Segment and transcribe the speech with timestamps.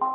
[0.00, 0.08] God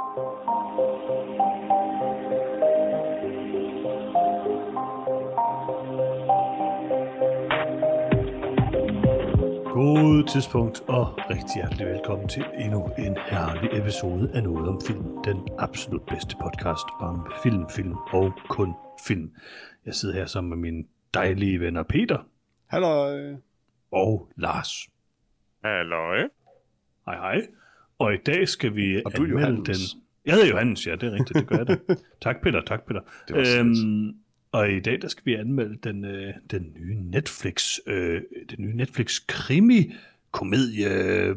[10.27, 15.23] tidspunkt og rigtig hjertelig velkommen til endnu en herlig episode af Noget om Film.
[15.23, 18.73] Den absolut bedste podcast om film, film og kun
[19.07, 19.31] film.
[19.85, 20.83] Jeg sidder her sammen med mine
[21.13, 22.27] dejlige venner Peter
[22.67, 23.37] Hallo.
[23.91, 24.89] og Lars.
[25.63, 26.17] Halløj.
[27.05, 27.41] Hej hej.
[27.99, 29.79] Og i dag skal vi Og anmelde Johannes.
[29.79, 30.01] den...
[30.25, 31.77] Jeg hedder Johannes, ja, det er rigtigt, det gør jeg da.
[32.21, 33.01] tak Peter, tak Peter.
[33.27, 34.15] Det øhm,
[34.51, 38.75] og i dag der skal vi anmelde den, øh, den nye Netflix, øh, den nye
[38.75, 39.93] Netflix krimi
[40.31, 41.35] komedie, øh,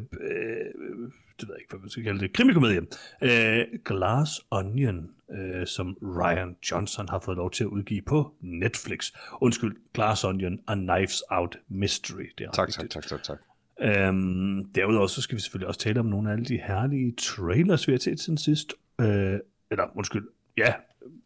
[1.40, 2.80] det ved jeg ikke, hvad man skal kalde det, krimikomedie,
[3.22, 9.12] øh, Glass Onion, øh, som Ryan Johnson har fået lov til at udgive på Netflix.
[9.40, 12.26] Undskyld, Glass Onion, A Knives Out Mystery.
[12.38, 13.38] Det er Tak, tak, tak, tak, tak.
[13.80, 17.88] Øhm, derudover så skal vi selvfølgelig også tale om nogle af alle de herlige trailers,
[17.88, 18.72] vi har set siden sidst.
[19.00, 19.38] Øh,
[19.70, 20.74] eller, undskyld, ja,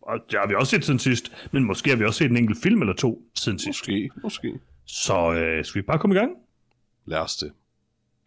[0.03, 2.37] og det har vi også set siden sidst, men måske har vi også set en
[2.37, 3.81] enkelt film eller to siden sidst.
[3.81, 4.61] Måske, måske.
[4.87, 6.33] Så øh, skal vi bare komme i gang?
[7.07, 7.53] Lad os det.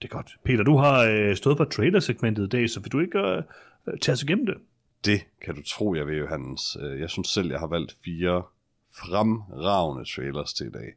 [0.02, 0.38] Det er godt.
[0.44, 3.44] Peter, du har øh, stået for trailersegmentet i dag, så vil du ikke øh,
[4.02, 4.56] tage os igennem det?
[5.06, 6.78] Det kan du tro, jeg vil, Johannes.
[6.82, 8.44] Øh, Jeg synes selv, jeg har valgt fire
[8.94, 10.94] fremragende trailers til i dag.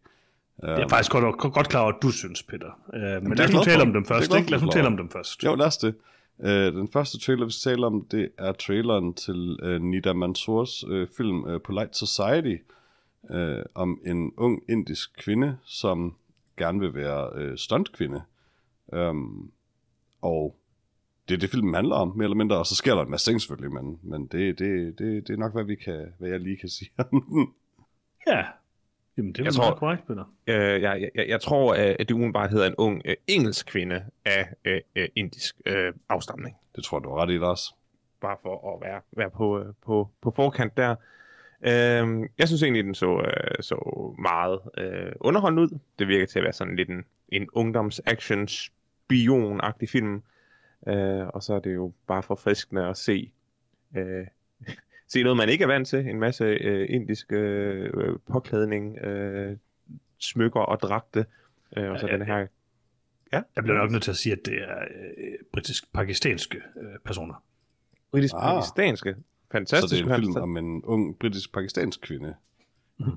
[0.61, 2.81] Det er jeg faktisk godt, godt, klar over, at du synes, Peter.
[2.95, 4.35] Øh, men lad os nu tale om dem først.
[4.35, 4.51] Ikke?
[4.51, 5.45] Lad os nu tale om dem først.
[5.45, 5.95] Jo, lad os det.
[6.45, 10.85] Øh, Den første trailer, vi skal tale om, det er traileren til øh, Nida Mansours
[11.17, 12.57] film Polite Society,
[13.31, 16.15] øh, om en ung indisk kvinde, som
[16.57, 18.23] gerne vil være stuntkvinde.
[18.93, 19.51] Um,
[20.23, 20.57] og
[21.29, 22.57] det er det, filmen handler om, mere eller mindre.
[22.57, 25.37] Og så sker der en masse ting selvfølgelig, men, men det, det, det, det er
[25.37, 27.49] nok, hvad, vi kan, hvad jeg lige kan sige om den.
[28.27, 28.45] Ja.
[29.19, 30.25] Jamen, det er Jeg tror- meget korrekt, Peter.
[30.47, 34.05] Øh, jeg, jeg, jeg tror, øh, at det umiddelbart hedder en ung øh, engelsk kvinde
[34.25, 36.57] af øh, øh, indisk øh, afstamning.
[36.77, 37.61] Det tror du ret i, Lars.
[38.21, 40.91] Bare for at være, være på, øh, på, på forkant der.
[41.63, 43.77] Øh, jeg synes egentlig, den så, øh, så
[44.19, 45.79] meget øh, underholdende ud.
[45.99, 50.23] Det virker til at være sådan lidt en, en ungdoms-action spion-agtig film.
[50.89, 53.33] Øh, og så er det jo bare forfriskende at se
[53.97, 54.27] øh,
[55.09, 56.07] se noget, man ikke er vant til.
[56.09, 59.57] En masse øh, indisk øh, øh, påklædning, øh,
[60.19, 61.27] smykker og dragte.
[61.77, 62.47] Øh, og så Ja, den her...
[63.33, 67.45] Ja, Jeg bliver nok nødt til at sige, at det er øh, britisk-pakistanske øh, personer.
[68.11, 69.15] britisk-pakistanske.
[69.15, 70.05] Så Fantastisk.
[70.05, 72.35] det er en film om en ung britisk-pakistansk kvinde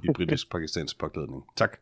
[0.04, 1.44] i britisk-pakistansk påklædning.
[1.56, 1.78] Tak.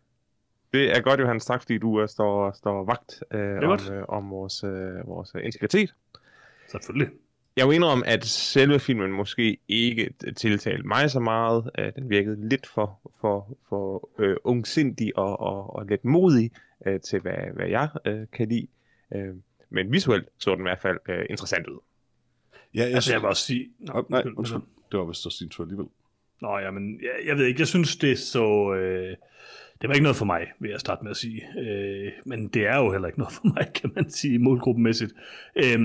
[0.73, 4.29] Det er godt, Johan, tak fordi du uh, står, står vagt uh, om, uh, om
[4.29, 4.69] vores, uh,
[5.07, 5.93] vores integritet.
[6.67, 7.09] Selvfølgelig.
[7.59, 11.69] Jeg vil indrømme, at selve filmen måske ikke tiltalte mig så meget.
[11.79, 16.51] Uh, den virkede lidt for, for, for uh, ungsindig og, og, og lidt modig
[16.87, 18.67] uh, til, hvad, hvad jeg uh, kan lide.
[19.15, 19.35] Uh,
[19.69, 21.79] men visuelt så den i hvert fald uh, interessant ud.
[22.75, 23.69] Ja, jeg, Altså, jeg vil også sige...
[23.79, 24.61] Nå, nej, undskyld, undskyld.
[24.91, 25.87] Det var vist også din tur alligevel.
[26.41, 28.73] Nå, ja, men jeg, jeg ved ikke, jeg synes, det er så...
[28.73, 29.15] Øh,
[29.81, 31.41] det var ikke noget for mig, vil jeg starte med at sige.
[31.59, 35.13] Øh, men det er jo heller ikke noget for mig, kan man sige, målgruppemæssigt.
[35.55, 35.79] Øh,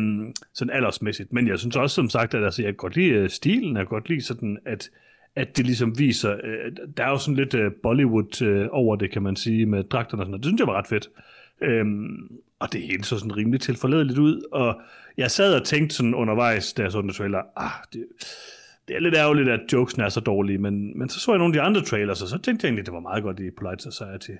[0.54, 1.32] sådan aldersmæssigt.
[1.32, 3.76] Men jeg synes også, som sagt, at altså, jeg kan godt lide øh, stilen.
[3.76, 4.90] Jeg kan godt lide sådan, at,
[5.36, 6.36] at det ligesom viser...
[6.44, 9.84] Øh, der er jo sådan lidt øh, Bollywood øh, over det, kan man sige, med
[9.84, 10.44] dragterne og sådan noget.
[10.44, 11.10] Det synes jeg var ret fedt.
[11.62, 12.28] Øhm,
[12.58, 14.80] og det hele så sådan rimelig tilforladeligt ud, og
[15.16, 18.06] jeg sad og tænkte sådan undervejs, da jeg så den trailer, ah, det,
[18.88, 21.54] det er lidt ærgerligt, at jokesene er så dårlige, men, men så så jeg nogle
[21.54, 23.82] af de andre trailers, og så tænkte jeg egentlig, det var meget godt i Polite
[23.82, 24.30] Society.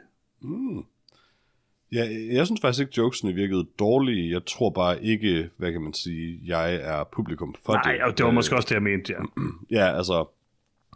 [1.93, 4.32] Ja, jeg synes faktisk ikke, jokesene virkede dårlige.
[4.32, 8.03] Jeg tror bare ikke, hvad kan man sige, jeg er publikum for Nej, det.
[8.03, 9.43] og det var Øh, måske også det, jeg mente, ja.
[9.78, 10.27] Ja, altså,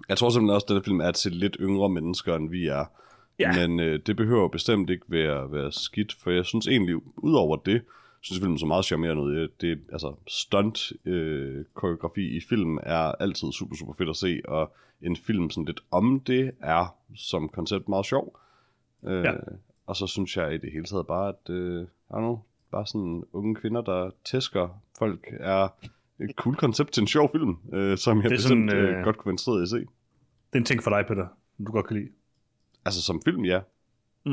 [0.09, 2.85] jeg tror simpelthen også, at denne film er til lidt yngre mennesker, end vi er.
[3.39, 3.67] Ja.
[3.67, 7.83] Men øh, det behøver bestemt ikke være, være skidt, for jeg synes egentlig, udover det,
[8.21, 9.49] synes filmen så meget charmerende ud.
[9.61, 14.73] Det, altså, stunt øh, koreografi i film er altid super, super fedt at se, og
[15.03, 18.39] en film sådan lidt om det er som koncept meget sjov.
[19.07, 19.33] Øh, Ja.
[19.87, 22.41] Og så synes jeg i det hele taget bare, at øh, know,
[22.71, 25.69] bare sådan unge kvinder, der tæsker folk, er
[26.21, 28.99] et cool koncept til en sjov film, øh, som jeg Det er bestemt sådan, øh,
[28.99, 29.79] øh, godt kunne være interesseret i at se.
[29.79, 31.27] Det er en ting for dig, Peter,
[31.67, 32.09] du godt kan lide.
[32.85, 33.61] Altså som film, ja.
[34.27, 34.33] Mm,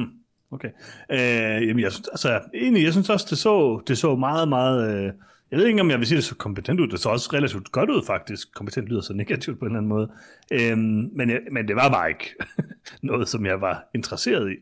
[0.51, 0.69] okay.
[1.11, 5.05] Øh, jamen, jeg synes, altså, egentlig, jeg synes også, det så, det så meget, meget...
[5.05, 5.13] Øh,
[5.51, 6.87] jeg ved ikke, om jeg vil sige, det så kompetent ud.
[6.87, 8.53] Det så også relativt godt ud, faktisk.
[8.53, 10.11] Kompetent lyder så negativt på en eller anden måde.
[10.51, 10.77] Øh,
[11.17, 12.35] men, jeg, men det var bare ikke
[13.01, 14.55] noget, som jeg var interesseret i.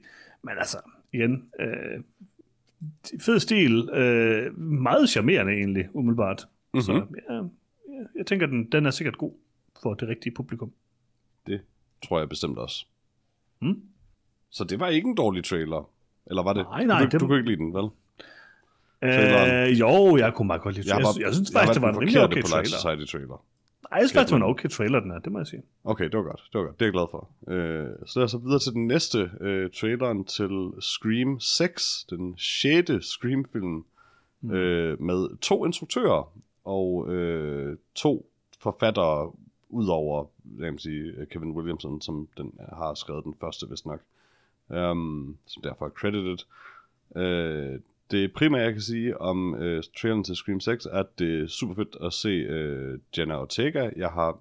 [0.44, 0.78] Men altså,
[1.14, 2.04] igen, øh,
[3.22, 3.90] fed stil.
[3.90, 6.48] Øh, meget charmerende egentlig, umiddelbart.
[6.74, 6.82] Mm-hmm.
[6.82, 7.50] Så ja, jeg,
[8.16, 9.34] jeg tænker, den, den er sikkert god
[9.82, 10.72] for det rigtige publikum.
[11.48, 11.62] Det
[12.06, 12.86] tror jeg bestemt også.
[13.62, 13.82] Mm.
[14.54, 15.90] Så det var ikke en dårlig trailer.
[16.26, 16.64] Eller var det?
[16.64, 17.90] Nej, nej, Du, det- du kunne ikke lide den, vel?
[19.02, 19.70] Traileren.
[19.72, 22.00] Øh, jo, jeg kunne meget godt lide Jeg, jeg, jeg, synes faktisk, det var en
[22.00, 22.70] rimelig okay på trailer.
[22.70, 23.28] Society trailer.
[23.92, 25.62] Nej, jeg synes faktisk, det var en okay trailer, den her, det må jeg sige.
[25.84, 26.44] Okay, det var godt.
[26.54, 26.80] Det var godt.
[26.80, 27.30] Det er jeg glad for.
[27.48, 32.38] Øh, så lad os så videre til den næste øh, traileren til Scream 6, den
[32.38, 33.86] sjette Scream-film,
[34.42, 34.52] mm.
[34.52, 36.32] øh, med to instruktører
[36.66, 38.30] og øh, to
[38.60, 39.32] forfattere,
[39.70, 40.26] udover
[40.60, 44.02] kan man sige, Kevin Williamson, som den har skrevet den første, vist nok,
[44.68, 46.38] um, som derfor er credited.
[47.16, 47.80] Øh,
[48.12, 51.48] det primære, jeg kan sige om øh, traileren til Scream 6, er, at det er
[51.48, 53.90] super fedt at se øh, Jenna Ortega.
[53.96, 54.40] Jeg har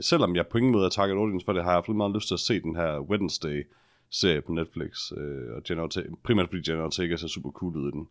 [0.00, 2.28] selvom jeg på ingen måde er target audience for det, har jeg haft meget lyst
[2.28, 5.12] til at se den her Wednesday-serie på Netflix.
[5.16, 8.08] Øh, og Jenna Ortega, primært fordi Jenna Ortega ser super cool ud i den.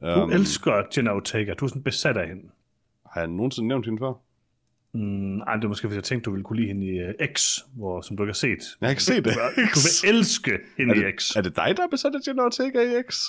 [0.00, 2.50] Du um, elsker Jenna Ortega, du er sådan besat af hende.
[3.12, 4.12] Har jeg nogensinde nævnt hende før?
[4.94, 7.26] Mm, ej, det er måske, hvis jeg tænkte, du ville kunne lide hende i uh,
[7.34, 8.58] X, hvor, som du ikke har set.
[8.80, 9.34] Jeg har ikke set det.
[9.34, 9.40] Du,
[9.74, 11.36] du vil elske hende er, i det, X.
[11.36, 13.22] er det dig, der er besat af Jenna Ortega i X?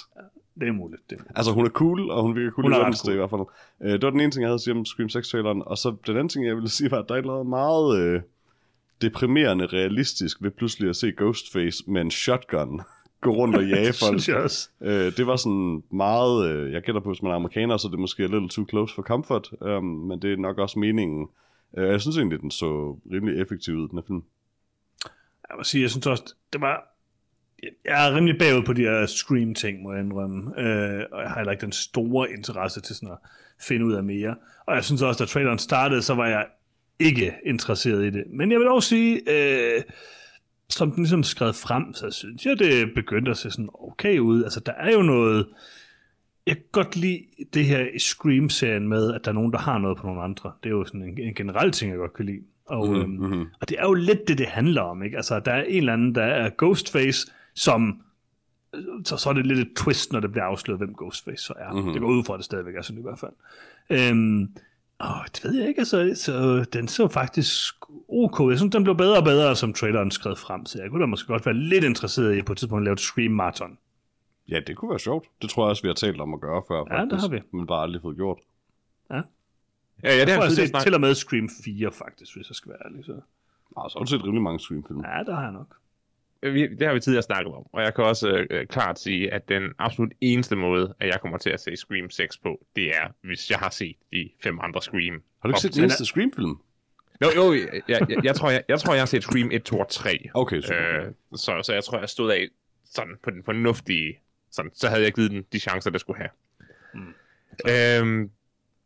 [0.59, 1.01] Det er muligt.
[1.09, 1.37] Det er muligt.
[1.37, 3.13] Altså, hun er cool, og hun virker cool Hun i er Wednesday cool.
[3.13, 3.41] i hvert fald.
[3.83, 5.61] Øh, det var den ene ting, jeg havde at sige om Scream 6-traileren.
[5.65, 8.21] Og så den anden ting, jeg ville sige, var, at der er noget meget øh,
[9.01, 12.81] deprimerende realistisk ved pludselig at se Ghostface med en shotgun
[13.21, 14.09] gå rundt og jage det folk.
[14.09, 14.69] synes jeg også.
[14.81, 17.91] Øh, det var sådan meget, øh, jeg gætter på, hvis man er amerikaner, så er
[17.91, 21.27] det måske a little too close for comfort, um, men det er nok også meningen.
[21.77, 24.23] Øh, jeg synes egentlig, den så rimelig effektiv ud, den her film.
[25.49, 26.95] Jeg må sige, jeg synes også, det var...
[27.85, 30.59] Jeg er rimelig bagud på de her Scream-ting, må jeg indrømme.
[30.59, 33.17] Øh, og jeg har heller ikke den store interesse til sådan at
[33.61, 34.35] finde ud af mere.
[34.65, 36.45] Og jeg synes også, da traileren startede, så var jeg
[36.99, 38.23] ikke interesseret i det.
[38.29, 39.83] Men jeg vil også sige, øh,
[40.69, 44.43] som den ligesom skred frem, så synes jeg, det begyndte at se sådan okay ud.
[44.43, 45.47] Altså, der er jo noget...
[46.49, 47.21] Jeg kan godt lide
[47.53, 50.51] det her i Scream-serien med, at der er nogen, der har noget på nogle andre.
[50.63, 52.41] Det er jo sådan en, en generel ting, jeg godt kan lide.
[52.65, 53.45] Og, mm, øhm, mhm.
[53.61, 55.03] og det er jo lidt det, det handler om.
[55.03, 55.17] Ikke?
[55.17, 58.01] Altså, der er en eller anden, der er Ghostface, som
[59.05, 61.73] så, så er det lidt et twist, når det bliver afsløret, hvem Ghostface så er.
[61.73, 61.91] Mm-hmm.
[61.91, 63.31] Det går ud fra, at det stadigvæk er sådan i hvert fald.
[63.89, 64.41] Øhm,
[65.03, 67.73] åh, det ved jeg ikke, altså, så den så faktisk
[68.09, 68.49] ok.
[68.49, 71.05] Jeg synes, den blev bedre og bedre, som traileren skrev frem, så jeg kunne da
[71.05, 73.77] måske godt være lidt interesseret i på et tidspunkt at lave et Scream Marathon.
[74.51, 75.27] Ja, det kunne være sjovt.
[75.41, 76.95] Det tror jeg også, vi har talt om at gøre før.
[76.95, 77.41] Ja, det har vi.
[77.51, 78.39] Men bare aldrig fået gjort.
[79.09, 79.25] Ja, ja det
[80.03, 82.79] Jeg har tror, jeg set til og med Scream 4, faktisk, hvis jeg skal være
[82.85, 83.05] ærlig.
[83.05, 83.11] Så.
[83.77, 85.03] Ah, så har du set rimelig mange Scream-film.
[85.05, 85.75] Ja, det har jeg nok.
[86.41, 89.49] vi, det har vi tidligere snakket om, og jeg kan også øh, klart sige, at
[89.49, 93.07] den absolut eneste måde, at jeg kommer til at se Scream 6 på, det er,
[93.21, 95.23] hvis jeg har set de fem andre Scream.
[95.39, 96.59] Har du ikke set den eneste Scream-film?
[97.21, 99.63] Jo, jo, jeg, jeg, jeg, jeg, tror, jeg, jeg tror, jeg har set Scream 1,
[99.63, 100.29] 2 og 3.
[100.33, 101.05] Okay, super.
[101.05, 102.47] Øh, så, så jeg tror, jeg stod af
[102.85, 104.19] sådan på den fornuftige,
[104.51, 106.29] sådan, så havde jeg givet den de chancer, det skulle have.
[106.93, 107.13] Mm.
[107.71, 108.29] Øhm,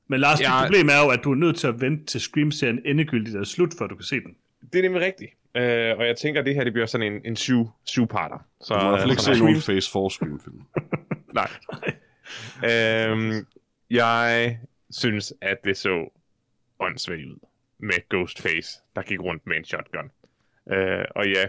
[0.07, 0.63] Men Lars, ja.
[0.63, 3.73] Problem er jo, at du er nødt til at vente til Scream-serien endegyldigt er slut,
[3.77, 4.35] før du kan se den.
[4.73, 5.31] det er nemlig rigtigt.
[5.55, 8.45] Øh, og jeg tænker, at det her det bliver sådan en, en syv, syv-parter.
[8.61, 10.61] Så, Du i hvert fald ikke så se Scream- nogen Phase 4 Scream-film.
[11.39, 11.49] Nej.
[12.71, 13.47] øhm,
[13.89, 14.59] jeg
[14.91, 16.09] synes, at det så
[16.79, 17.39] åndssvagt ud
[17.79, 20.11] med Ghostface, der gik rundt med en shotgun.
[20.71, 21.45] Øh, og ja,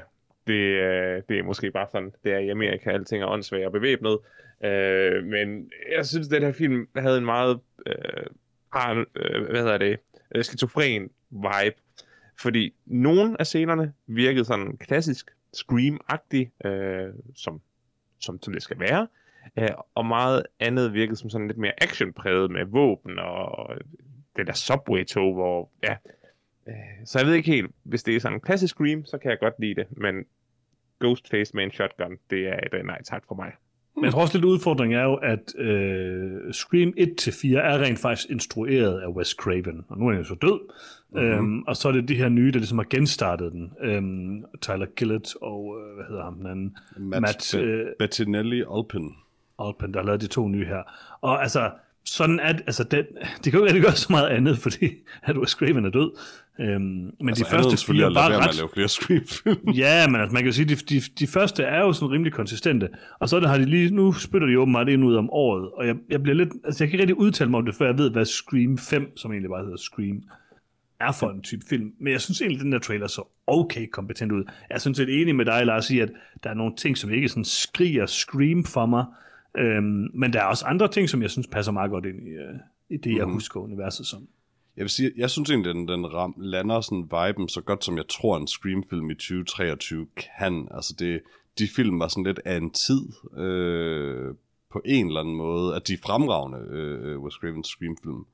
[0.46, 3.72] det, øh, det er måske bare sådan, det er i Amerika, alting er åndssvagt og
[3.72, 4.18] bevæbnet.
[4.64, 8.26] Øh, men jeg synes, den her film havde en meget, øh,
[8.72, 9.98] har, øh, hvad hedder det,
[10.34, 11.76] øh, skizofren vibe.
[12.40, 17.60] Fordi nogle af scenerne virkede sådan klassisk Scream-agtig, øh, som,
[18.18, 19.08] som, som det skal være.
[19.58, 23.76] Øh, og meget andet virkede som sådan lidt mere actionpræget med våben og
[24.36, 25.96] det der subway-tog, hvor, ja.
[26.68, 26.74] Øh,
[27.04, 29.38] så jeg ved ikke helt, hvis det er sådan en klassisk Scream, så kan jeg
[29.38, 30.24] godt lide det, men
[31.00, 33.52] Ghostface med en shotgun, det er et øh, nej tak for mig.
[33.96, 38.30] Men jeg tror også lidt udfordring er jo, at øh, Scream 1-4 er rent faktisk
[38.30, 40.60] instrueret af Wes Craven, og nu er han jo så død.
[41.12, 41.28] Mm-hmm.
[41.28, 43.72] Øhm, og så er det de her nye, der ligesom har genstartet den.
[43.80, 46.76] Øhm, Tyler Gillett og, øh, hvad hedder ham den anden?
[46.96, 49.14] Matt, Matt, øh, Bettinelli Alpin.
[49.58, 50.82] Alpen, der har lavet de to nye her.
[51.20, 51.70] Og altså,
[52.04, 53.04] sådan er det, altså, den,
[53.44, 54.90] de kan jo ikke rigtig gøre så meget andet, fordi
[55.22, 56.10] at Wes Craven er død.
[56.60, 59.68] Øhm, men Altså, de første fire at var ret at lave flere Scream-film.
[59.68, 62.10] Ja, men altså, man kan jo sige, at de, de, de første er jo sådan
[62.10, 62.88] rimelig konsistente,
[63.20, 65.96] og så har de lige, nu spytter de åbenbart ind ud om året, og jeg,
[66.10, 68.10] jeg bliver lidt, altså jeg kan ikke rigtig udtale mig om det, før jeg ved,
[68.10, 70.22] hvad Scream 5, som egentlig bare hedder Scream,
[71.00, 71.92] er for en type film.
[72.00, 74.44] Men jeg synes egentlig, den der trailer så okay kompetent ud.
[74.68, 76.10] Jeg er sådan set enig med dig, Lars, i, at
[76.44, 79.04] der er nogle ting, som ikke sådan skriger Scream for mig,
[79.58, 82.30] øhm, men der er også andre ting, som jeg synes passer meget godt ind i,
[82.30, 82.54] øh,
[82.90, 84.28] i det, jeg husker universet som.
[84.76, 87.96] Jeg vil sige, jeg synes egentlig, den, den ram, lander sådan viben så godt, som
[87.96, 90.68] jeg tror, en Scream-film i 2023 kan.
[90.70, 91.22] Altså, det,
[91.58, 94.34] de film var sådan lidt af en tid øh,
[94.72, 98.26] på en eller anden måde, at de er fremragende, øh, Wes Cravens Scream-film.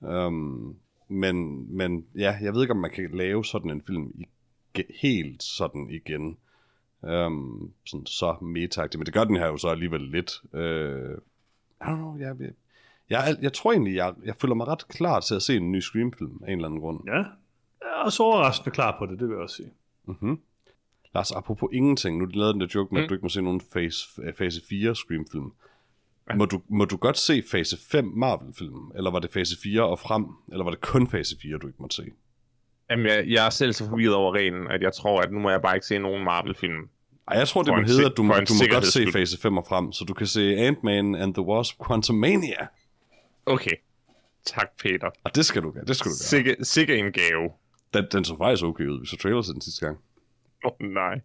[0.00, 0.76] Um,
[1.08, 4.26] men, men ja, jeg ved ikke, om man kan lave sådan en film i,
[5.02, 6.38] helt sådan igen.
[7.02, 10.42] Um, sådan så meta men det gør den her jo så alligevel lidt.
[10.52, 11.18] Uh,
[11.80, 12.50] I don't know, jeg, jeg,
[13.10, 15.80] jeg, jeg tror egentlig, jeg, jeg føler mig ret klar til at se en ny
[15.80, 17.00] Scream-film af en eller anden grund.
[17.06, 17.16] Ja,
[17.82, 19.70] jeg er også overraskende klar på det, det vil jeg også sige.
[20.06, 20.40] Mm-hmm.
[21.14, 23.04] Lars, apropos ingenting, nu har de lavet den der joke med, mm.
[23.04, 25.52] At du ikke må se nogen fase, fase 4 Scream-film.
[26.34, 28.90] Må du, må du godt se fase 5 Marvel-film?
[28.94, 30.26] Eller var det fase 4 og frem?
[30.52, 32.04] Eller var det kun fase 4, du ikke måtte se?
[32.90, 35.50] Jamen, jeg, jeg er selv så forvirret over reglen, at jeg tror, at nu må
[35.50, 36.88] jeg bare ikke se nogen Marvel-film.
[37.28, 39.56] Ej, jeg tror, det må hedde, at du, må, du må godt se fase 5
[39.56, 42.66] og frem, så du kan se Ant-Man and the Wasp Quantumania.
[43.48, 43.76] Okay.
[44.44, 45.10] Tak, Peter.
[45.24, 46.26] Og det skal du gøre, det skal du gøre.
[46.44, 47.50] Sikke, sikke en gave.
[47.94, 49.98] Den, den så faktisk okay ud, vi så trailer til den sidste gang.
[50.64, 51.20] Åh, oh, nej.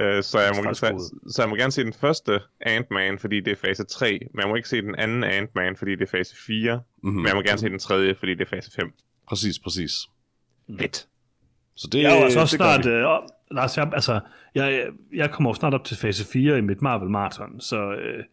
[0.00, 3.52] Øh, så, jeg må, så, så jeg må gerne se den første Ant-Man, fordi det
[3.52, 4.18] er fase 3.
[4.34, 6.76] Men jeg må ikke se den anden Ant-Man, fordi det er fase 4.
[6.76, 7.16] Mm-hmm.
[7.16, 8.92] Men jeg må gerne se den tredje, fordi det er fase 5.
[9.28, 9.92] Præcis, præcis.
[10.78, 11.06] Fedt.
[11.74, 12.86] Så det, Jeg er altså også det snart...
[12.86, 13.04] Øh,
[13.50, 14.20] Lars, jeg, altså,
[14.54, 18.24] jeg, jeg kommer jo snart op til fase 4 i mit Marvel Marathon, så øh,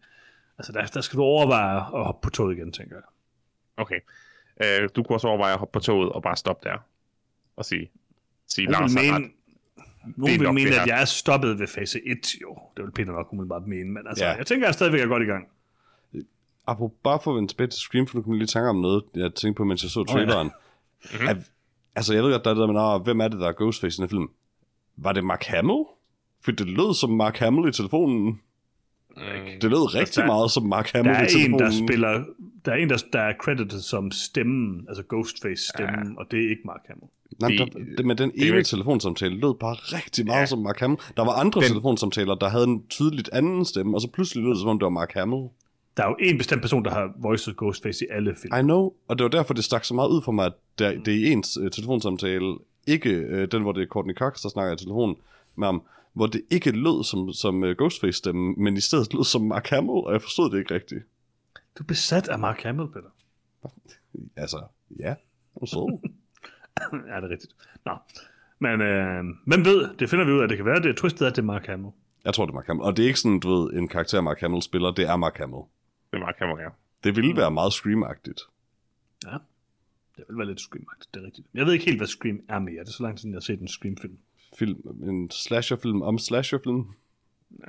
[0.60, 3.04] altså, der, der skal du overveje at hoppe på toget igen, tænker jeg.
[3.76, 4.00] Okay.
[4.64, 6.76] Øh, du kunne også overveje at hoppe på toget og bare stoppe der.
[7.56, 7.90] Og sige,
[8.48, 9.30] sige Nogen Lars mene, ret.
[10.16, 12.58] nogen er vil nok mene at jeg er stoppet ved fase 1, jo.
[12.76, 14.30] Det vil Peter nok umiddelbart mene, men altså, Ja.
[14.30, 14.36] ja.
[14.36, 15.48] jeg tænker, at jeg stadigvæk er godt i gang.
[16.66, 18.76] Apropos bare for at vende tilbage til Scream, for nu kan man lige tænke om
[18.80, 20.12] noget, jeg tænkte på, mens jeg så ja.
[20.12, 20.50] traileren.
[21.20, 21.28] Mhm.
[21.28, 21.36] at,
[21.96, 23.52] altså, jeg ved godt, der er det der med, "Nå, hvem er det, der er
[23.52, 24.30] Ghostface i den film?
[24.96, 25.84] Var det Mark Hamill?
[26.44, 28.40] For det lød som Mark Hamill i telefonen.
[29.16, 29.22] Mm.
[29.60, 32.24] Det lød rigtig der- meget som Mark Der Hamill er i en, der spiller...
[32.64, 36.18] Der er en, der, der er credited som stemmen, altså Ghostface-stemmen, ja.
[36.20, 37.06] og det er ikke Mark Hamill.
[37.40, 40.46] Nej, der, Det- med den er ene telefonsamtale lød bare rigtig meget ja.
[40.46, 41.00] Som Mark Hamill.
[41.16, 41.68] Der var andre den...
[41.68, 44.84] Telefonsamtaler, der havde en tydeligt anden stemme, og så pludselig lød det, som om det
[44.84, 45.42] var Mark Hamill.
[45.96, 48.54] Der er jo en bestemt person, der har voiced Ghostface i alle film.
[48.58, 50.98] I know, og det var derfor, det stak så meget ud for mig, at der,
[51.04, 52.54] det er ens uh, telefonsamtale,
[52.86, 55.16] ikke uh, den, hvor det er Courtney Cox, der snakker i telefonen
[55.56, 55.82] med ham,
[56.20, 59.90] hvor det ikke lød som, som uh, Ghostface-stemme, men i stedet lød som Mark Hamill,
[60.06, 61.04] og jeg forstod det ikke rigtigt.
[61.78, 63.10] Du er besat af Mark Hamill, Peter.
[64.36, 64.64] Altså,
[64.98, 65.14] ja,
[65.54, 65.98] og så.
[67.10, 67.52] ja, det er rigtigt.
[67.84, 67.92] Nå.
[68.58, 70.48] Men øh, hvem ved, det finder vi ud af.
[70.48, 71.92] Det kan være, det er twistet, at det er Mark Hamill.
[72.24, 72.82] jeg tror, det er Mark Hamill.
[72.82, 75.36] Og det er ikke sådan, du ved, en karakter, Mark Hamill spiller, det er Mark
[75.38, 75.62] Hamill.
[76.10, 76.68] Det er meget kamera, ja.
[77.04, 78.40] Det ville være meget Scream-agtigt.
[79.26, 79.36] Ja.
[80.16, 80.84] Det vil være lidt scream
[81.14, 81.46] det er rigtigt.
[81.54, 82.80] Jeg ved ikke helt, hvad Scream er mere.
[82.80, 84.18] Det er så lang tid, siden, jeg har set en Scream-film.
[84.60, 84.78] Film,
[85.10, 86.76] en slasherfilm om slasherfilm.
[87.50, 87.64] Mm.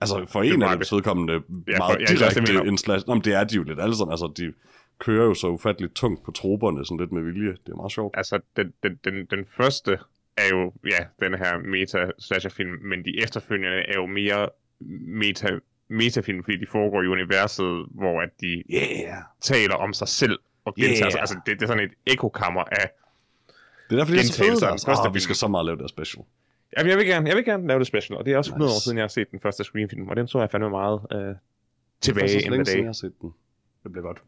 [0.00, 0.92] Altså, for Det en af dem det.
[0.92, 3.06] vedkommende Ja, meget for- ja, direkte en slash...
[3.08, 4.12] Nå, men det er de jo lidt alle sammen.
[4.12, 4.52] Altså, de
[4.98, 7.50] kører jo så ufatteligt tungt på troberne, sådan lidt med vilje.
[7.66, 8.14] Det er meget sjovt.
[8.16, 9.98] Altså, den, den, den, den første
[10.36, 14.48] er jo, ja, den her meta-slasher-film, men de efterfølgende er jo mere
[15.22, 15.48] meta,
[15.88, 19.22] metafilm, fordi de foregår i universet, hvor at de Yeah!
[19.40, 21.12] taler om sig selv og gentager Yeah.
[21.12, 21.20] sig.
[21.20, 22.90] Altså, det, det er sådan et ekokammer af...
[23.90, 24.84] Det er derfor, det er så fedt.
[24.86, 26.24] Første Oh, vi skal så meget lave det special.
[26.78, 28.68] Jamen, jeg vil gerne, jeg vil gerne lave det special, og det er også 100
[28.68, 28.76] Nice.
[28.76, 31.18] år siden, jeg har set den første Scream-film, og den så jeg fandme meget øh,
[31.18, 31.34] Det er
[32.00, 32.82] tilbage faktisk in længe the siden, day.
[32.84, 33.30] jeg har set den.
[33.82, 34.22] Det bliver godt.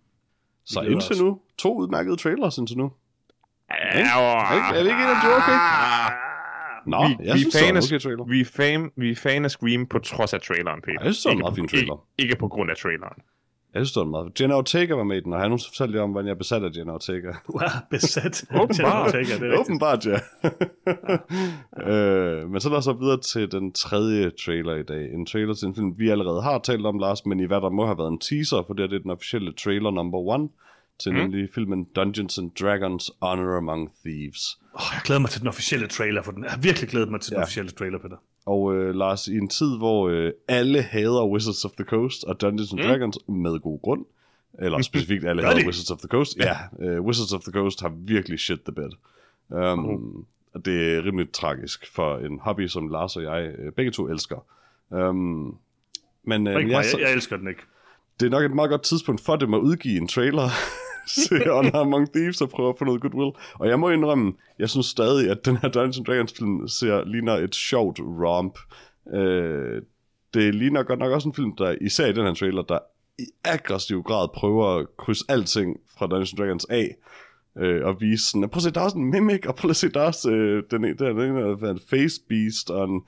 [0.65, 1.21] Så indtil os.
[1.21, 2.93] nu, to udmærkede trailers indtil nu.
[3.71, 5.59] Ja, Er det ikke en af de okay?
[6.87, 8.25] Nå, Vi- jeg vi synes, det var en fanes- okay trailer.
[8.25, 10.99] Vi er, fan, vi er fan af Scream på trods af traileren, Peter.
[11.01, 12.07] Ja, jeg synes, det var en Ikke meget på- fin trailer.
[12.19, 13.19] Ikke, ikke på grund af traileren.
[13.75, 14.41] Jeg synes, det var meget.
[14.41, 16.93] Jenna Ortega var med i den, og han fortalte om, hvordan jeg besat af Jenna
[16.93, 17.33] Ortega.
[17.47, 18.45] Du er besat.
[18.55, 19.13] Åbenbart.
[19.13, 19.59] Tænker, det er.
[19.61, 20.19] Åbenbart, ja.
[21.93, 25.13] øh, men så lad os så videre til den tredje trailer i dag.
[25.13, 27.71] En trailer til en film, vi allerede har talt om, Lars, men i hvad der
[27.71, 30.49] må have været en teaser, for det, her, det er den officielle trailer number one
[30.99, 31.19] til mm.
[31.19, 34.59] nemlig filmen Dungeons and Dragons Honor Among Thieves.
[34.75, 36.45] Oh, jeg glæder mig til den officielle trailer for den.
[36.45, 37.43] Jeg har virkelig glædet mig til den Ja.
[37.43, 38.17] officielle trailer, Peter.
[38.47, 42.41] Og øh, Lars, i en tid, hvor øh, alle hader Wizards of the Coast og
[42.41, 42.87] Dungeons and Mm.
[42.87, 44.05] Dragons med god grund,
[44.59, 45.67] eller specifikt alle hader de?
[45.67, 48.91] Wizards of the Coast, ja, øh, Wizards of the Coast har virkelig shit the bed.
[49.73, 50.25] Um, Uh.
[50.55, 54.09] Og det er rimelig tragisk for en hobby, som Lars og jeg øh, begge to
[54.09, 54.45] elsker.
[54.91, 55.57] Um,
[56.25, 57.63] men øh, mig, så, jeg, jeg elsker den ikke.
[58.21, 60.49] det er nok et meget godt tidspunkt for dem at udgive en trailer
[61.07, 63.33] til Honor Among Thieves og prøve at få noget goodwill.
[63.55, 67.33] Og jeg må indrømme, jeg synes stadig, at den her Dungeons Dragons film ser, ligner
[67.33, 68.59] et sjovt romp.
[69.15, 69.83] Øh,
[70.35, 72.79] det ligner godt nok også en film, der især i den her trailer, der
[73.19, 76.97] i aggressiv grad prøver at krydse alting fra Dungeons Dragons af.
[77.59, 79.77] Øh, og vise sådan, prøv at se, der er også en mimic, og prøv at
[79.77, 83.01] se, der er også øh, den, ene- den, den, den, en face beast, og en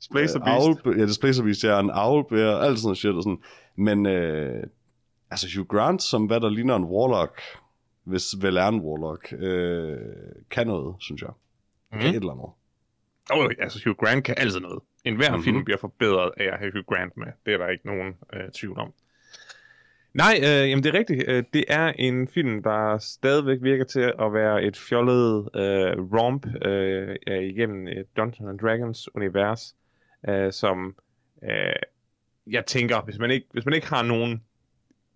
[0.00, 0.86] Displacer øh, Beast.
[0.86, 3.38] Owl, ja, Displacer Beast, ja, en owlbear, alt sådan noget shit og sådan.
[3.76, 4.62] Men øh,
[5.32, 7.40] altså Hugh Grant, som hvad der ligner en warlock,
[8.04, 9.98] hvis vel er en warlock, øh,
[10.50, 11.30] kan noget, synes jeg.
[11.92, 11.98] Mm.
[11.98, 12.16] Kan Mhm.
[12.16, 12.50] et eller andet.
[13.32, 14.80] Oh, altså Hugh Grant kan altid noget.
[15.04, 15.32] En hver Mhm.
[15.34, 15.44] mm-hmm.
[15.44, 17.26] film bliver forbedret af at have Hugh Grant med.
[17.46, 18.92] Det er der ikke nogen øh, tvivl om.
[20.14, 21.24] Nej, øh, jamen det er rigtigt.
[21.28, 26.46] Øh, det er en film, der stadigvæk virker til at være et fjollet øh, romp
[26.64, 29.74] øh, igennem et Dungeons and Dragons univers,
[30.28, 30.96] øh, som
[31.50, 31.72] øh,
[32.46, 34.42] jeg tænker, hvis man ikke, hvis man ikke har nogen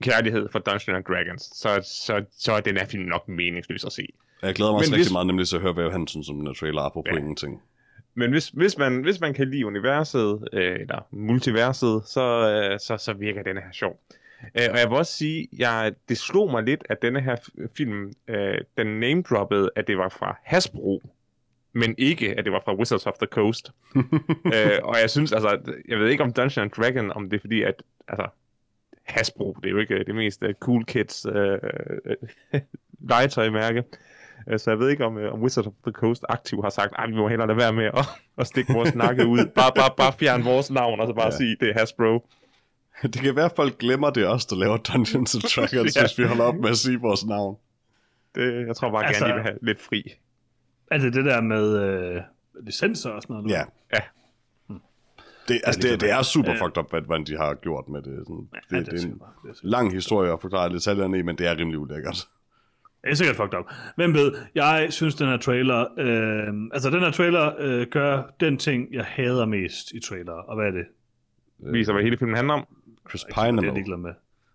[0.03, 3.93] kærlighed for Dungeons and Dragons, så, så, så er den her film nok meningsløs at
[3.93, 4.09] se.
[4.43, 6.37] Jeg glæder mig også rigtig hvis- meget nemlig til at høre, hvad han synes om
[6.45, 7.19] den trailer, apropos Ja.
[7.19, 7.63] ingenting.
[8.15, 12.21] Men hvis, hvis, man, hvis man kan lide universet, øh, eller multiverset, så,
[12.73, 14.01] øh, så, så virker denne her sjov.
[14.43, 17.37] Øh, og jeg vil også sige, jeg, det slog mig lidt, at denne her
[17.77, 21.03] film, øh, den name-droppede, at det var fra Hasbro,
[21.73, 23.71] men ikke, at det var fra Wizards of the Coast.
[24.55, 27.41] øh, og jeg synes, altså, jeg ved ikke om Dungeons and Dragon, om det er
[27.41, 28.27] fordi, at altså,
[29.07, 31.59] Hasbro, det er jo ikke det mest uh, cool kids øh,
[32.53, 32.61] øh,
[33.11, 33.83] legetøjmærke.
[34.51, 36.93] Øh, Så jeg ved ikke, om, øh, om Wizards of the Coast aktivt har sagt,
[36.99, 38.05] at vi må hellere lade være med at,
[38.41, 39.47] at stikke vores nakke ud.
[39.55, 41.37] Bare, bare, bare fjern vores navn, og så bare ja.
[41.37, 42.29] Sige, det er Hasbro.
[43.03, 46.03] Det kan være, at folk glemmer, det os, der laver Dungeons and Dragons, Ja.
[46.03, 47.57] hvis vi holder op med at sige vores navn.
[48.35, 50.13] Det, jeg tror bare Altså- gerne, de vil have lidt fri.
[50.91, 52.23] Er det der med øh,
[52.63, 53.51] licenser og sådan noget?
[53.51, 53.63] Ja.
[53.95, 54.01] Ja.
[55.49, 56.65] Det, altså, det det, kan det er super Ja.
[56.67, 58.15] fucked up, hvad, hvad de har gjort med det.
[58.27, 59.13] Sådan, det, Ja, det, det er en
[59.45, 62.29] det er lang historie at forklare detaljerne i, men det er rimelig ulækkert.
[63.05, 63.65] Det er sikkert fucked up.
[63.97, 65.81] Hvem ved, jeg synes, den her trailer...
[65.99, 70.33] Øh, altså, den her trailer øh, gør den ting, jeg hader mest i trailer.
[70.33, 70.87] Og hvad er det?
[71.73, 72.67] Viser, hvad hele filmen handler om.
[73.09, 73.73] Chris Det er Pine er jeg med.
[73.75, 74.11] ligeglad med.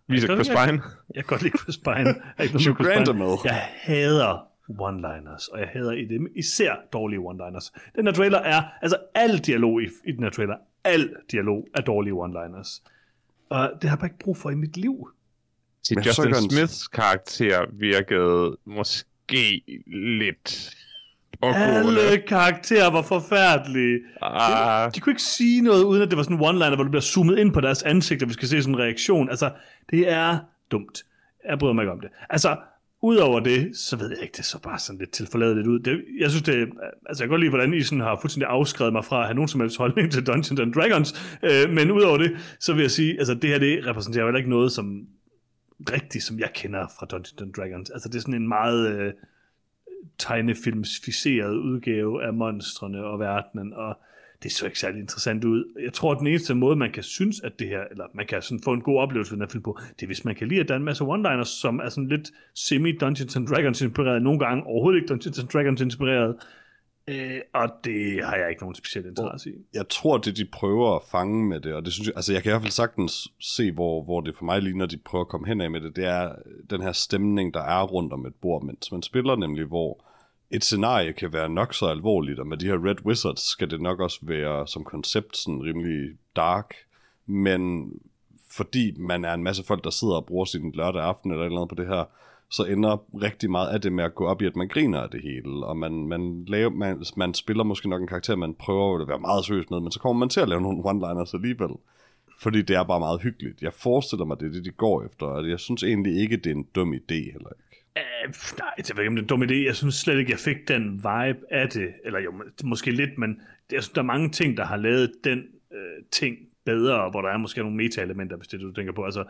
[0.08, 0.82] Viser Jeg Chris Pine.
[1.16, 2.16] Jeg kan godt lide Chris Pine.
[2.40, 3.18] Jeg Chris Grant er Pine.
[3.26, 3.38] med.
[3.46, 7.92] Jeg hader one-liners, og jeg hader i dem især dårlige one-liners.
[7.96, 11.82] Den her trailer er, altså al dialog i, i den her trailer, al dialog er
[11.82, 12.84] dårlige one-liners.
[13.50, 15.10] Og det har jeg bare ikke brug for i mit liv.
[15.84, 19.64] Til Men Justin så kan- Smiths karakter virkede måske
[20.22, 20.76] lidt
[21.42, 22.02] pågående.
[22.02, 24.00] Alle karakterer var forfærdelige.
[24.22, 26.92] Ah, De kunne ikke sige noget, uden at det var sådan en one-liner, hvor det
[26.92, 29.30] bliver zoomet ind på deres ansigt, og vi skal se sådan en reaktion.
[29.30, 29.52] Altså,
[29.92, 30.40] det er
[30.72, 31.04] dumt.
[31.50, 32.10] Jeg bryder mig ikke om det.
[32.30, 32.58] Altså,
[33.02, 35.80] udover det, så ved jeg ikke, det så bare sådan lidt tilforladeligt ud.
[35.80, 36.54] Det, jeg synes, det,
[37.06, 39.36] altså jeg kan godt lide, hvordan I sådan har fuldstændig afskrevet mig fra at have
[39.36, 42.92] nogen som helst holdning til Dungeons and Dragons, øh, men udover det, så vil jeg
[42.92, 45.08] sige, altså det her, det repræsenterer heller ikke noget, som
[45.92, 47.90] rigtigt, som jeg kender fra Dungeons and Dragons.
[47.90, 49.14] Altså det er sådan en meget øh,
[50.20, 54.00] tegnefilmsficeret udgave af monstrene og verdenen, og
[54.44, 55.82] det så ikke særlig interessant ud.
[55.84, 58.42] Jeg tror, at den eneste måde, man kan synes, at det her, eller man kan
[58.42, 60.48] sådan få en god oplevelse ved den her film på, det er, hvis man kan
[60.48, 64.22] lide, at der er en masse one-liners, som er sådan lidt semi-Dungeons and Dragons inspireret,
[64.22, 66.36] nogle gange overhovedet ikke Dungeons and Dragons inspireret,
[67.08, 69.54] øh, og det har jeg ikke nogen speciel interesse i.
[69.74, 72.44] jeg tror, det de prøver at fange med det, og det synes jeg, altså jeg
[72.44, 75.30] kan i hvert fald sagtens se, hvor, hvor det for mig ligner, de prøver at
[75.30, 76.36] komme hen af med det, det er
[76.70, 80.06] den her stemning, der er rundt om et bord, mens man spiller nemlig, hvor
[80.52, 83.82] et scenarie kan være nok så alvorligt, og med de her Red Wizards skal det
[83.82, 86.76] nok også være som koncept sådan rimelig dark,
[87.26, 87.92] men
[88.52, 91.52] fordi man er en masse folk, der sidder og bruger sin lørdag aften eller noget
[91.52, 92.04] eller på det her,
[92.50, 95.10] så ender rigtig meget af det med at gå op i, at man griner af
[95.10, 99.02] det hele, og man, man, laver, man, man spiller måske nok en karakter, man prøver
[99.02, 101.76] at være meget seriøs med, men så kommer man til at lave nogle one-liners alligevel.
[102.40, 103.62] Fordi det er bare meget hyggeligt.
[103.62, 106.48] Jeg forestiller mig, det er det, de går efter, og jeg synes egentlig ikke, det
[106.48, 107.71] er en dum idé heller ikke.
[107.98, 109.66] Uh, nej, jeg ved ikke, om det er en dum idé.
[109.66, 111.94] Jeg synes slet ikke, jeg fik den vibe af det.
[112.06, 115.12] Eller jo, må- måske lidt, men jeg synes, der er mange ting, der har lavet
[115.24, 115.40] den
[115.74, 118.94] øh, ting bedre, hvor der er måske nogle meta-elementer, hvis det er det, du tænker
[118.94, 119.04] på.
[119.04, 119.24] Altså,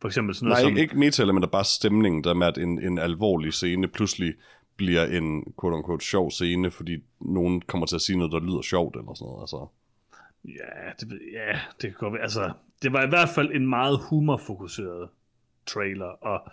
[0.00, 3.52] for eksempel sådan Nej, noget ikke, meta-elementer, bare stemningen, der med, at en, en alvorlig
[3.52, 4.34] scene pludselig
[4.76, 8.96] bliver en quote-unquote sjov scene, fordi nogen kommer til at sige noget, der lyder sjovt
[8.96, 9.42] eller sådan noget.
[9.42, 9.66] Altså.
[10.44, 12.22] Ja, det, ja, det kan godt være.
[12.22, 12.52] Altså,
[12.82, 15.08] det var i hvert fald en meget humorfokuseret
[15.66, 16.50] trailer, og,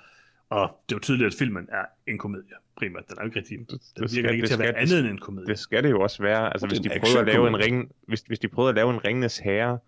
[0.49, 3.03] og det er jo tydeligt, at filmen er en komedie, primært.
[3.09, 4.81] Den er jo ikke rigtig, den det virker skal- ikke det til at være skal-
[4.97, 5.47] andet end en komedie.
[5.47, 6.53] det skal det jo også være.
[6.53, 8.93] Altså, Det hvis de, prøver at lave en ring, hvis, hvis de prøver at lave
[8.93, 9.79] en Ringenes Herre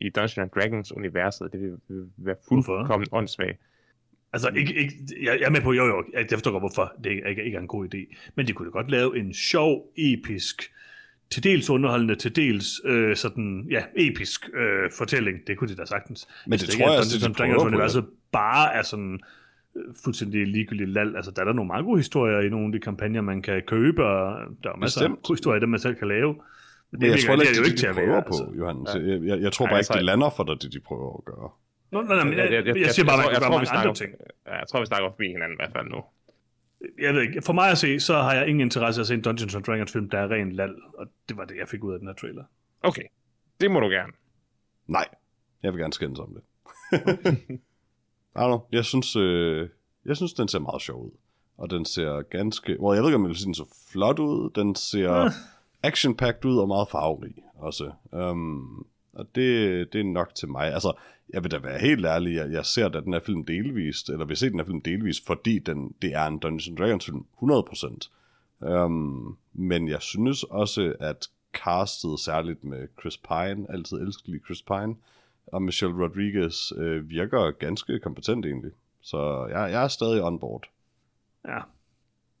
[0.00, 3.58] i Dungeons and Dragons universet, det vil, vil være fuldkommen åndssvagt.
[4.32, 6.92] Altså, ikke, ikke, jeg, jeg er med på, jo jo, jeg, jeg forstår godt, hvorfor
[7.04, 8.16] det ikke, ikke, ikke er en god idé.
[8.34, 10.72] Men de kunne da godt lave en sjov, episk,
[11.30, 15.38] til dels underholdende, til dels øh, sådan, ja, episk øh, fortælling.
[15.46, 16.28] Det kunne de da sagtens.
[16.46, 18.82] Men det synes tror jeg at også, det de Dungeons prøver på, universet bare er
[18.82, 19.20] sådan
[20.04, 21.16] fuldstændig ligegyldigt lal.
[21.16, 23.62] Altså, der er der nogle meget gode historier i nogle af de kampagner, man kan
[23.66, 25.18] købe, og der er masser Bestemt.
[25.18, 26.32] af gode historier, dem man selv kan lave.
[26.32, 26.42] Men
[26.92, 27.94] Men jeg virker- tror heller det er ikke, jo det, ikke de, til de at
[27.96, 28.58] prøver være, på, altså.
[28.58, 28.88] Johannes.
[28.94, 31.24] Jeg, jeg, jeg tror bare altså- ikke, det lander for dig, det de prøver at
[31.24, 31.48] gøre.
[31.92, 33.50] Nå, nej, nej, men jeg, jeg, jeg, jeg siger bare, at man kan jeg, gøre
[33.50, 34.10] tror, vi snakker, andre ting.
[34.46, 36.00] Jeg tror, vi snakker forbi hinanden i hvert fald nu.
[37.06, 39.14] Jeg ved ikke, for mig at se, så har jeg ingen interesse i at se
[39.14, 41.84] en Dungeons and Dragons film, der er ren lal, og det var det, jeg fik
[41.84, 42.44] ud af den her trailer.
[42.82, 43.02] Okay,
[43.60, 44.12] det må du gerne.
[44.86, 45.06] Nej,
[45.62, 46.42] jeg vil gerne skændes om det.
[48.34, 49.68] Know, jeg synes, øh,
[50.04, 51.10] jeg synes, den ser meget sjov ud.
[51.58, 52.80] Og den ser ganske...
[52.80, 54.50] Well, jeg ved ikke, om jeg vil sige, den så flot ud.
[54.54, 55.30] Den ser
[55.82, 57.92] action-packed ud og meget farverig også.
[58.12, 60.72] Um, og det, det er nok til mig.
[60.72, 60.92] Altså,
[61.32, 64.24] jeg vil da være helt ærlig, jeg, jeg ser da den her film delvist, eller
[64.24, 68.08] vil se den her film delvist, fordi den, det er en Dungeons Dragons film, 100%.
[68.60, 74.94] Um, men jeg synes også, at castet, særligt med Chris Pine, altid elskelig Chris Pine,
[75.52, 78.70] og Michelle Rodriguez øh, virker ganske kompetent egentlig.
[79.02, 80.64] Så jeg, jeg er stadig on board.
[81.48, 81.58] Ja.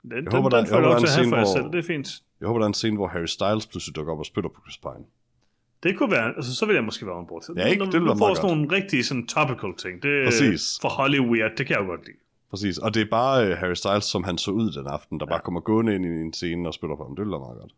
[0.02, 1.36] Den, den, håber, den, der- den jeg får jeg håber, lov til at have for
[1.36, 1.72] hvor- selv.
[1.72, 2.08] Det er fint.
[2.40, 4.60] Jeg håber, der er en scene, hvor Harry Styles pludselig dukker op og spytter på
[4.64, 5.04] Chris Pine.
[5.82, 7.42] Det kunne være, altså så vil jeg måske være on board.
[7.56, 7.84] Ja, ikke?
[7.84, 10.02] Det ville du være får meget sådan nogle rigtige sådan topical ting.
[10.02, 10.78] Det Præcis.
[10.82, 12.16] for Hollywood, det kan jeg jo godt lide.
[12.50, 15.26] Præcis, og det er bare øh, Harry Styles, som han så ud den aften, der
[15.26, 17.16] bare kommer gående ind i en scene og spiller på ham.
[17.16, 17.72] Det være meget godt.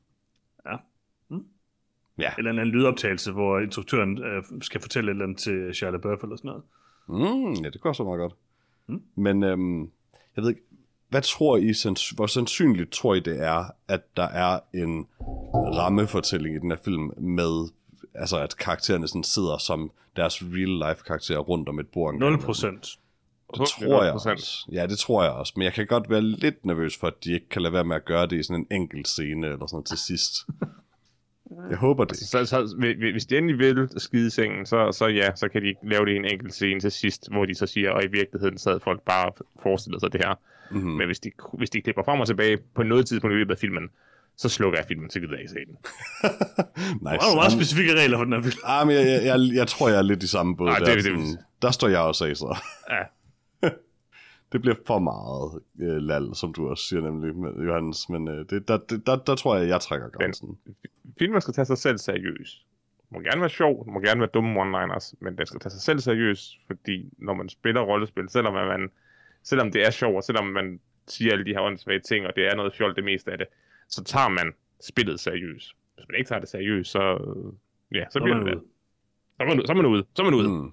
[2.19, 2.31] Ja.
[2.39, 6.23] Eller en anden lydoptagelse, hvor instruktøren øh, skal fortælle et eller andet til Shia LaBeouf
[6.23, 6.63] eller sådan noget.
[7.09, 8.35] Mm, ja, det går så meget godt.
[8.87, 9.03] Mm.
[9.15, 9.81] Men øhm,
[10.37, 10.63] jeg ved ikke,
[11.09, 15.07] hvad tror I, sans- hvor sandsynligt tror I det er, at der er en
[15.77, 17.69] rammefortælling i den her film med,
[18.15, 22.15] altså at karaktererne sådan sidder som deres real life karakterer rundt om et bord.
[22.15, 22.47] en gang 0 imellem?
[22.47, 22.99] procent.
[23.59, 24.69] Det tror jeg også.
[24.73, 25.53] Ja, det tror jeg også.
[25.57, 27.97] Men jeg kan godt være lidt nervøs for, at de ikke kan lade være med
[27.97, 30.33] at gøre det i sådan en enkelt scene eller sådan til sidst.
[31.71, 32.17] Jeg håber det.
[32.17, 35.75] Så, så, hvi- hvis de endelig vil skide sengen, så, så ja, så kan de
[35.83, 38.59] lave det i en enkelt scene til sidst, hvor de så siger, og i virkeligheden
[38.59, 40.35] sad folk bare og forestillede sig det her.
[40.71, 40.91] Mm-hmm.
[40.91, 43.59] Men hvis de, hvis de klipper frem og tilbage på noget tidspunkt i løbet af
[43.59, 43.91] filmen,
[44.37, 45.77] så slukker jeg filmen, så gider jeg ikke se den.
[45.77, 47.05] nice.
[47.05, 48.55] Der er jo meget specifikke regler for den her film.
[48.65, 50.69] Ah, men jeg, jeg, jeg, jeg tror, jeg er lidt i samme båd.
[50.69, 52.59] Ej, der, det- det- sådan, der står jeg også af, så.
[52.91, 53.03] Ja.
[54.53, 58.09] Det bliver for meget øh, lal, som du også siger nemlig, med Johannes.
[58.09, 60.59] Men øh, det, der, det, der, der tror jeg, jeg trækker grænsen.
[61.19, 62.67] Filmen skal tage sig selv seriøst.
[63.09, 65.71] Den må gerne være sjov, den må gerne være dumme one-liners, men den skal tage
[65.71, 68.91] sig selv seriøst, fordi når man spiller rollespil, selvom man,
[69.43, 72.47] selvom det er sjovt, og selvom man siger alle de her åndssvage ting, og det
[72.47, 73.47] er noget fjol det meste af det,
[73.89, 75.71] så tager man spillet seriøst.
[75.95, 77.01] Hvis man ikke tager det seriøst, så,
[77.95, 78.65] ja, så Så er bliver man det ude.
[79.37, 80.05] Så er man, så er man ude.
[80.15, 80.49] Så er man ude.
[80.49, 80.73] Mm.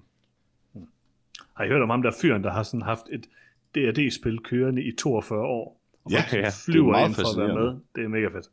[1.54, 3.26] Har I hørt om ham der fyren, der har sådan haft et
[3.74, 5.80] D&D-spil kørende i 42 år?
[6.04, 7.76] Og Ja, ja, det er flyver meget ind for at være med.
[7.94, 8.46] Det er mega fedt.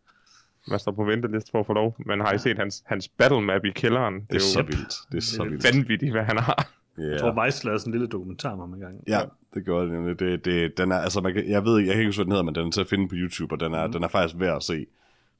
[0.67, 1.95] Man står på venteliste for at få lov.
[2.05, 4.13] Men har I set hans, hans battle map i kælderen?
[4.29, 4.93] Det er så vildt.
[5.11, 5.73] Det er så Det er vildt.
[5.73, 6.69] vanvittigt, hvad han har.
[6.99, 7.11] Yeah.
[7.11, 8.95] Jeg tror, Vice lavede sådan en lille dokumentar om ham en gang.
[9.07, 9.19] Ja,
[9.53, 10.19] det gjorde det nemlig.
[10.19, 12.25] Det, det, den er, altså, man kan, jeg ved ikke, jeg kan ikke huske, hvad
[12.25, 13.93] den hedder, men den er til at finde på YouTube, og den er, mm.
[13.93, 14.85] den er faktisk værd at se.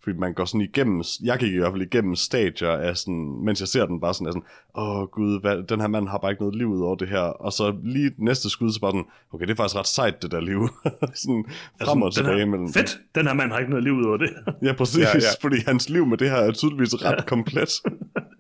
[0.04, 3.60] Fordi man går sådan igennem, jeg gik i hvert fald igennem stadier af sådan, mens
[3.60, 4.44] jeg ser den bare sådan, er sådan,
[4.78, 7.20] åh gud, hvad, den her mand har bare ikke noget liv ud over det her.
[7.20, 10.32] Og så lige næste skud, så bare sådan, okay, det er faktisk ret sejt, det
[10.32, 10.70] der liv.
[11.24, 11.46] sådan
[11.84, 12.74] frem og Altså, tilbage her, mellem.
[12.74, 12.98] Fedt!
[13.16, 14.30] Den her mand har ikke noget liv ud over det.
[14.68, 15.20] Ja, præcis, Ja, ja, ja.
[15.20, 15.48] ja.
[15.48, 17.70] fordi hans liv med det her er tydeligvis ret komplet.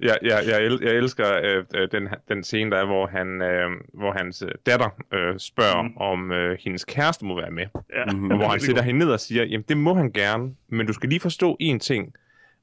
[0.01, 3.41] Jeg, jeg, jeg, el, jeg elsker øh, øh, den, den scene, der er, hvor, han,
[3.41, 5.97] øh, hvor hans øh, datter øh, spørger, Mm.
[5.97, 7.63] om øh, hendes kæreste må være med.
[7.95, 8.13] ja.
[8.13, 8.31] Mhm.
[8.31, 10.87] Og hvor han er sætter hende ned og siger, jamen det må han gerne, men
[10.87, 12.13] du skal lige forstå én ting.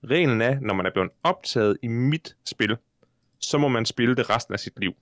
[0.05, 2.77] Reglen er, når man er blevet optaget i mit spil,
[3.41, 4.93] så må man spille det resten af sit liv.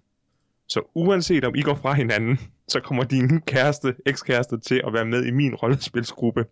[0.68, 5.04] Så uanset om I går fra hinanden, så kommer din kæreste, ekskæreste til at være
[5.04, 6.44] med i min rollespilsgruppe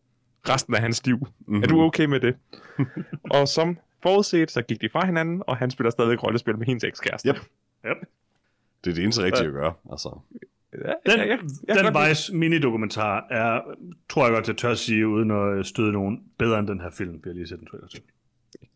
[0.49, 1.19] resten af hans liv.
[1.19, 1.63] Mm-hmm.
[1.63, 2.37] Er du okay med det?
[3.37, 6.85] og som forudset, så gik de fra hinanden, og han spiller stadig rollespil med hendes
[6.85, 7.29] ekskæreste.
[7.29, 7.37] Yep.
[7.87, 7.97] Yep.
[8.85, 10.21] Det er det eneste rigtige at gøre, altså.
[10.73, 13.61] Ja, Den, jeg- jeg- jeg kan den Vice minidokumentar er,
[14.09, 16.91] tror jeg godt, jeg tør at sige, uden at støde nogen, bedre end den her
[16.91, 18.01] film, vil jeg lige sætte en trailer til.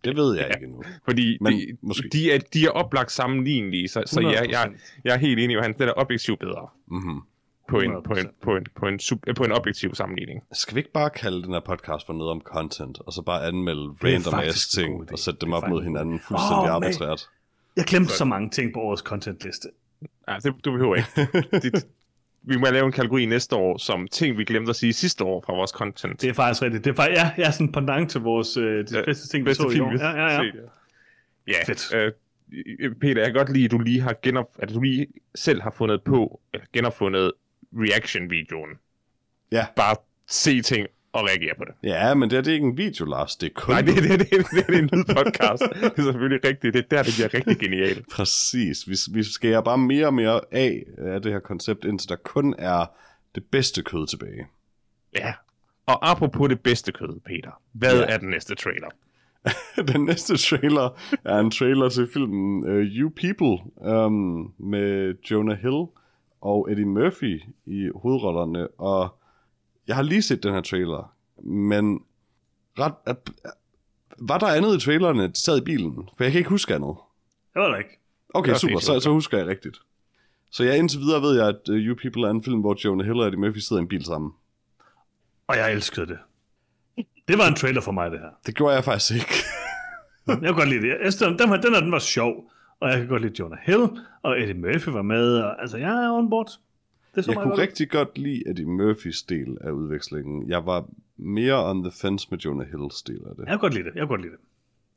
[0.05, 0.83] Det ved jeg ikke endnu.
[1.05, 2.09] Fordi Men de, måske.
[2.13, 5.01] de, er, de er oplagt sammenlignelige, så, så ja, jeg, 100%.
[5.05, 7.21] jeg er helt enig, at den er objektivt bedre Mm-hmm.
[7.69, 8.33] på en, på en, 100%.
[8.43, 10.43] på en, på en, sub, på en objektiv sammenligning.
[10.53, 13.47] Skal vi ikke bare kalde den her podcast for noget om content, og så bare
[13.47, 17.29] anmelde random ass ting, og sætte dem op mod hinanden fuldstændig oh, arbitrært?
[17.77, 19.69] Jeg glemte så mange ting på årets contentliste.
[20.29, 21.09] Ja, det, du behøver ikke.
[21.63, 21.87] det,
[22.43, 25.43] vi må lave en kategori næste år, som ting, vi glemte at sige sidste år
[25.47, 26.23] fra vores content.
[26.23, 26.85] Det er faktisk rigtigt.
[26.85, 29.45] Det er faktisk, ja, jeg er sådan pendant til vores øh, de Ja, bedste ting,
[29.45, 29.91] vi bedste så i film, år.
[29.91, 30.39] vi Ja, ja, ja.
[30.39, 31.53] set, ja.
[31.53, 31.95] Ja, Fedt.
[31.95, 32.13] Øh,
[33.01, 35.71] Peter, jeg kan godt lide, at du lige har genop, at du lige selv har
[35.71, 37.33] fundet på, eller genopfundet
[37.73, 38.71] reaction-videoen.
[39.53, 39.67] Ja.
[39.77, 39.97] Bare
[40.29, 41.75] se ting og reagere på det.
[41.83, 43.37] Ja, men det er, det er ikke en video, Lars.
[43.37, 43.75] Det er kun...
[43.75, 45.63] Nej, det, det, det, det, det, det er en lydpodcast.
[45.81, 46.75] det er selvfølgelig rigtigt.
[46.75, 48.09] Det er der, det bliver rigtig genialt.
[48.11, 48.89] Præcis.
[48.89, 52.55] Vi, vi skærer bare mere og mere af, af det her koncept, indtil der kun
[52.59, 52.87] er
[53.35, 54.47] det bedste kød tilbage.
[55.15, 55.33] Ja.
[55.87, 57.51] Og apropos det bedste kød, Peter.
[57.73, 58.15] Hvad ja.
[58.15, 58.89] er den næste trailer?
[59.93, 65.85] Den næste trailer er en trailer til filmen uh, You People um, med Jonah Hill
[66.41, 68.69] og Eddie Murphy i hovedrollerne.
[68.69, 69.19] Og
[69.87, 72.01] jeg har lige set den her trailer, men
[72.79, 73.31] ret, at,
[74.19, 76.09] var der andet i trailerne, de sad i bilen?
[76.17, 76.97] For jeg kan ikke huske andet.
[77.55, 78.01] Det var der ikke.
[78.35, 79.79] Okay, Det var super, fint, så, det så husker jeg rigtigt.
[80.51, 83.07] Så ja, indtil videre ved jeg, at uh, You People er en film, hvor Jonah
[83.07, 84.33] Hill og Eddie Murphy sidder i en bil sammen.
[85.47, 86.19] Og jeg elskede det.
[87.29, 88.31] Det var en trailer for mig, det her.
[88.47, 89.35] Det gjorde jeg faktisk ikke.
[90.27, 90.89] Jeg kan godt lide det.
[90.89, 92.51] Jeg synes, den, den, her, den, her, den var sjov.
[92.81, 93.89] Og jeg kan godt lide Jonah Hill,
[94.23, 95.39] og Eddie Murphy var med.
[95.39, 96.51] Og, altså, jeg er on board.
[97.15, 100.49] Det så Jeg kunne godt rigtig godt lide Eddie Murphys del af udvekslingen.
[100.49, 103.39] Jeg var mere on the fence med Jonah Hills del af det.
[103.39, 103.95] Jeg kan godt lide det.
[103.95, 104.41] Jeg kan godt lide det.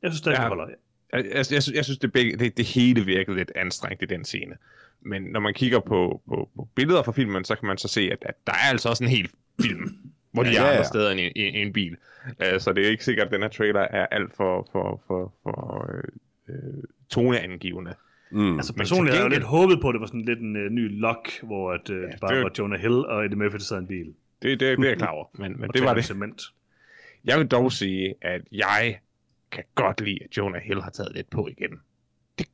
[0.02, 0.42] Jeg synes, det Ja.
[0.42, 0.48] ja.
[0.48, 0.66] holder.
[1.12, 4.06] Jeg, jeg, jeg, synes- jeg synes, det, begge, det, det hele virkede lidt anstrengt i
[4.06, 4.56] den scene.
[5.00, 8.00] Men når man kigger på, på, på billeder fra filmen, så kan man så se,
[8.12, 9.30] at, at der er altså også en hel
[9.62, 9.88] film,
[10.32, 10.82] hvor de Ja, er ja, andre ja.
[10.88, 11.96] steder end i, i, i en bil.
[12.28, 15.34] Uh, så det er ikke sikkert, at den her trailer er alt for, for, for,
[15.42, 16.02] for øh,
[16.48, 17.94] øh, toneangivende.
[18.30, 18.56] Mm.
[18.56, 20.62] Altså personligt har jeg jo lidt håbet på, at det var sådan lidt en uh,
[20.72, 23.52] ny lock, hvor at, uh, ja, det bare det- var Jonah Hill og Eddie Murphy,
[23.54, 24.06] der sad en bil.
[24.42, 26.04] Det, det, det er jeg klar over, men, men det var det.
[26.04, 26.42] Cement.
[27.24, 28.98] Jeg vil dog sige, at jeg
[29.52, 31.70] kan godt lide, at Jonah Hill har taget lidt på igen.
[32.38, 32.46] Det,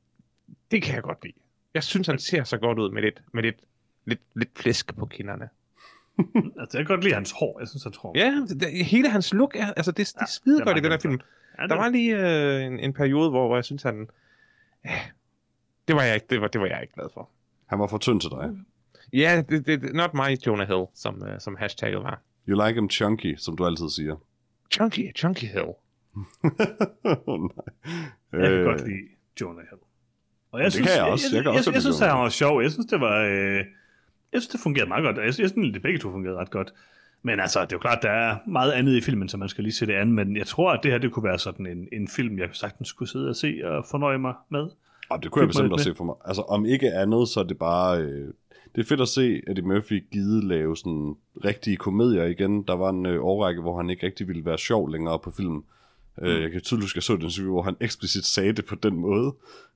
[0.70, 1.34] det kan jeg godt lide.
[1.74, 3.56] Jeg synes, han ser så godt ud med lidt, med lidt,
[4.04, 5.48] lidt, lidt flæsk på kinderne.
[6.60, 7.58] Altså, jeg kan godt lide hans hår.
[7.60, 8.12] Jeg synes, hans hår.
[8.18, 10.78] Ja, det, det, hele hans look er, altså det, det er skide det er godt
[10.78, 11.20] i den her film.
[11.60, 12.18] ja Der var lige
[12.56, 14.08] øh, en, en periode, hvor, hvor jeg synes, han...
[14.84, 14.98] Ja,
[15.88, 17.30] det var jeg ikke, det var, det var jeg ikke glad for.
[17.66, 18.50] Han var for tynd til dig.
[19.12, 22.20] Ja, det, det, det- not my Jonah Hill, som, uh, som hashtagget var.
[22.48, 24.16] You like him chunky, som du altid siger.
[24.72, 25.66] Chunky, Chunky Hill.
[27.26, 27.50] oh, nej.
[28.32, 29.02] Jeg kan Øh, godt lide
[29.40, 29.80] Jonah Hill.
[30.52, 31.26] Og jeg det synes, kan jeg også.
[31.32, 32.62] Jeg jeg, også jeg, jeg synes, at han var sjov.
[32.62, 33.20] Jeg synes, det var...
[33.20, 33.56] Øh,
[34.32, 35.16] jeg synes, det fungerede meget godt.
[35.16, 36.74] Jeg synes, jeg synes, det begge to fungerede ret godt.
[37.22, 39.64] Men altså, det er jo klart, der er meget andet i filmen, så man skal
[39.64, 40.12] lige se det an.
[40.12, 42.88] Men jeg tror, at det her det kunne være sådan en, en film, jeg sagtens
[42.88, 44.66] skulle sidde og se og fornøje mig med.
[45.10, 46.14] Og det kunne jeg bestemt også se for mig.
[46.24, 48.00] Altså, om ikke andet, så er det bare...
[48.00, 48.32] Øh,
[48.74, 52.62] det er fedt at se Eddie Murphy gide lave sådan rigtige komedier igen.
[52.62, 55.64] Der var en øh, årrække, hvor han ikke rigtig ville være sjov længere på film.
[56.18, 56.24] Mm.
[56.24, 58.64] Øh, jeg kan tydeligt huske, at jeg så den interview, hvor han eksplicit sagde det
[58.64, 59.34] på den måde.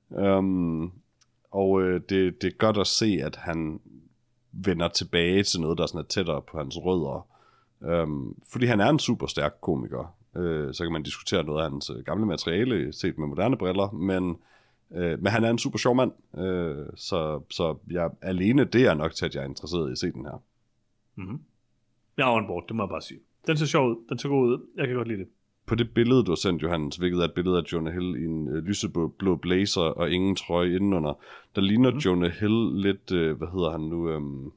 [0.09, 0.91] Um,
[1.51, 3.79] og øh, det, det er godt at se, at han
[4.51, 7.27] vender tilbage til noget, der sådan er tættere på hans rødder.
[8.03, 10.15] Um, fordi han er en super stærk komiker.
[10.35, 13.91] Uh, så kan man diskutere noget af hans øh, gamle materiale, set med moderne briller,
[13.91, 14.37] men,
[14.89, 16.11] uh, men han er en super sjov mand.
[16.33, 19.97] Uh, så, så jeg, alene det er nok til, at jeg er interesseret i at
[19.97, 20.41] se den her.
[21.15, 21.41] Mm-hmm.
[22.17, 23.19] Jeg er on board, det må jeg bare sige.
[23.47, 24.65] Den ser sjov ud, den ser god ud.
[24.75, 25.27] Jeg kan godt lide det.
[25.65, 28.25] På det billede, du har sendt, Johannes, hvilket er et billede af Jonah Hill i
[28.25, 31.13] en øh, lyseblå blazer og ingen trøje indenunder,
[31.55, 31.97] der ligner mm.
[31.97, 34.09] Jonah Hill lidt, øh, hvad hedder han nu?
[34.09, 34.51] Øhm,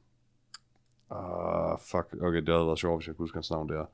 [1.10, 3.84] ah, fuck, okay, det havde været sjovt, hvis jeg kunne huske hans navn der.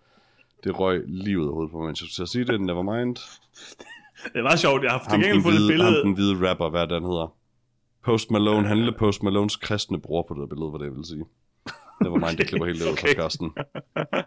[0.64, 3.16] Det røg lige ud af hovedet på mig, mens jeg skulle sige det, never mind.
[4.34, 6.02] Det var sjovt, jeg har til gengæld fået et hvide, ham billede.
[6.02, 7.34] den hvide rapper, hvad den hedder.
[8.04, 11.24] Post Malone, han er Post Malones kristne bror på det billede, hvad det vil sige.
[12.04, 13.06] Never mind, det klipper helt ud okay.
[13.06, 13.50] podcasten.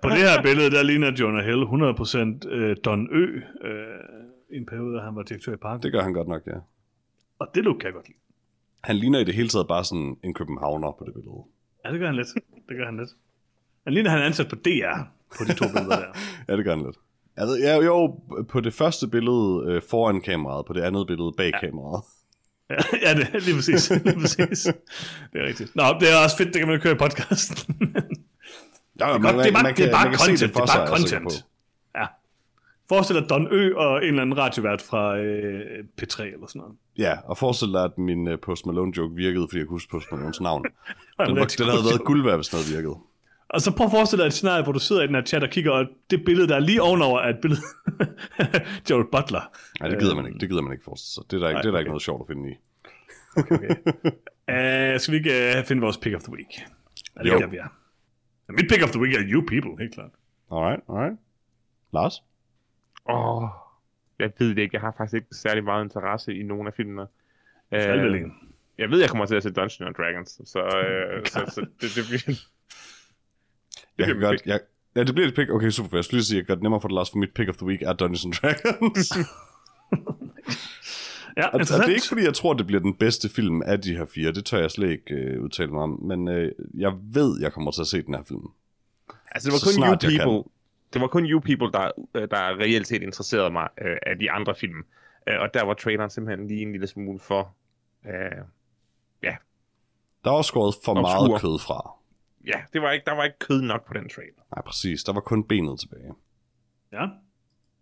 [0.04, 3.24] På det her billede, der ligner Jonah Hill 100% øh, Don Ø.
[3.68, 5.84] Øh, en periode, han var direktør i parken.
[5.84, 6.58] Det gør han godt nok, ja.
[7.40, 8.18] Og det look kan godt lide.
[8.84, 11.44] Han ligner i det hele taget bare sådan en københavner på det billede.
[11.86, 12.28] Ja, det gør han lidt.
[12.70, 13.10] Det gør han lidt.
[13.84, 14.98] Han ligner, han er ansat på DR
[15.38, 16.12] på de to billeder der.
[16.48, 16.98] Ja, det gør han lidt.
[17.38, 18.16] Jeg ved, ja, jo,
[18.50, 21.60] på det første billede øh, foran kameraet, på det andet billede bag ja.
[21.60, 22.04] kameraet.
[22.70, 23.90] Ja, det er lige præcis.
[23.90, 24.64] Lige præcis.
[25.34, 25.76] Det er rigtigt.
[25.76, 27.76] Nå, det er også fedt, det kan man køre i podcasten.
[29.00, 30.40] Ja, Det er, godt, det er bare, det er bare content.
[30.40, 31.46] Det er bare content.
[31.96, 32.06] Ja.
[32.90, 35.62] Forestil dig Don Ø og en eller anden radiovært fra øh,
[36.02, 36.76] P3 eller sådan noget.
[36.98, 39.92] Ja, og forestil dig, at min uh, Post Malone joke virkede, fordi jeg kunne huske
[39.92, 40.64] Post Malones navn.
[40.64, 40.74] Det
[41.18, 42.98] Den, en var, den havde været guld værd, hvis den havde virket.
[43.54, 45.44] Og så prøv at forestille dig et scenarie, hvor du sidder i den her chat
[45.44, 47.62] og kigger, og det billede, der er lige ovenover, er et billede
[48.38, 49.42] af Joel Butler.
[49.80, 50.40] Nej, det gider man ikke.
[50.40, 51.32] Det gider man ikke forestille sig.
[51.32, 51.80] Det er der ikke, det er der okay.
[51.80, 52.54] ikke noget sjovt at finde i.
[54.52, 56.52] Uh, skal vi ikke uh, finde vores pick of the week?
[57.16, 57.40] Er det Jo.
[57.40, 57.68] der, vi er?
[58.48, 60.12] Ja, Mit pick of the week er You People, helt klart.
[60.52, 61.20] Alright, alright.
[61.94, 62.24] Lars?
[63.10, 63.44] Åh,
[64.20, 64.76] jeg ved det ikke.
[64.76, 67.08] Jeg har faktisk ikke særlig meget interesse i nogen af filmene.
[67.68, 68.34] Skal Øh, en.
[68.78, 71.90] Jeg ved, jeg kommer til at se Dungeons and Dragons, så, øh, så, så det,
[71.96, 72.38] det bliver...
[73.98, 74.60] Jeg kan godt, jeg,
[74.96, 75.50] ja, det bliver et pick.
[75.50, 75.90] Okay, super.
[75.90, 77.34] for Jeg skulle lige sige, at jeg gør det nemmere for dig, Lars, for mit
[77.34, 79.12] pick of the week er Dungeons and Dragons.
[81.38, 83.82] Ja, og, og det er ikke, fordi jeg tror, det bliver den bedste film af
[83.82, 84.32] de her fire.
[84.32, 85.90] Det tør jeg slet ikke øh, udtale mig om.
[86.04, 88.48] Men øh, jeg ved, jeg kommer til at se den her film.
[89.32, 90.52] Altså, det var kun You People,
[90.94, 94.32] det var kun You People, der, øh, der reelt set interesserede mig øh, af de
[94.32, 94.84] andre film.
[95.30, 97.56] Øh, og der var traileren simpelthen lige en lille smule for...
[98.06, 98.12] Øh,
[100.24, 101.28] Der var skåret for Obskur.
[101.28, 101.92] meget kød fra.
[102.46, 104.42] Ja, det var ikke, der var ikke kød nok på den trailer.
[104.56, 105.04] Nej, præcis.
[105.04, 106.14] Der var kun benet tilbage.
[106.92, 107.08] Ja,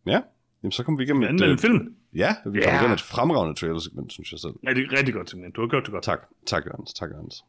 [0.06, 0.22] Ja,
[0.64, 1.44] jamen så kom vi igennem et...
[1.44, 1.96] øh, en film.
[2.16, 2.76] Ja, vi kom Ja.
[2.80, 4.54] igennem et fremragende trailersegment, synes jeg selv.
[4.68, 5.52] Rigtig, rigtig godt, simpelthen.
[5.52, 6.04] Du har gjort det godt.
[6.04, 7.44] Tak, tak Jørgens, tak Jørgens.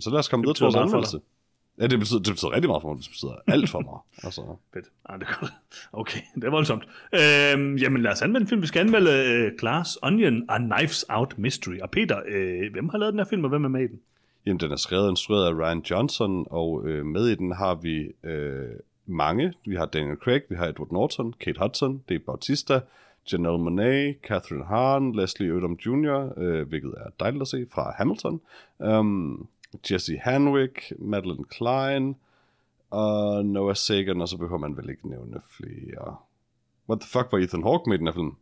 [0.00, 1.20] Så lad os komme Det videre til vores anmeldelse.
[1.78, 2.98] Ja, det betyder, det betyder rigtig meget for mig.
[3.02, 3.98] Det betyder alt for mig.
[4.26, 4.86] Altså, Fedt.
[5.04, 5.52] Ah, det er godt.
[5.92, 6.84] Okay, det er voldsomt.
[7.14, 8.62] Øhm, jamen lad os anmelde en film.
[8.62, 9.10] Vi skal anmelde
[9.52, 11.78] uh, Glass Onion og Knives Out Mystery.
[11.78, 14.00] Og Peter, øh, hvem har lavet den her film, og hvem er med i den?
[14.46, 17.74] Jamen, den er skrevet og instrueret af Ryan Johnson, og øh, med i den har
[17.74, 18.68] vi øh,
[19.06, 19.52] mange.
[19.66, 22.80] Vi har Daniel Craig, vi har Edward Norton, Kate Hudson, Dave Bautista,
[23.32, 28.40] Janelle Monáe, Catherine Hahn, Leslie Odom Jr., øh, hvilket er dejligt at se, fra Hamilton,
[28.78, 29.48] um,
[29.90, 32.16] Jesse Hanwick, Madeline Klein,
[32.90, 36.16] og Noah Sagan, og så behøver man vel ikke nævne flere.
[36.88, 38.32] What the fuck var Ethan Hawke med i den her film?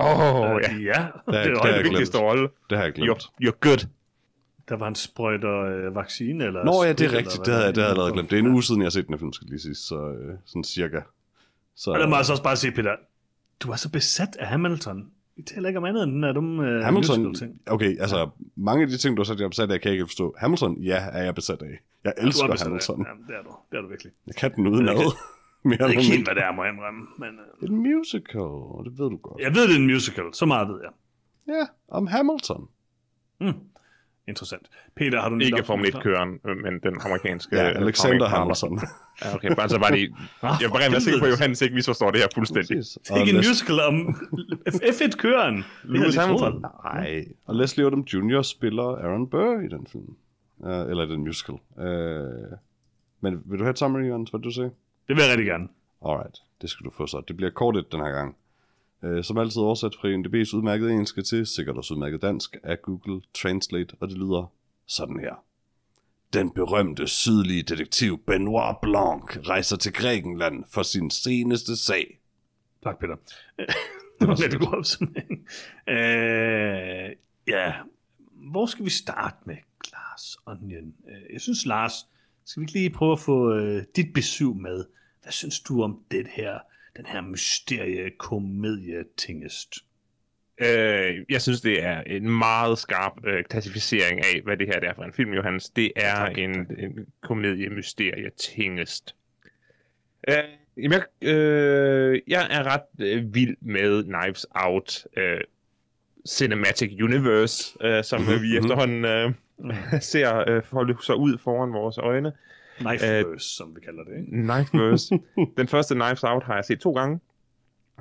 [0.00, 0.72] Åh, oh, ja.
[0.72, 1.84] ja, Det er- det det er var jeg det glemt.
[1.84, 2.48] Vigtigste rolle.
[2.70, 3.10] Det har jeg glemt.
[3.10, 3.86] You're, you're good.
[4.68, 6.64] Der var en sprøjter øh, vaccine, eller...
[6.64, 7.44] Nå ja, det er rigtigt.
[7.46, 8.30] Det havde, jeg- det havde jeg allerede glemt.
[8.30, 9.74] Det er en uge siden, jeg har set den her film, skal lige sige.
[9.74, 11.00] Så øh, sådan cirka.
[11.76, 12.96] Så, Og der må jeg altså også bare sige, Peter,
[13.60, 15.10] du er så besat af Hamilton.
[15.36, 17.60] Vi taler ikke om andet end den her dumme øh, Hamilton, musical-ting.
[17.66, 19.92] okay, altså mange af de ting, du har sagt, jeg er besat af, kan jeg
[19.94, 20.34] ikke forstå.
[20.38, 21.80] Hamilton, ja, er jeg besat af.
[22.04, 23.06] Jeg er elsker af- Hamilton.
[23.06, 23.50] Ja, det er du.
[23.70, 24.12] Det er du virkelig.
[24.26, 24.94] Jeg kan den uden ad.
[25.64, 27.06] Mere Jeg ved ikke helt, hvad det er, må jeg indrømme.
[27.18, 29.42] Men, øh, Det er en musical, det ved du godt.
[29.42, 30.24] jeg ved, det er en musical.
[30.32, 30.90] Så meget ved jeg.
[31.54, 32.68] Ja, om Hamilton.
[33.40, 33.52] Mm.
[34.28, 34.68] Interessant.
[34.96, 37.56] Peter, har du Ikke Formel opfølgning 1-køren, men den amerikanske...
[37.56, 38.78] Ja, øh, Alexander Formel 1-kører.
[38.78, 38.80] Hamilton.
[39.24, 40.00] Ja, okay, bare så var det...
[40.42, 41.30] Jeg var rigtig sikker på, at.
[41.30, 42.76] Johannes ikke misforstår det her fuldstændig.
[43.10, 43.96] Er ikke en musical om
[44.68, 45.64] F1-køren.
[45.84, 46.64] Lewis Hamilton.
[46.84, 47.24] Nej.
[47.46, 48.42] Og Leslie Odom Jr.
[48.42, 50.16] spiller Aaron Burr i den film.
[50.58, 51.54] Uh, eller i den musical.
[51.54, 52.58] Uh,
[53.20, 54.70] men vil du have et summary, Jørgens, hvad du siger?
[55.08, 55.68] Det vil jeg rigtig gerne.
[56.06, 57.22] Alright, det skal du få så.
[57.28, 58.36] Det bliver kortet den her gang.
[59.02, 63.22] Øh, som altid oversat fra UNDB's udmærket engelske til sikkert også udmærket dansk af Google
[63.34, 64.52] Translate, og det lyder
[64.86, 65.34] sådan her.
[66.32, 72.20] Den berømte sydlige detektiv Benoit Blanc rejser til Grækenland for sin seneste sag.
[72.82, 73.16] Tak, Peter.
[74.20, 75.48] det var lidt god opsummering.
[75.88, 77.16] Øh,
[77.48, 77.74] ja,
[78.32, 80.94] hvor skal vi starte med Glass Onion?
[81.08, 81.92] Øh, jeg synes, Lars,
[82.44, 84.84] skal vi ikke lige prøve at få øh, dit besøg med?
[85.22, 86.58] Hvad synes du om det her,
[86.96, 89.74] den her mysterie-komedie-tingest?
[90.58, 94.94] Øh, jeg synes, det er en meget skarp øh, klassificering af, hvad det her er
[94.94, 95.70] for en film, Johannes.
[95.70, 99.14] Det er Tak, en, en komedie-mysterie-tingest.
[100.28, 100.34] Øh,
[100.76, 105.40] jamen, jeg, øh, jeg er ret øh, vild med Knives Out øh,
[106.28, 108.58] Cinematic Universe, øh, som Mhm, vi mhm.
[108.58, 109.32] efterhånden øh,
[110.12, 112.32] ser øh, folde sig ud foran vores øjne.
[112.78, 114.30] Knifeverse, som vi kalder det, ikke?
[114.30, 115.18] Knifeverse.
[115.56, 117.20] den første Knives Out har jeg set to gange.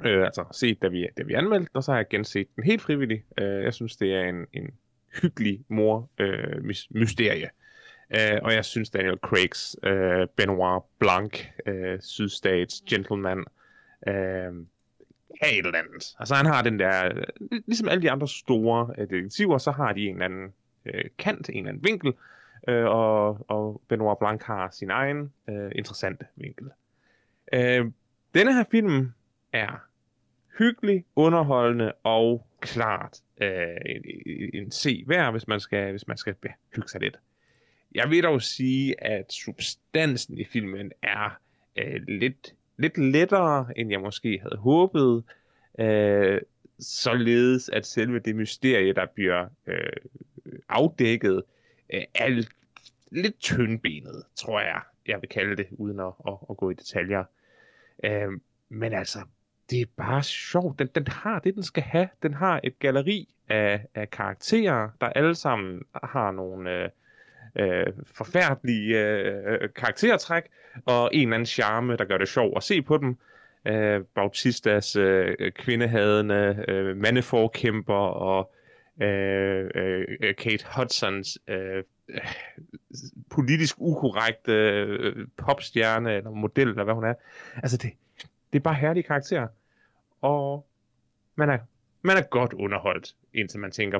[0.05, 2.81] Øh, altså set, da vi, da vi anmeldte, og så har jeg genset den helt
[2.81, 3.23] frivilligt.
[3.37, 4.69] Øh, jeg synes, det er en, en
[5.21, 6.75] hyggelig mor øh.
[8.11, 13.45] Øh, og jeg synes, Daniel Craigs øh, Benoit Blanc, øh, Sydstats Gentleman,
[14.07, 14.13] øh,
[15.41, 16.15] er et eller andet.
[16.19, 17.23] Altså han har den der, øh,
[17.67, 20.53] ligesom alle de andre store øh, detektiver, så har de en eller anden
[20.85, 22.13] øh, kant, en eller anden vinkel,
[22.67, 26.69] øh, og, og Benoit Blanc har sin egen øh, interessante vinkel.
[27.53, 27.85] Øh,
[28.33, 29.11] denne her film
[29.53, 29.85] er
[30.57, 34.01] hyggelig, underholdende og klart øh, en,
[34.53, 36.35] en se værd, hvis man skal, hvis man skal
[36.75, 37.19] hygge sig lidt.
[37.95, 41.39] Jeg vil dog sige, at substansen i filmen er
[41.75, 45.23] øh, lidt, lidt lettere, end jeg måske havde håbet.
[45.79, 46.41] Øh,
[46.79, 49.91] således at selve det mysterie, der bliver øh,
[50.69, 51.43] afdækket,
[51.93, 52.55] øh, er lidt-
[53.11, 57.23] lidt tyndbenet, tror jeg, jeg vil kalde det, uden at, at, at gå i detaljer.
[58.03, 58.29] Øh,
[58.69, 59.19] men altså,
[59.69, 60.79] det er bare sjovt.
[60.79, 62.09] Den, den har det, den skal have.
[62.23, 66.89] Den har et galeri af, af karakterer, der alle sammen har nogle øh,
[67.55, 70.43] øh, forfærdelige øh, øh karaktertræk,
[70.85, 73.17] og en eller anden charme, der gør det sjovt at se på dem.
[73.65, 78.54] Øh, Bautistas øh, kvindehadende øh, mandeforkæmper og
[79.01, 82.21] øh, øh, Kate Hudsons øh, øh,
[83.29, 87.13] politisk ukorrekte øh, popstjerne eller model, eller hvad hun er.
[87.55, 87.91] Altså, det,
[88.53, 89.47] det er bare herlige karakterer.
[90.21, 90.67] Og
[91.35, 91.57] man er,
[92.01, 93.99] man er godt underholdt, indtil man tænker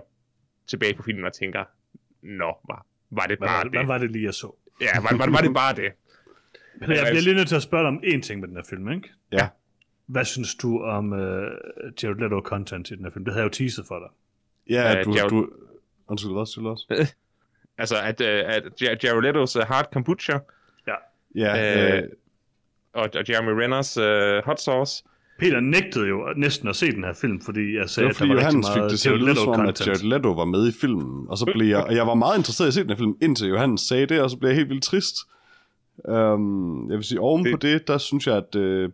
[0.67, 1.63] tilbage på filmen og tænker,
[2.21, 3.71] nå, var, var det Hvad, bare var, det?
[3.71, 4.55] hvad var det lige, jeg så?
[4.81, 5.91] Ja, var, var, var det bare det?
[6.79, 8.63] Men jeg bliver lige nødt til at spørge dig om én ting med den her
[8.69, 9.09] film, ikke?
[9.31, 9.47] Ja.
[10.05, 11.19] Hvad synes du om uh,
[12.03, 13.25] Jared Leto-content i den her film?
[13.25, 14.09] Det havde jeg jo teaset for dig.
[14.69, 15.49] Ja, Øh, du, Jared- du...
[16.07, 16.85] Undskyld, hvad siger du også?
[17.77, 20.37] Altså, at, uh, at Ja- Jared Leto's uh, Hard Kombucha
[21.35, 22.03] Ja, Øh, øh,
[22.93, 25.03] og, og Jeremy Renners uh, Hot Sauce,
[25.39, 28.13] Peter nægtede jo næsten at se den her film, fordi jeg det sagde, var at
[28.13, 29.87] der fordi var rigtig Johannes fik meget det til at Jared lyde som om, at.
[29.87, 31.27] Jared Leto var med i filmen.
[31.29, 33.17] Og så blev jeg, og jeg var meget interesseret i at se den her film,
[33.21, 35.15] indtil Johannes sagde det, og så blev jeg helt vildt trist.
[35.97, 38.89] Um, jeg vil sige, oven Det- på det, der synes jeg, at uh,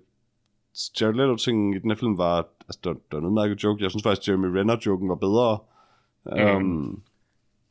[1.02, 3.84] Jared Leto-tingen i den her film var, altså det var, det var en udmærket joke.
[3.84, 5.60] Jeg synes faktisk, Jeremy Renner-joken var bedre.
[6.56, 7.02] Um, Mm.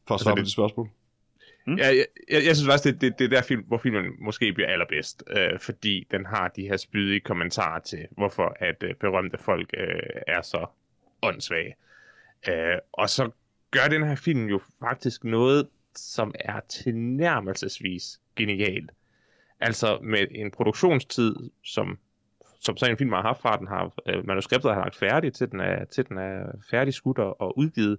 [0.08, 0.88] For at svare på det- de spørgsmål.
[1.66, 1.76] Mm.
[1.76, 4.52] Ja, jeg, jeg, jeg synes faktisk, det, det, det er der film, hvor filmen måske
[4.52, 9.38] bliver allerbedst, øh, fordi den har de her spydige kommentarer til, hvorfor at øh, berømte
[9.38, 10.66] folk øh, er så
[11.22, 11.74] åndssvage.
[12.48, 13.30] Øh, og så
[13.70, 18.90] gør den her film jo faktisk noget, som er tilnærmelsesvis genialt.
[19.60, 21.98] Altså med en produktionstid, som,
[22.60, 25.50] som sådan en film har haft fra, den har øh, manuskriptet har lagt færdigt, til
[25.50, 27.98] den er, til den er færdig skudt og, og udgivet.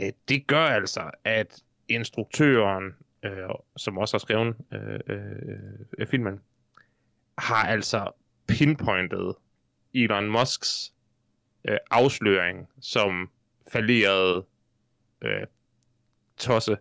[0.00, 5.00] Øh, det gør altså, at instruktøren, øh, som også har skrevet øh,
[5.98, 6.40] øh, filmen,
[7.38, 8.10] har altså
[8.46, 9.34] pinpointet
[9.94, 10.92] Elon Musks
[11.68, 13.30] øh, afsløring som
[13.72, 14.44] falderede
[15.22, 15.46] øh,
[16.36, 16.76] tosse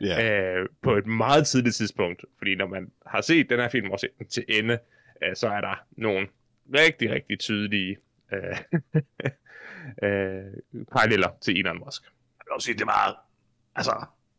[0.00, 2.24] Ja, øh, på et meget tidligt tidspunkt.
[2.38, 4.78] Fordi når man har set den her film og set den til ende,
[5.22, 6.28] øh, så er der nogle
[6.74, 7.96] rigtig, rigtig tydelige
[8.32, 8.40] øh,
[10.04, 10.42] øh,
[10.92, 12.02] paralleller til Elon Musk.
[12.04, 13.26] Jeg vil også sige, det var...
[13.76, 13.92] Altså,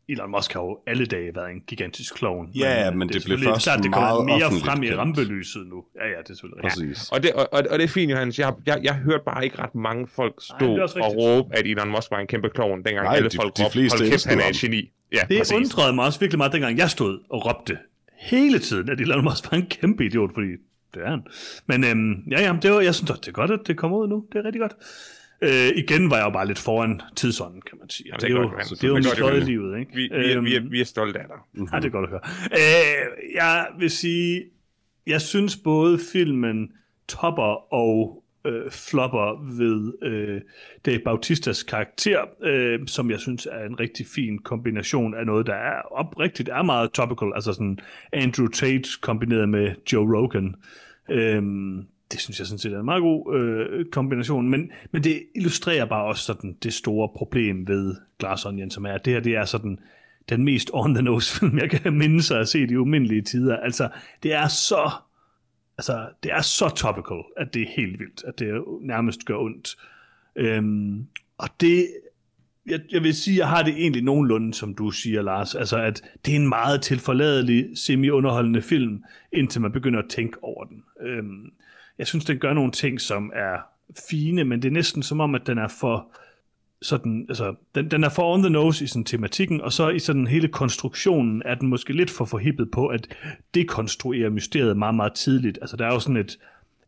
[0.08, 2.50] Elon Musk har jo alle dage været en gigantisk klovn.
[2.54, 5.84] Ja, men det er blev først klart, det meget kommer mere frem i rampelyset nu.
[5.96, 6.88] Ja, ja, det er selvfølgelig rigtigt.
[6.88, 7.08] præcis.
[7.10, 8.38] Og det, og, og, det er fint, Johannes.
[8.38, 11.16] Jeg, jeg, jeg hørte bare ikke ret mange folk Nej, stå det er også og
[11.16, 13.78] råbe, at Elon Musk var en kæmpe klovn, dengang Nej, alle de- folk de råbte,
[13.78, 14.92] hold kæft, han er et geni.
[15.12, 15.52] Ja, Det præcis.
[15.56, 17.78] undrede mig også virkelig meget, dengang jeg stod og råbte
[18.20, 20.48] hele tiden, at Elon Musk var en kæmpe idiot, fordi
[20.94, 21.22] det er han.
[21.66, 23.98] Men øhm, ja, ja, det var, jeg synes også, det er godt, at det kommer
[23.98, 24.26] ud nu.
[24.32, 24.72] Det er rigtig godt.
[25.42, 28.06] Øh, igen var jeg jo bare lidt foran tidsånden, kan man sige.
[28.08, 29.94] Jamen, det, det er jo, godt, det er jo godt, fløje i livet, ikke?
[29.94, 31.66] Vi, vi, er, vi, er, Øhm, vi er stolte af dig.
[31.72, 32.20] Ja, det er godt at høre.
[32.52, 34.44] Øh, jeg vil sige,
[35.06, 36.72] jeg synes både filmen
[37.08, 40.40] topper og øh, flopper ved øh,
[40.86, 45.54] Dave Bautistas karakter, øh, som jeg synes er en rigtig fin kombination af noget, der
[45.54, 47.78] er oprigtigt er meget topical, altså sådan
[48.12, 50.54] Andrew Tate kombineret med Joe Rogan.
[51.10, 51.42] Øh,
[52.12, 55.84] det synes jeg sådan set er en meget god øh, kombination, men, men det illustrerer
[55.84, 59.36] bare også sådan det store problem ved Glass Onion, som er, at det her det
[59.36, 59.78] er sådan
[60.28, 63.56] den mest on-the-nose film, jeg kan mindes at se i de umindelige tider.
[63.56, 63.88] Altså,
[64.22, 64.90] det er så
[65.78, 69.76] altså, det er så topical, at det er helt vildt, at det nærmest gør ondt.
[70.36, 71.06] Øhm,
[71.38, 71.88] og det,
[72.66, 75.54] jeg, jeg vil sige, jeg har det egentlig nogenlunde, som du siger, Lars.
[75.54, 80.64] Altså, at det er en meget tilforladelig, semi-underholdende film, indtil man begynder at tænke over
[80.64, 80.84] den.
[81.00, 81.52] Øhm,
[81.98, 83.56] jeg synes, den gør nogle ting, som er
[84.10, 86.12] fine, men det er næsten som om, at den er for
[86.82, 89.98] sådan, altså, den, den er for on the nose i sådan tematikken, og så i
[89.98, 93.08] sådan hele konstruktionen er den måske lidt for forhippet på at
[93.54, 95.58] dekonstruere mysteriet meget, meget tidligt.
[95.60, 96.38] Altså, der er jo sådan et,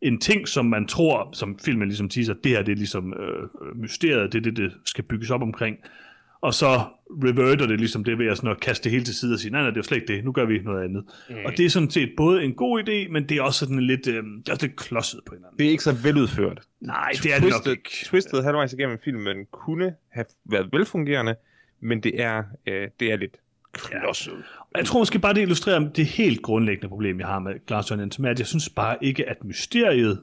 [0.03, 3.43] en ting, som man tror, som filmen ligesom teaser, det her det er ligesom øh,
[3.43, 5.77] øh mysteriet, det er det, det skal bygges op omkring.
[6.45, 6.81] Og så
[7.11, 9.51] reverter det ligesom det ved at, sådan at kaste det hele til side og sige,
[9.51, 11.05] nej, nej, det er jo slet ikke det, nu gør vi noget andet.
[11.31, 11.37] Mm.
[11.45, 14.07] Og det er sådan set både en god idé, men det er også sådan lidt,
[14.07, 15.59] øh, det er også lidt klodset på hinanden.
[15.59, 16.61] Det er ikke så veludført.
[16.81, 17.91] Nej, det er det nok ikke.
[18.05, 21.35] Twisted halvvejs igennem filmen kunne have været velfungerende,
[21.81, 23.37] men det er, øh, det er lidt
[23.73, 24.33] klodset.
[24.61, 27.91] Og jeg tror måske bare, det illustrerer det helt grundlæggende problem, jeg har med Glass
[27.91, 30.23] Onion, som er, at jeg synes bare ikke, at mysteriet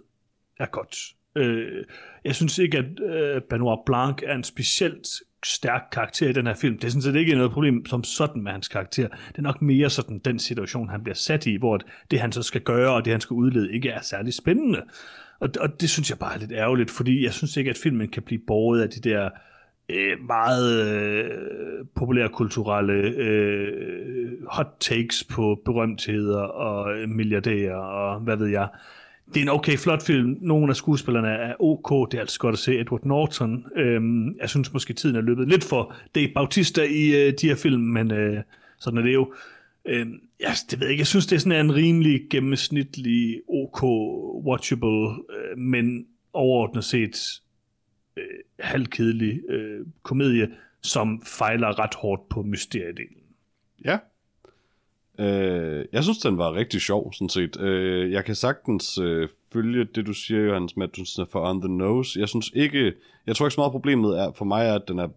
[0.59, 0.97] er godt.
[1.35, 1.83] Øh,
[2.25, 5.07] jeg synes ikke, at øh, Benoit Blanc er en specielt
[5.45, 6.77] stærk karakter i den her film.
[6.77, 9.07] Det er sådan set ikke noget problem som sådan med hans karakter.
[9.07, 11.79] Det er nok mere sådan den situation, han bliver sat i, hvor
[12.11, 14.81] det, han så skal gøre, og det, han skal udlede, ikke er særlig spændende.
[15.39, 18.07] Og, og det synes jeg bare er lidt ærgerligt, fordi jeg synes ikke, at filmen
[18.07, 19.29] kan blive båret af de der
[19.89, 21.29] øh, meget øh,
[21.95, 28.67] populære kulturelle øh, hot takes på berømtheder og øh, milliardærer og hvad ved jeg.
[29.33, 30.37] Det er en okay flot film.
[30.41, 32.11] Nogle af skuespillerne er ok.
[32.11, 33.65] Det er altså godt at se Edward Norton.
[33.75, 37.55] Øhm, jeg synes måske tiden er løbet lidt for Dave Bautista i øh, de her
[37.55, 38.43] film, men øh,
[38.79, 39.33] sådan er det jo.
[39.85, 41.01] Øhm, ja, det ved jeg ikke.
[41.01, 43.83] Jeg synes, det er sådan en rimelig gennemsnitlig, ok,
[44.45, 47.41] watchable, øh, men overordnet set
[48.17, 48.23] øh,
[48.59, 50.49] halvkedelig øh, komedie,
[50.81, 53.23] som fejler ret hårdt på mysteriedelen.
[53.85, 53.97] Ja.
[55.19, 57.61] Øh, jeg synes, den var rigtig sjov, sådan set.
[57.61, 61.31] Øh, jeg kan sagtens øh, følge det, du siger, Johannes, med at du synes, er
[61.31, 62.19] for on the nose.
[62.19, 62.93] Jeg synes ikke,
[63.27, 65.07] jeg tror ikke så meget problemet er, for mig er, at den er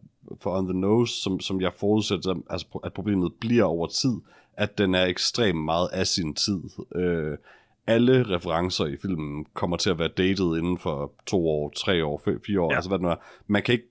[0.40, 4.14] for on the nose, som, som jeg forudsætter, altså at problemet bliver over tid,
[4.57, 6.61] at den er ekstremt meget af sin tid.
[6.97, 7.38] Øh,
[7.86, 12.22] alle referencer i filmen kommer til at være dated inden for to år, tre år,
[12.47, 12.76] fire år, ja.
[12.76, 13.16] altså hvad det nu er.
[13.47, 13.88] Man kan ikke,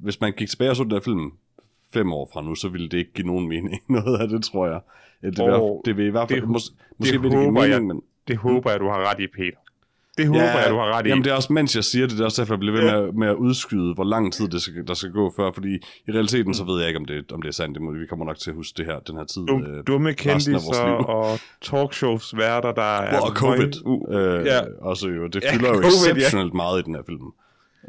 [0.00, 1.32] hvis man gik tilbage og så den der film
[1.94, 3.80] fem år fra nu, så ville det ikke give nogen mening.
[3.88, 4.80] Noget af det, tror jeg.
[5.22, 7.44] Ja, Det vil, det vil i hvert fald, det- mås, måske det vil det give
[7.44, 7.82] håber mening, jeg.
[7.82, 8.02] men...
[8.28, 9.58] Det håber jeg, du har ret i, Peter.
[10.18, 11.08] Det håber jeg, du har ret i.
[11.08, 12.82] Jamen det er også, mens jeg siger det, det er også derfor, jeg bliver ved
[12.82, 15.74] med, at- med at udskyde, hvor lang tid det skal, der skal gå før, fordi
[16.08, 17.74] i realiteten, så ved jeg ikke, om det, om det er sandt.
[17.74, 19.46] Det må, vi kommer nok til at huske det her, den her tid.
[19.46, 20.10] Dum, øh, dumme
[20.46, 20.56] liv.
[21.08, 23.20] og talkshows værter, der er...
[23.20, 23.72] og covid.
[23.86, 24.60] Uh, øh, ja.
[24.80, 26.12] Også jo, det Ja, fylder jo covid, ja.
[26.12, 27.20] exceptionelt meget i den her film.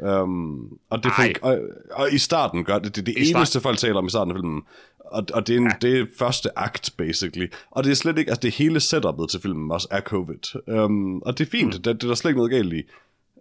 [0.00, 1.58] Um, og, det fik, og,
[1.92, 4.10] og, i starten gør det, det er det I start- eneste, folk taler om i
[4.10, 4.62] starten af filmen.
[4.98, 5.88] Og, og det, er en, ja.
[5.88, 7.46] det er første akt, basically.
[7.70, 10.56] Og det er slet ikke, altså det hele setupet til filmen også er covid.
[10.66, 11.82] Um, og det er fint, mm.
[11.82, 12.82] det, det er der slet ikke noget galt i.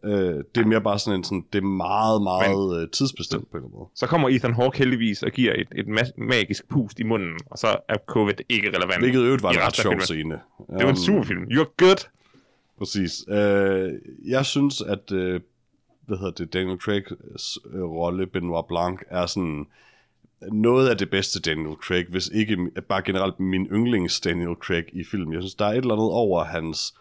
[0.04, 3.58] Uh, det er mere bare sådan en, sådan, det er meget, meget Men, tidsbestemt på
[3.58, 3.89] en eller anden måde.
[3.95, 7.58] Så kommer Ethan Hawke heldigvis og giver et, et ma- magisk pust i munden, og
[7.58, 9.02] så er covid ikke relevant.
[9.02, 10.34] Hvilket øvrigt var en ret sjov scene.
[10.34, 10.39] Det
[10.70, 11.43] var en Um, super film.
[11.43, 12.08] You're good.
[12.78, 13.12] Præcis.
[13.30, 13.91] Øh,
[14.26, 15.41] jeg synes, at øh,
[16.10, 19.66] hvad hedder det, Daniel Craig's øh, rolle, Benoit Blanc, er sådan
[20.51, 22.57] noget af det bedste Daniel Craig, hvis ikke
[22.89, 25.34] bare generelt min yndlings Daniel Craig i film.
[25.34, 26.95] Jeg synes, der er et eller andet over hans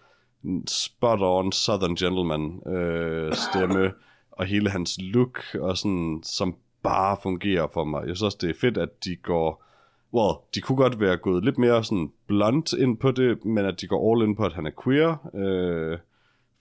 [0.70, 3.92] spot-on Southern Gentleman øh, stemme,
[4.38, 8.06] og hele hans look, og sådan, som bare fungerer for mig.
[8.06, 9.64] Jeg synes også, det er fedt, at de går...
[10.14, 13.80] Well, de kunne godt være gået lidt mere sådan blunt ind på det, men at
[13.80, 15.30] de går all in på, at han er queer.
[15.34, 15.98] Øh,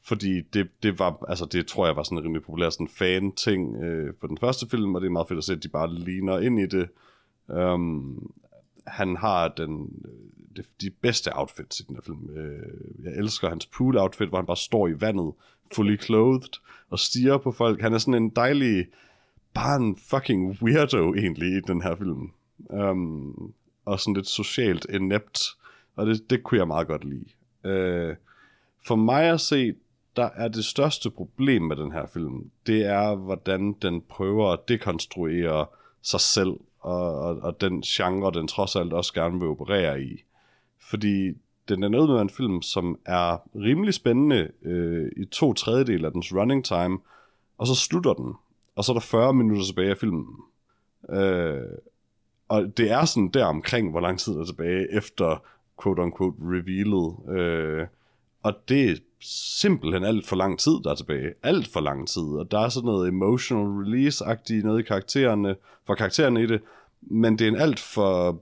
[0.07, 3.83] fordi det, det var, altså det tror jeg var sådan en rimelig populær sådan fan-ting
[3.83, 5.93] øh, for den første film, og det er meget fedt at se, at de bare
[5.93, 6.89] ligner ind i det.
[7.47, 8.31] Um,
[8.87, 12.29] han har den, øh, de, de bedste outfits i den her film.
[12.37, 15.33] Øh, jeg elsker hans pool-outfit, hvor han bare står i vandet,
[15.75, 17.81] fully clothed, og stiger på folk.
[17.81, 18.87] Han er sådan en dejlig,
[19.53, 22.31] bare en fucking weirdo egentlig i den her film.
[22.57, 23.53] Um,
[23.85, 25.39] og sådan lidt socialt inept,
[25.95, 27.25] og det, det kunne jeg meget godt lide.
[27.63, 28.15] Uh,
[28.85, 29.73] for mig at se,
[30.17, 34.59] der er det største problem med den her film, det er, hvordan den prøver at
[34.67, 35.65] dekonstruere
[36.01, 40.23] sig selv, og, og, og den genre, den trods alt også gerne vil operere i.
[40.89, 41.33] Fordi
[41.69, 46.11] den er noget med en film, som er rimelig spændende øh, i to tredjedel af
[46.11, 46.99] dens running time,
[47.57, 48.33] og så slutter den,
[48.75, 50.35] og så er der 40 minutter tilbage af filmen.
[51.09, 51.61] Øh,
[52.47, 55.43] og det er sådan der omkring, hvor lang tid der er tilbage efter
[55.83, 57.39] quote-unquote revealet.
[57.39, 57.87] Øh,
[58.47, 58.95] og det er
[59.59, 61.33] simpelthen alt for lang tid, der er tilbage.
[61.43, 62.21] Alt for lang tid.
[62.21, 65.55] Og der er sådan noget emotional release-agtigt noget i karaktererne,
[65.87, 66.61] for karaktererne i det.
[67.01, 68.41] Men det er en alt for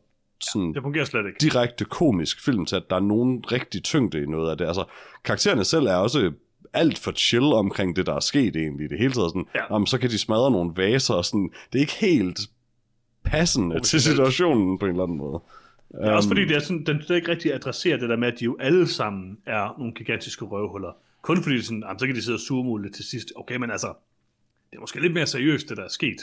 [0.51, 1.37] sådan Det fungerer slet ikke.
[1.39, 4.65] direkte komisk film til, at der er nogen rigtig tyngde i noget af det.
[4.65, 4.83] Altså,
[5.23, 6.31] karaktererne selv er også
[6.73, 8.89] alt for chill omkring det, der er sket egentlig.
[8.89, 9.45] Det hele taget sådan,
[9.79, 9.85] Ja.
[9.85, 11.49] så kan de smadre nogle vaser og sådan.
[11.73, 12.39] Det er ikke helt
[13.23, 15.39] passende til situationen på en eller anden måde.
[15.99, 18.27] Er også Øhm, fordi, det er sådan, den slet ikke rigtig adresserer det der med,
[18.27, 20.91] at de jo alle sammen er nogle gigantiske røvhuller.
[21.21, 23.33] Kun fordi, det er sådan, jamen, så kan de sidde og surmule til sidst.
[23.35, 23.87] Okay, men altså,
[24.71, 26.17] det er måske lidt mere seriøst, det der er sket.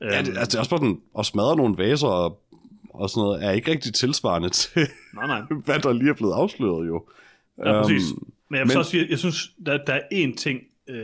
[0.00, 2.42] Ja, Øhm, det, altså, det er også bare sådan, at smadre nogle vaser og,
[2.90, 5.40] og sådan noget, er ikke rigtig tilsvarende til, Nej, nej.
[5.64, 7.04] hvad der lige er blevet afsløret jo.
[7.58, 8.02] Ja, præcis.
[8.12, 10.60] Øhm, Men jeg vil men- så også sige, jeg synes, der, der er én ting,
[10.88, 10.96] øh,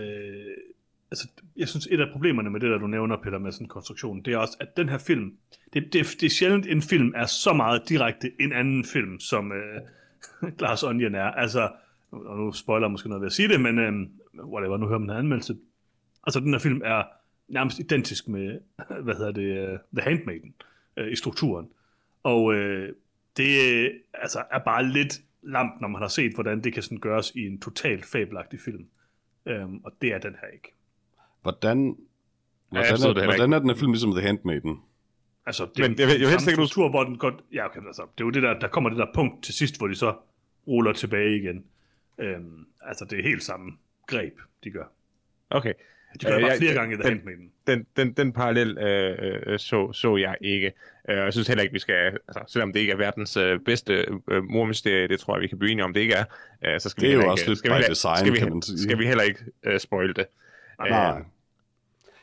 [1.12, 3.68] altså, jeg synes, et af problemerne med det, der du nævner, Peter, med sådan en
[3.68, 5.36] konstruktion, det er også, at den her film,
[5.72, 9.52] det, det, det er sjældent, en film er så meget direkte en anden film, som
[9.52, 9.80] øh,
[10.58, 11.30] Glass Onion er.
[11.30, 11.70] Altså,
[12.10, 13.92] og nu spoiler jeg måske noget ved at sige det, men øh,
[14.52, 15.56] whatever, nu hører man en anmeldelse.
[16.26, 17.02] Altså, den her film er
[17.48, 18.58] nærmest identisk med,
[19.04, 20.54] hvad hedder det, uh, The Handmaiden
[21.00, 21.68] uh, i strukturen.
[22.22, 22.92] Og øh,
[23.36, 26.98] det øh, altså, er bare lidt lamt, når man har set, hvordan det kan sådan
[26.98, 28.86] gøres i en totalt fabelagtig film.
[29.46, 30.74] Øhm, og det er den her ikke
[31.42, 31.94] hvordan, jeg
[32.70, 34.80] hvordan, forstod er, det hvordan er den her film ligesom The Handmaiden?
[35.46, 37.34] Altså, det Men jeg jeg vil helst ikke, struktur, hvor den godt...
[37.52, 39.78] Ja, okay, altså, det er jo det der, der kommer det der punkt til sidst,
[39.78, 40.14] hvor de så
[40.68, 41.64] ruller tilbage igen.
[42.18, 43.72] Øhm, altså, det er helt samme
[44.06, 44.32] greb,
[44.64, 44.84] de gør.
[45.50, 45.72] Okay.
[46.20, 47.50] De gør det Øh, bare jeg- flere gange i The den- Handmaiden.
[47.66, 50.72] den, den, den parallel øh, øh, så, så jeg ikke.
[51.08, 51.94] Øh, jeg synes heller ikke, vi skal,
[52.28, 53.92] altså, selvom det ikke er verdens øh, bedste
[54.30, 56.24] øh, mormysterie, det tror jeg, vi kan blive enige om, det ikke er,
[56.64, 57.88] øh, så skal Det vi er jo heller også ikke, lidt skal vi by heller-
[57.88, 58.78] design, skal vi, kan man sige.
[58.78, 60.26] Skal vi heller ikke øh, spoil det.
[60.90, 61.10] Nej.
[61.18, 61.24] Øh,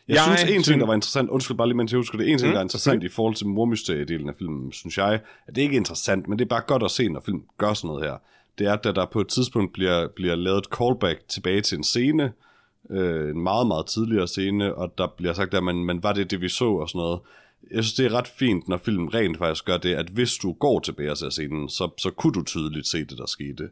[0.08, 2.30] Jeg, Jeg synes, en ting, der var interessant, undskyld bare lige, mens jeg husker det,
[2.30, 5.56] en ting, Mm, der er interessant i forhold til mormysteriedelen af filmen, synes jeg, at
[5.56, 7.88] det ikke er interessant, men det er bare godt at se, når film gør sådan
[7.88, 8.18] noget her.
[8.60, 11.84] Det er, at der på et tidspunkt bliver, bliver lavet et callback tilbage til en
[11.84, 12.32] scene,
[12.90, 16.32] øh, en meget, meget tidligere scene, og der bliver sagt, at man, man var det,
[16.32, 17.20] det vi så og sådan noget.
[17.72, 20.54] Jeg synes, det er ret fint, når film rent faktisk gør det, at hvis du
[20.54, 23.70] går tilbage ser scenen, så, så kunne du tydeligt se det, der skete.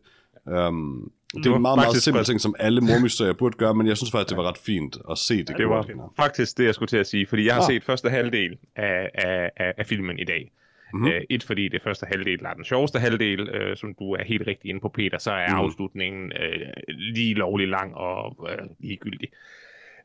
[0.47, 3.97] Um, det er en meget, meget simpel ting, som alle mormysterier burde gøre, men jeg
[3.97, 5.47] synes faktisk, det var ret fint at se det.
[5.47, 5.87] Det gjort.
[5.95, 7.67] var faktisk det, jeg skulle til at sige, fordi jeg har Ah.
[7.67, 10.51] set første halvdel af, af, af, af filmen i dag.
[10.93, 11.01] Mhm.
[11.01, 11.15] Mm-hmm.
[11.15, 14.47] Uh, et, fordi det første halvdel er den sjoveste halvdel, uh, som du er helt
[14.47, 15.55] rigtig inde på, Peter, så er mm.
[15.55, 18.47] afslutningen uh, lige lovlig lang og uh,
[18.79, 19.29] ligegyldig.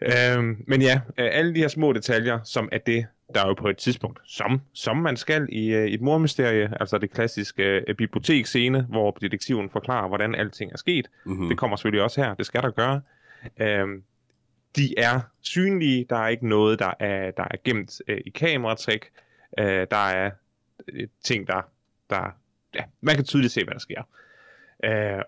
[0.07, 3.69] Uh, men ja, alle de her små detaljer, som er det, der er jo på
[3.69, 8.83] et tidspunkt, som, som man skal i uh, et mormysterie, altså det klassiske uh, biblioteksscene,
[8.83, 11.11] hvor detektiven forklarer, hvordan alting er sket.
[11.25, 11.49] Mm-hmm.
[11.49, 13.01] Det kommer selvfølgelig også her, det skal der gøre.
[13.61, 14.03] Øhm,
[14.77, 19.05] de er synlige, der er ikke noget, der er, der er gemt øh, i kameratrik.
[19.59, 20.31] Øh, der er
[20.89, 21.63] øh, ting, der,
[22.11, 22.37] der...
[22.75, 24.03] Ja, man kan tydeligt se, hvad der sker.
[24.85, 25.23] Øh,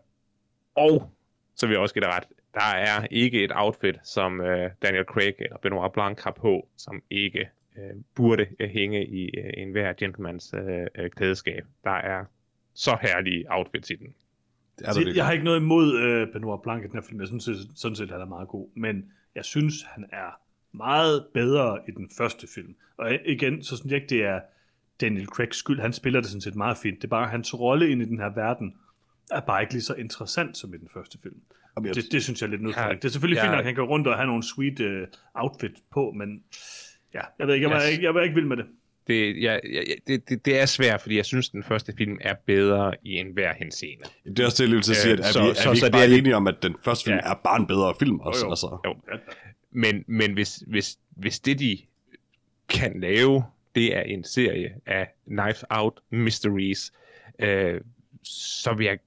[0.75, 1.11] og,
[1.57, 2.25] så vil jeg også give dig ret,
[2.55, 7.03] der er ikke et outfit, som øh, Daniel Craig eller Benoit Blanc har på, som
[7.11, 7.49] ikke
[7.79, 11.67] øh, burde øh, hænge i øh, enhver gentlemans øh, øh, klædeskab.
[11.85, 12.25] Der er
[12.75, 14.07] så herlige outfits i den.
[14.79, 17.21] Det er Altså, jeg har ikke noget imod øh, Benoit Blanc i den her film.
[17.21, 18.69] Jeg synes sådan set, at han er meget god.
[18.75, 20.41] Men jeg synes, han er
[20.73, 22.75] meget bedre i den første film.
[22.97, 24.41] Og igen, så synes jeg ikke, det er
[25.01, 25.81] Daniel Craigs skyld.
[25.81, 26.97] Han spiller det sådan set meget fint.
[27.03, 28.75] Det er bare hans rolle ind i den her verden
[29.31, 31.37] er bare ikke lige så interessant som i den første film.
[31.77, 33.47] Jamen, jeg- Det, det synes jeg er lidt nødt Ja, Det er selvfølgelig ja.
[33.49, 36.43] fint, at han går rundt og have nogle sweet uh, outfit på, men
[37.15, 37.91] ja, jeg ved ikke, jeg var, Yes.
[37.93, 38.67] ikke, jeg var ikke vild med det.
[39.07, 39.59] Det, ja, ja,
[39.89, 43.13] ja, det, det, det er svært, fordi jeg synes, den første film er bedre i
[43.17, 44.05] enhver henseende.
[44.25, 45.71] Det er også det, jeg til at sige, at er Øh, så- vi, er så-
[45.71, 47.31] vi så ikke det bare er lidt- enige om, at den første film Ja.
[47.31, 48.45] er bare en bedre film også?
[48.47, 48.51] jo.
[48.51, 48.79] Altså.
[48.85, 48.95] Jo.
[49.71, 51.79] Men men hvis, hvis, hvis det, de
[52.69, 53.45] kan lave,
[53.75, 56.93] det er en serie af Knife Out Mysteries,
[57.39, 57.81] øh,
[58.25, 58.99] så vil jeg,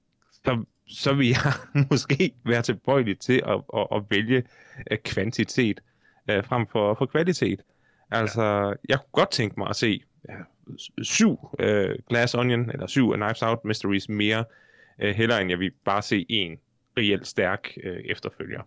[0.46, 1.54] så, så vil jeg
[1.92, 4.44] måske være tilbøjelig til at, at, at vælge
[4.92, 5.80] øh, kvantitet
[6.30, 7.62] øh, frem for, for kvalitet.
[8.12, 8.74] Altså, ja.
[8.90, 10.36] jeg kunne godt tænke mig at se ja,
[11.02, 14.46] syv øh, Glass Onion, eller syv Knives Out Mysteries mere,
[15.00, 16.58] øh, hellere end jeg vil bare se en
[16.98, 18.62] reelt stærk øh, efterfølger.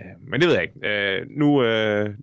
[0.00, 0.88] Øh, men det ved jeg ikke.
[0.88, 2.14] Øh, nu øh,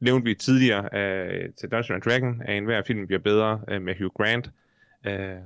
[0.00, 3.94] nævnte vi tidligere øh, til Dungeons and Dragon, at enhver film bliver bedre øh, med
[3.98, 4.50] Hugh Grant.
[5.06, 5.36] Øh,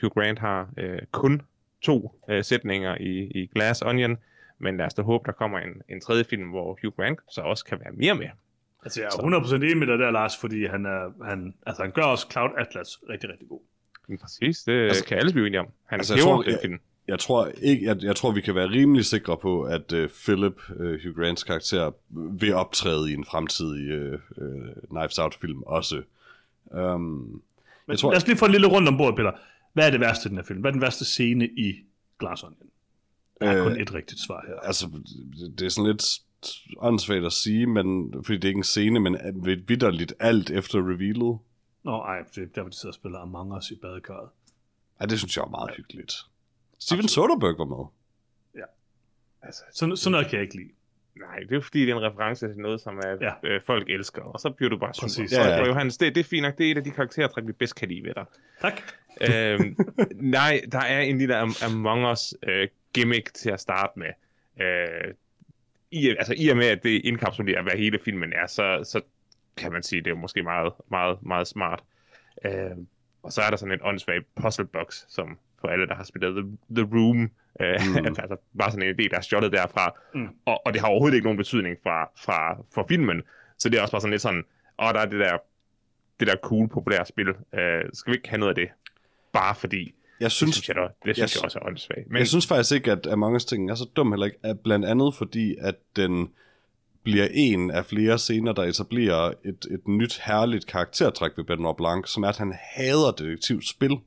[0.00, 1.42] Hugh Grant har øh, kun
[1.82, 4.18] to øh, sætninger i, i Glass Onion,
[4.58, 7.40] men lad os da håbe, der kommer en, en tredje film, hvor Hugh Grant så
[7.40, 8.28] også kan være mere med.
[8.84, 11.92] Altså, jeg er 100% enig med dig der, Lars, fordi han, er, han, altså, han
[11.92, 13.60] gør også Cloud Atlas rigtig, rigtig god.
[14.08, 15.66] Men præcis, det altså, kan alle blive enige om.
[15.86, 16.78] Han altså, altså, jeg hæver tror- den jeg-.
[17.08, 20.56] Jeg tror, ikke, jeg, jeg tror, vi kan være rimelig sikre på, at uh, Philip,
[20.70, 21.90] uh, Hugh Grants karakter,
[22.40, 26.02] vil optræde i en fremtidig uh, uh, Knives Out-film også.
[26.64, 27.42] Um, Men
[27.88, 29.32] jeg tror, lad os lige få en lille rundt om bordet, Peter.
[29.72, 30.60] Hvad er det værste i den her film?
[30.60, 31.74] Hvad er den værste scene i
[32.18, 32.68] Glass Onion?
[33.40, 34.54] Der er Øh, kun et rigtigt svar her.
[34.60, 34.86] altså,
[35.36, 36.04] det- det er sådan lidt
[36.78, 40.78] åndssvagt at sige, men, fordi det er ikke en scene, men ved vidderligt alt efter
[40.78, 41.38] revealet.
[41.82, 44.28] Nå, ej, det er der, hvor de sidder og spiller Among Us i badekarret.
[45.00, 46.12] Ej, det synes jeg var meget hyggeligt.
[46.78, 47.84] Steven Soderbergh var med.
[49.42, 50.70] Altså, Sådan, sådan noget kan jeg ikke lide.
[51.16, 53.32] nej, det er fordi, det er en reference til noget, som er, Ja.
[53.42, 53.48] ja.
[53.54, 55.02] øh, folk elsker, og så bliver du bare sur.
[55.04, 55.30] Præcis.
[55.30, 55.60] Så, Ja, ja.
[55.60, 57.74] og Johannes, det, det er fint nok, det er et af de karaktertræk, vi bedst
[57.74, 58.24] kan lide ved dig.
[58.60, 58.82] Tak.
[59.30, 59.76] øhm,
[60.14, 64.10] nej, der er en lille Am- Among Us øh, gimmick til at starte med.
[64.66, 65.14] Øh,
[65.94, 69.00] i, altså, I og med, at det indkapsulerer, hvad hele filmen er, så, så
[69.56, 71.82] kan man sige, det er måske meget, meget, meget smart.
[72.44, 72.70] Øh,
[73.22, 76.34] og så er der sådan en åndssvag puzzle box, som for alle, der har spillet
[76.44, 77.30] The, The Room,
[77.60, 78.00] øh, Mm.
[78.02, 78.06] mm.
[78.22, 79.94] altså bare sådan en idé, der er stjålet derfra.
[80.14, 80.28] Mm.
[80.44, 83.22] Og, og det har overhovedet ikke nogen betydning fra, fra, for filmen,
[83.58, 84.44] så det er også bare sådan lidt sådan,
[84.82, 85.36] åh, der er det der,
[86.20, 87.28] det der cool, populære spil.
[87.28, 88.68] Øh, skal vi ikke have noget af det?
[89.32, 92.10] Bare fordi, Jeg det synes, synes jeg, da, det synes jeg jeg også er åndssvagt.
[92.10, 92.18] Men...
[92.18, 95.14] Jeg synes faktisk ikke, at Among Us-tingen er så dum heller ikke, at blandt andet
[95.14, 96.28] fordi, at den
[97.02, 102.08] bliver en af flere scener, der etablerer et, et nyt herligt karaktertræk ved Benoit Blanc,
[102.08, 103.98] som er, at han hader detektivspil.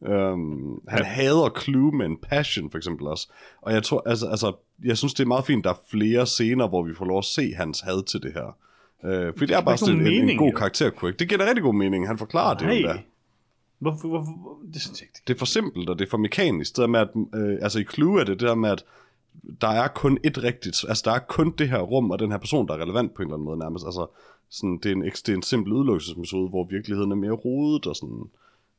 [0.00, 1.04] Um, han ja.
[1.04, 3.32] hader Clue med en passion, for eksempel også.
[3.62, 4.52] Og jeg tror, altså, altså,
[4.84, 7.24] jeg synes, det er meget fint, der er flere scener, hvor vi får lov at
[7.24, 8.56] se hans had til det her.
[9.04, 10.56] Uh, for det er bare sådan en, en god jo.
[10.56, 12.06] karakter Det giver da rigtig god mening.
[12.06, 12.98] Han forklarer det jo da.
[13.80, 15.20] Hvorfor, hvorfor, hvor- det synes jeg ikke.
[15.26, 16.76] det er for simpelt, og det er for mekanisk.
[16.76, 18.84] Det der med, at, øh, altså i Clue er det det der med, at
[19.60, 22.38] der er kun et rigtigt, altså der er kun det her rum, og den her
[22.38, 23.84] person, der er relevant på en eller anden måde nærmest.
[23.84, 24.06] Altså,
[24.50, 27.96] sådan, det, er en, det er en simpel udelukkelsesmetode, hvor virkeligheden er mere rodet og
[27.96, 28.24] sådan.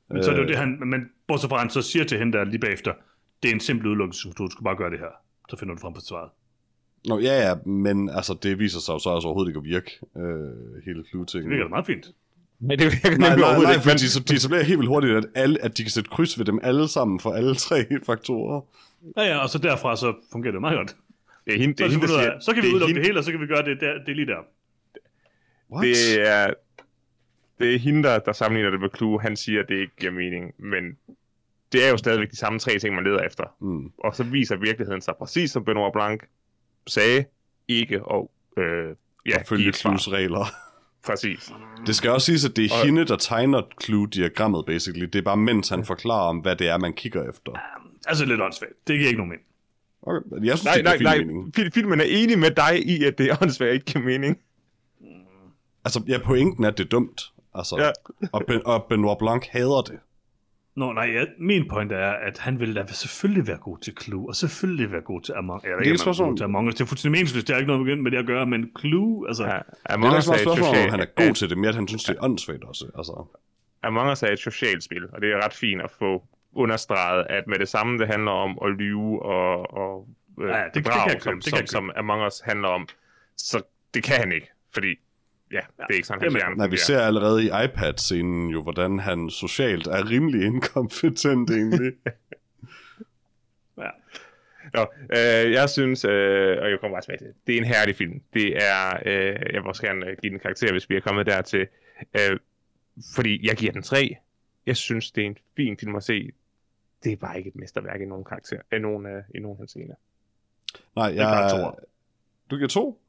[0.09, 2.37] Men så er det jo det, han, men bortset fra, han så siger til hende
[2.37, 2.93] der lige bagefter,
[3.43, 5.11] det er en simpel udelukkelse, du skal bare gøre det her.
[5.49, 6.29] Så finder du frem på svaret.
[7.07, 9.91] Nå, ja, ja, men altså, det viser sig jo så også overhovedet ikke at virke,
[10.17, 11.49] øh, hele Clue-tingen.
[11.51, 12.05] Det virker meget fint.
[12.61, 13.87] Nej, det virker Nej, nemlig nej, overhovedet nej, ikke.
[13.87, 16.45] Men, de, de etablerer helt vildt hurtigt, at, alle, at de kan sætte kryds ved
[16.45, 18.61] dem alle sammen for alle tre faktorer.
[19.17, 20.95] Ja, ja, og så derfra så fungerer det meget godt.
[21.45, 22.63] det er hende, det Så, er kan hende, vi, der ud siger, af, så kan
[22.63, 24.27] vi det udelukke det hele, og så kan vi gøre det, der, det er lige
[24.27, 24.39] der.
[25.71, 25.83] What?
[25.83, 26.53] Det er,
[27.59, 29.21] det er hende, der, der sammenligner det med Clue.
[29.21, 30.53] Han siger, at det ikke giver mening.
[30.59, 30.83] Men
[31.71, 33.43] det er jo stadigvæk de samme tre ting, man leder efter.
[33.61, 33.91] Mm.
[33.97, 36.21] Og så viser virkeligheden sig præcis som Benoit Blanc
[36.87, 37.25] sagde,
[37.67, 38.95] ikke og øh,
[39.25, 39.73] ja, følge.
[39.73, 40.45] Clues regler.
[41.05, 41.51] Præcis.
[41.87, 45.05] Det skal også siges, at det er Og- hende, der tegner Clue-diagrammet, basically.
[45.05, 47.51] Det er bare, mens han forklarer om, hvad det er, man kigger efter.
[48.07, 48.73] Altså lidt åndssvagt.
[48.87, 49.45] Det giver ikke nogen mening.
[50.03, 50.45] Okay.
[50.47, 51.17] Jeg synes, Nej, det nej, nej.
[51.17, 51.53] mening.
[51.55, 54.37] Fil- Filmen er enig med dig i, at det er åndssvagt ikke giver mening.
[55.85, 57.21] Altså, ja, pointen er, at det er dumt.
[57.55, 57.91] Altså, Ja.
[58.33, 59.99] og, ben, og Benoit Blanc hader det.
[60.75, 64.29] Nå, nej, ja, min point er, at han vil da selvfølgelig være god til Clue,
[64.29, 66.75] og selvfølgelig være god til Among, ved Det er ikke, spørgsmål- god til Among Us.
[66.75, 69.43] Det er fuldstændig meningsløst, det har ikke noget med det at gøre, men Clue, altså,
[69.43, 69.61] Ja, er
[69.93, 72.03] Among Us er et spørgsmål, om han er god til det, mere at han synes,
[72.03, 72.85] det er åndssvagt også.
[72.97, 73.25] Altså,
[73.83, 77.43] Among Us er et socialt spil, og det er ret fint at få understreget, at
[77.47, 80.07] med det samme, det handler om at lyve og, og
[80.41, 81.67] øh, Ja, det- det kan bedrage, jeg købe, som, det kan som, jeg købe.
[81.67, 82.87] som Among Us handler om.
[83.37, 83.61] Så
[83.93, 84.95] det kan han ikke, fordi
[85.51, 86.39] ja, det er ikke sådan, med.
[86.39, 91.93] hjerne nej, vi ser allerede i iPad-scenen jo, hvordan han socialt er rimelig inkompetent egentlig.
[93.77, 93.89] ja.
[94.73, 97.65] Nå, øh, jeg synes, øh, og jeg kommer bare tilbage til det, det er en
[97.65, 98.21] herlig film.
[98.33, 100.99] Det er, øh, jeg vil også gerne øh, give den en karakter, hvis vi er
[100.99, 101.67] kommet dertil.
[102.19, 102.39] Øh,
[103.15, 104.17] fordi jeg giver den 3.
[104.65, 106.31] Jeg synes, det er en fin film at se.
[107.03, 109.95] Det er bare ikke et mesterværk i nogen karakter, i nogen, øh, i nogen henseende.
[110.95, 111.49] Nej, jeg...
[111.51, 111.75] toer.
[112.51, 113.01] Du giver to?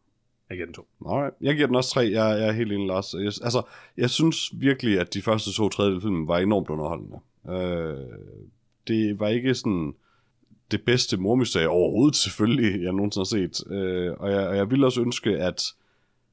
[0.52, 0.86] Jeg giver den to.
[1.06, 1.34] Alright.
[1.40, 2.00] Jeg giver den også tre.
[2.00, 3.14] Jeg, jeg er helt enig, Lars.
[3.14, 3.62] Jeg, altså,
[3.96, 7.18] jeg synes virkelig, at de første to tredjedel af filmen var enormt underholdende.
[7.48, 8.18] Øh,
[8.88, 9.94] det var ikke sådan...
[10.70, 13.72] det bedste mormysterie overhovedet selvfølgelig, jeg nogensinde har set.
[13.72, 15.62] Øh, og, jeg, og jeg vil også ønske, at...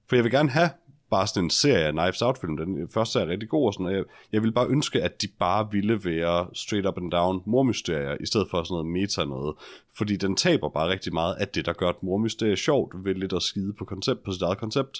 [0.07, 0.69] For jeg vil gerne have
[1.09, 2.57] bare sådan en serie af Knives Out-film.
[2.57, 5.27] Den første er rigtig god og sådan, og jeg, jeg vil bare ønske, at de
[5.39, 9.55] bare ville være straight up and down mormysterier, i stedet for sådan noget meta noget.
[9.97, 13.33] Fordi den taber bare rigtig meget af det, der gør et mormysterie sjovt, ved lidt
[13.33, 14.97] at skide på, koncept, på sit eget koncept.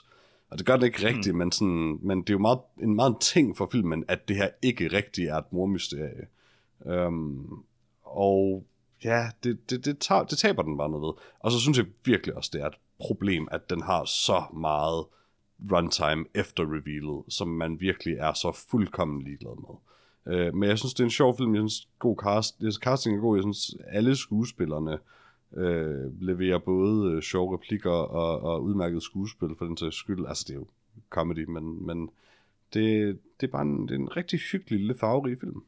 [0.49, 1.39] Og det gør det ikke rigtigt, mm.
[1.39, 4.49] men, sådan, men det er jo meget, en meget ting for filmen, at det her
[4.61, 6.27] ikke rigtigt er et mormysterie.
[6.79, 7.63] Um,
[8.03, 8.65] og
[9.03, 11.13] ja, det, det, det, tager, det taber den bare noget ved.
[11.39, 15.05] Og så synes jeg virkelig også, det er et problem, at den har så meget
[15.71, 19.75] runtime efter revealet, som man virkelig er så fuldkommen ligeglad med.
[20.33, 21.55] Øh, men jeg synes, det er en sjov film.
[21.55, 23.37] Jeg synes, god cast, jeg synes, casting er god.
[23.37, 24.97] Jeg synes, alle skuespillerne
[25.57, 30.25] øh, leverer både øh, sjove replikker og, og udmærket skuespil for den sags skyld.
[30.27, 30.67] Altså, det er jo
[31.09, 32.09] comedy, men, men
[32.73, 35.63] det, det er bare en, det er en rigtig hyggelig, lille farverig film.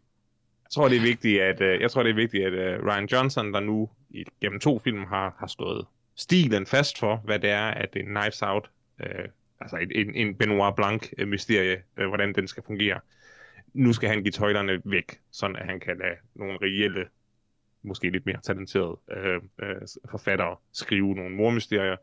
[0.64, 3.06] Jeg tror, det er vigtigt, at, øh, jeg tror, det er vigtigt, at øh, Ryan
[3.06, 5.86] Johnson, der nu i, gennem to film har, har stået
[6.16, 9.26] stilen fast for, hvad det er, at en Knives Out øh,
[9.62, 13.00] altså en, en Benoit Blanc-mysterie, øh, hvordan den skal fungere.
[13.74, 17.08] Nu skal han give tøjlerne væk, sådan at han kan lade nogle reelle,
[17.84, 19.82] måske lidt mere talenterede øh, øh,
[20.12, 21.96] forfattere skrive nogle mormysterier.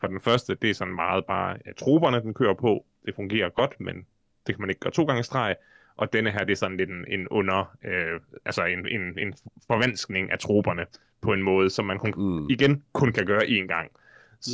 [0.00, 3.48] For den første, det er sådan meget bare, at troberne den kører på, det fungerer
[3.48, 4.06] godt, men
[4.46, 5.56] det kan man ikke gøre to gange streg.
[5.96, 9.34] Og denne her, det er sådan lidt en, en under, øh, altså en, en, en
[9.66, 10.86] forvanskning af troberne
[11.20, 12.46] på en måde, som man kun, mm.
[12.50, 13.90] igen kun kan gøre én gang.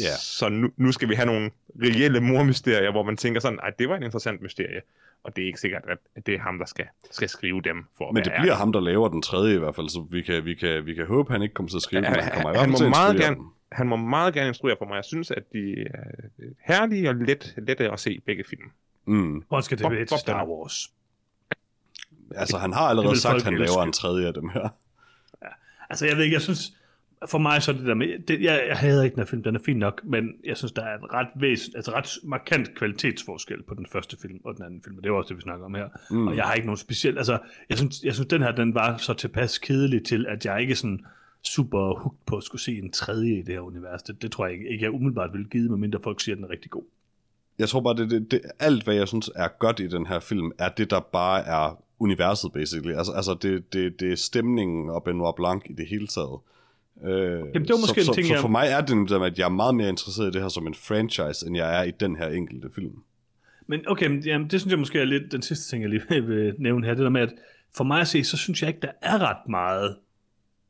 [0.03, 0.19] Yeah.
[0.19, 1.51] Så nu, nu skal vi have nogle
[1.83, 4.81] reelle mormysterier, hvor man tænker sådan, at det var en interessant mysterie.
[5.25, 5.83] Og det er ikke sikkert,
[6.17, 7.85] at det er ham, der skal, skal skrive dem.
[7.99, 8.57] For Men det bliver ærlig.
[8.57, 11.07] ham, der laver den tredje i hvert fald, så vi kan, vi kan, vi kan
[11.07, 12.23] håbe, at han ikke kommer til at skrive ja, den.
[12.23, 13.37] Han, kommer i han, må meget gerne,
[13.73, 14.97] han må meget gerne instruere for mig.
[14.97, 15.89] Jeg synes, at de er
[16.61, 18.71] herlige og let, lette at se begge film.
[19.05, 19.45] Mm.
[19.49, 20.91] Hvor skal det være til Star Wars?
[22.35, 24.69] Altså, han har allerede sagt, at han laver en tredje af dem her.
[25.43, 25.49] Ja.
[25.91, 26.73] Altså, jeg ved ikke, jeg synes
[27.29, 29.43] for mig så er det der med, det, jeg, jeg hader ikke den her film,
[29.43, 32.75] den er fin nok, men jeg synes, der er en ret, væs, altså ret markant
[32.75, 35.43] kvalitetsforskel på den første film og den anden film, og det er også det, vi
[35.43, 35.89] snakker om her.
[36.11, 36.29] Mm.
[36.29, 38.97] Og jeg har ikke nogen speciel, altså, jeg synes, jeg synes, den her, den var
[38.97, 41.05] så tilpas kedelig til, at jeg ikke sådan
[41.43, 44.03] super hooked på at skulle se en tredje i det her univers.
[44.03, 46.45] Det, det tror jeg ikke, ikke jeg umiddelbart vil give, medmindre folk siger, at den
[46.45, 46.85] er rigtig god.
[47.59, 50.21] Jeg tror bare, det, det, det, alt hvad jeg synes er godt i den her
[50.21, 52.95] film, er det, der bare er universet, basically.
[52.95, 56.39] Altså, altså det, det, det er stemningen og Benoit Blanc i det hele taget.
[57.03, 58.41] Øh, Jamen, det var måske så, en ting, så, jeg...
[58.41, 60.75] for mig er det, at jeg er meget mere interesseret i det her som en
[60.75, 63.03] franchise, end jeg er i den her enkelte film.
[63.67, 66.55] Men okay, jamen, det synes jeg måske er lidt den sidste ting, jeg lige vil
[66.59, 66.95] nævne her.
[66.95, 67.33] Det der med, at
[67.77, 69.97] for mig at se, så synes jeg ikke, der er ret meget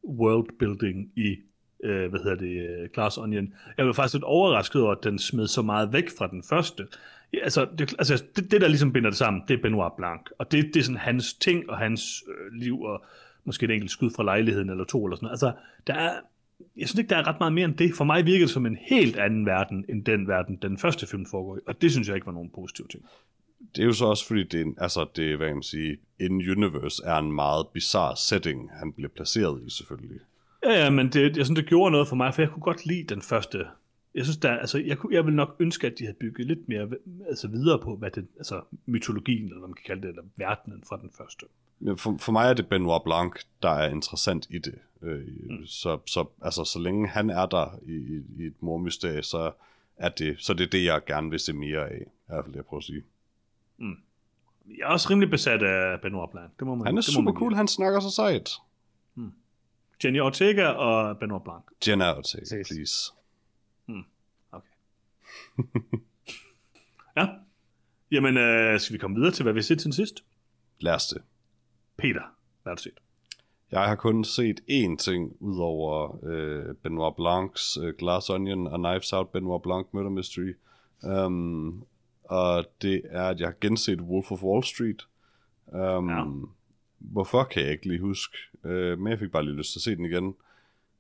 [0.09, 1.37] worldbuilding i
[1.85, 3.55] øh, hvad hedder det, uh, Glass Onion.
[3.79, 6.87] Jeg var faktisk lidt overrasket over, at den smed så meget væk fra den første.
[7.43, 10.21] Altså, det, altså det, det, der ligesom binder det sammen, det er Benoit Blanc.
[10.39, 13.05] Og det, det er sådan hans ting og hans øh, liv og
[13.45, 15.33] måske et enkelt skud fra lejligheden eller to eller sådan noget.
[15.33, 15.53] Altså,
[15.87, 16.13] der er,
[16.77, 17.95] jeg synes ikke, der er ret meget mere end det.
[17.95, 21.27] For mig virker det som en helt anden verden, end den verden, den første film
[21.27, 21.61] foregår i.
[21.67, 23.05] Og det synes jeg ikke var nogen positiv ting.
[23.77, 27.03] Det er jo så også fordi, det er, altså, det, hvad kan man sige, In-Universe
[27.05, 30.21] er en meget bizarre setting, han bliver placeret i selvfølgelig.
[30.65, 32.87] Ja, ja, men det, jeg synes, det gjorde noget for mig, for jeg kunne godt
[32.87, 33.67] lide den første.
[34.15, 36.69] Jeg synes, der, altså, jeg, kunne, jeg vil nok ønske, at de havde bygget lidt
[36.69, 36.89] mere
[37.29, 40.83] altså videre på, hvad det, altså mytologien, eller hvad man kan kalde det, eller verdenen
[40.89, 41.47] fra den første
[41.97, 44.75] for, for mig er det Benoit Blanc, der er interessant i det.
[45.03, 45.67] Øh, mm.
[45.67, 49.53] så, så, altså, så længe han er der i, i et mormysterie, så
[49.97, 52.01] er det, så det er det, jeg gerne vil se mere af.
[52.01, 53.03] I hvert fald det, jeg prøver at sige.
[53.79, 53.97] Mm.
[54.69, 56.51] Jeg er også rimelig besat af Benoit Blanc.
[56.59, 58.51] Det må man, han er super man cool, han snakker så sejt.
[59.15, 59.33] Mm.
[60.05, 61.63] Jenny Ortega og Benoit Blanc.
[61.89, 62.69] Jenny Ortega, Ses.
[62.69, 63.13] please.
[63.87, 64.05] Mm.
[64.53, 64.69] Okay.
[67.17, 67.29] ja.
[68.11, 70.25] Jamen, øh, skal vi komme videre til, hvad vi har set til sidst?
[70.81, 71.23] Lad os det.
[71.97, 72.23] Peter,
[72.63, 73.01] hvad har du set?
[73.71, 79.13] Jeg har kun set én ting, udover øh, Benoit Blancs øh, Glass Onion og Knives
[79.13, 80.55] Out Benoit Blanc Murder Mystery.
[81.03, 81.85] Um,
[82.25, 85.07] og det er, at jeg har genset Wolf of Wall Street.
[85.67, 86.25] Um, ja.
[86.99, 89.83] Hvorfor kan jeg ikke lige huske, uh, men jeg fik bare lige lyst til at
[89.83, 90.35] se den igen.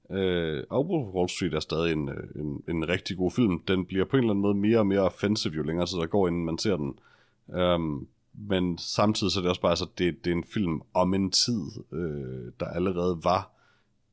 [0.05, 3.61] Uh, og Wolf of Wall Street er stadig en, øh, en, en rigtig god film.
[3.61, 6.07] Den bliver på en eller anden måde mere og mere offensive, jo længere så der
[6.07, 6.99] går, inden man ser den.
[7.47, 11.15] Um, men samtidig så er det også bare, altså, det, det er en film om
[11.15, 11.63] en tid,
[11.93, 13.51] øh, der allerede var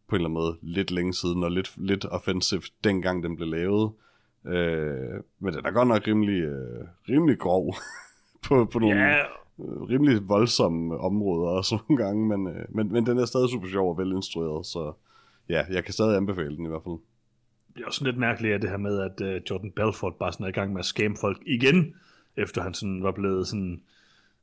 [0.07, 3.47] på en eller anden måde lidt længe siden, og lidt, lidt offensiv dengang den blev
[3.47, 3.91] lavet.
[4.45, 7.75] Øh, men den er godt nok rimelig, øh, rimelig grov
[8.45, 9.25] på, på nogle yeah.
[9.59, 13.67] øh, rimelig voldsomme områder også nogle gange, men, øh, men, men den er stadig super
[13.67, 14.93] sjov og velinstrueret, så
[15.49, 16.97] ja, jeg kan stadig anbefale den i hvert fald.
[17.75, 20.43] Det er også lidt mærkeligt at det her med, at uh, Jordan Belfort bare sådan
[20.43, 21.95] er i gang med at skamme folk igen,
[22.37, 23.81] efter han sådan var blevet sådan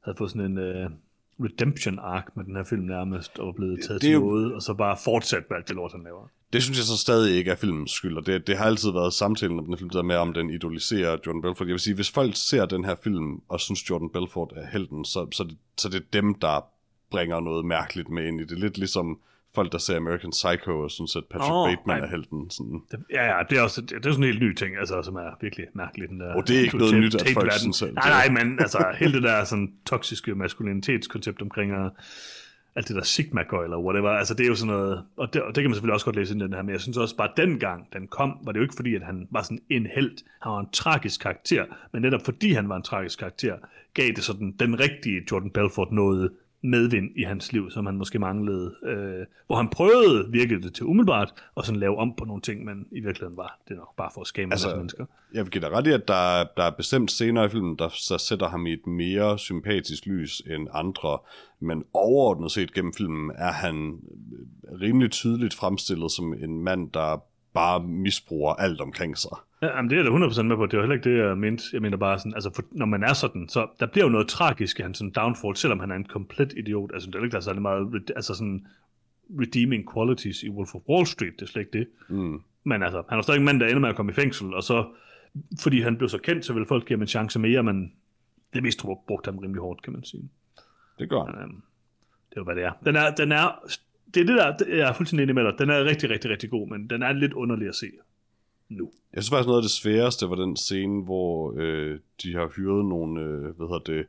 [0.04, 0.90] havde fået sådan en øh,
[1.40, 4.62] redemption arc med den her film nærmest, og var blevet taget det til noget, og
[4.62, 6.28] så bare fortsat med alt det lort, han laver.
[6.52, 9.12] Det synes jeg så stadig ikke er filmens skyld, og det, det har altid været
[9.12, 11.66] samtalen om den film, der med, om den idoliserer Jordan Belfort.
[11.66, 15.04] Jeg vil sige, hvis folk ser den her film, og synes Jordan Belfort er helten,
[15.04, 16.64] så, så, det, så det er dem, der
[17.10, 18.58] bringer noget mærkeligt med ind i det.
[18.58, 19.18] Lidt ligesom
[19.54, 22.06] folk, der ser American Psycho, og synes, at Patrick oh, Bateman nej.
[22.06, 22.50] er helten.
[22.50, 22.80] Sådan.
[22.90, 25.02] Det, ja, ja, det er også det, det er sådan en helt ny ting, altså,
[25.02, 26.10] som er virkelig mærkeligt.
[26.10, 28.58] Den der, Og det er ikke noget nyt, at folk synes, at Nej, nej, men
[28.60, 31.90] altså, hele det der sådan, toksiske maskulinitetskoncept omkring og
[32.78, 35.54] alt det der sigma eller whatever, altså det er jo sådan noget, og det, og
[35.54, 37.16] det kan man selvfølgelig også godt læse ind i den her, men jeg synes også
[37.16, 40.16] bare, dengang den kom, var det jo ikke fordi, at han var sådan en held,
[40.42, 43.56] han var en tragisk karakter, men netop fordi han var en tragisk karakter,
[43.94, 46.30] gav det sådan den rigtige Jordan Belfort noget
[46.62, 50.86] medvind i hans liv, som han måske manglede, øh, hvor han prøvede, virkede det til
[50.86, 54.10] umiddelbart, og sådan lave om på nogle ting, men i virkeligheden var det nok bare
[54.14, 55.04] for at skabe altså, mennesker.
[55.34, 57.76] Jeg vil give dig ret i, at der, er- der er bestemt scener i filmen,
[57.78, 61.18] der så sætter ham i et mere sympatisk lys end andre,
[61.60, 63.98] men overordnet set gennem filmen er han
[64.32, 67.22] øh, rimelig tydeligt fremstillet som en mand, der
[67.58, 69.36] bare misbruger alt omkring sig.
[69.62, 70.66] Ja, jamen, det er jeg da 100% med på.
[70.66, 71.64] Det var heller ikke det, jeg mente.
[71.72, 74.28] Jeg mener bare sådan, altså, for, når man er sådan, så der bliver jo noget
[74.28, 76.90] tragisk i hans sådan downfall, selvom han er en komplet idiot.
[76.94, 78.66] Altså, det er ikke, der er særlig meget, altså sådan,
[79.40, 81.88] redeeming qualities i Wolf of Wall Street, det er slet ikke det.
[82.08, 82.42] Mm.
[82.64, 84.62] Men altså, han er stadig en mand, der ender med at komme i fængsel, og
[84.62, 84.86] så,
[85.60, 87.92] fordi han blev så kendt, så vil folk give ham en chance mere, men
[88.54, 90.28] det mest brugte ham rimelig hårdt, kan man sige.
[90.98, 91.34] Det gør han.
[91.42, 91.62] Øhm,
[92.30, 92.72] det er jo, hvad det er.
[92.84, 93.68] Den er, den er,
[94.14, 96.50] det er det der, jeg er fuldstændig enig med dig, den er rigtig, rigtig, rigtig
[96.50, 97.86] god, men den er lidt underlig at se
[98.68, 98.90] nu.
[99.14, 102.84] Jeg synes faktisk, noget af det sværeste var den scene, hvor øh, de har hyret
[102.84, 104.06] nogle, øh, hvad hedder det,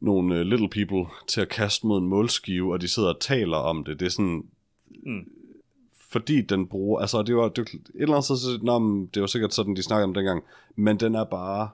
[0.00, 3.56] nogle øh, little people til at kaste mod en målskive, og de sidder og taler
[3.56, 4.00] om det.
[4.00, 4.44] Det er sådan,
[5.02, 5.30] Mm.
[6.10, 9.26] fordi den bruger, altså det var, det var et eller andet sted, nå, det var
[9.26, 10.44] sikkert sådan, de snakkede om dengang,
[10.76, 11.68] men den er bare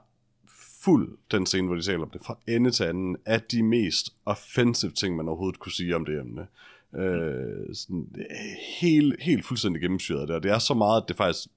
[0.81, 4.15] fuld, den scene, hvor de taler om det, fra ende til anden, af de mest
[4.25, 6.47] offensive ting, man overhovedet kunne sige om det emne.
[6.95, 10.39] Øh, sådan, det er helt, helt fuldstændig gennemsyret der.
[10.39, 11.47] Det er så meget, at det faktisk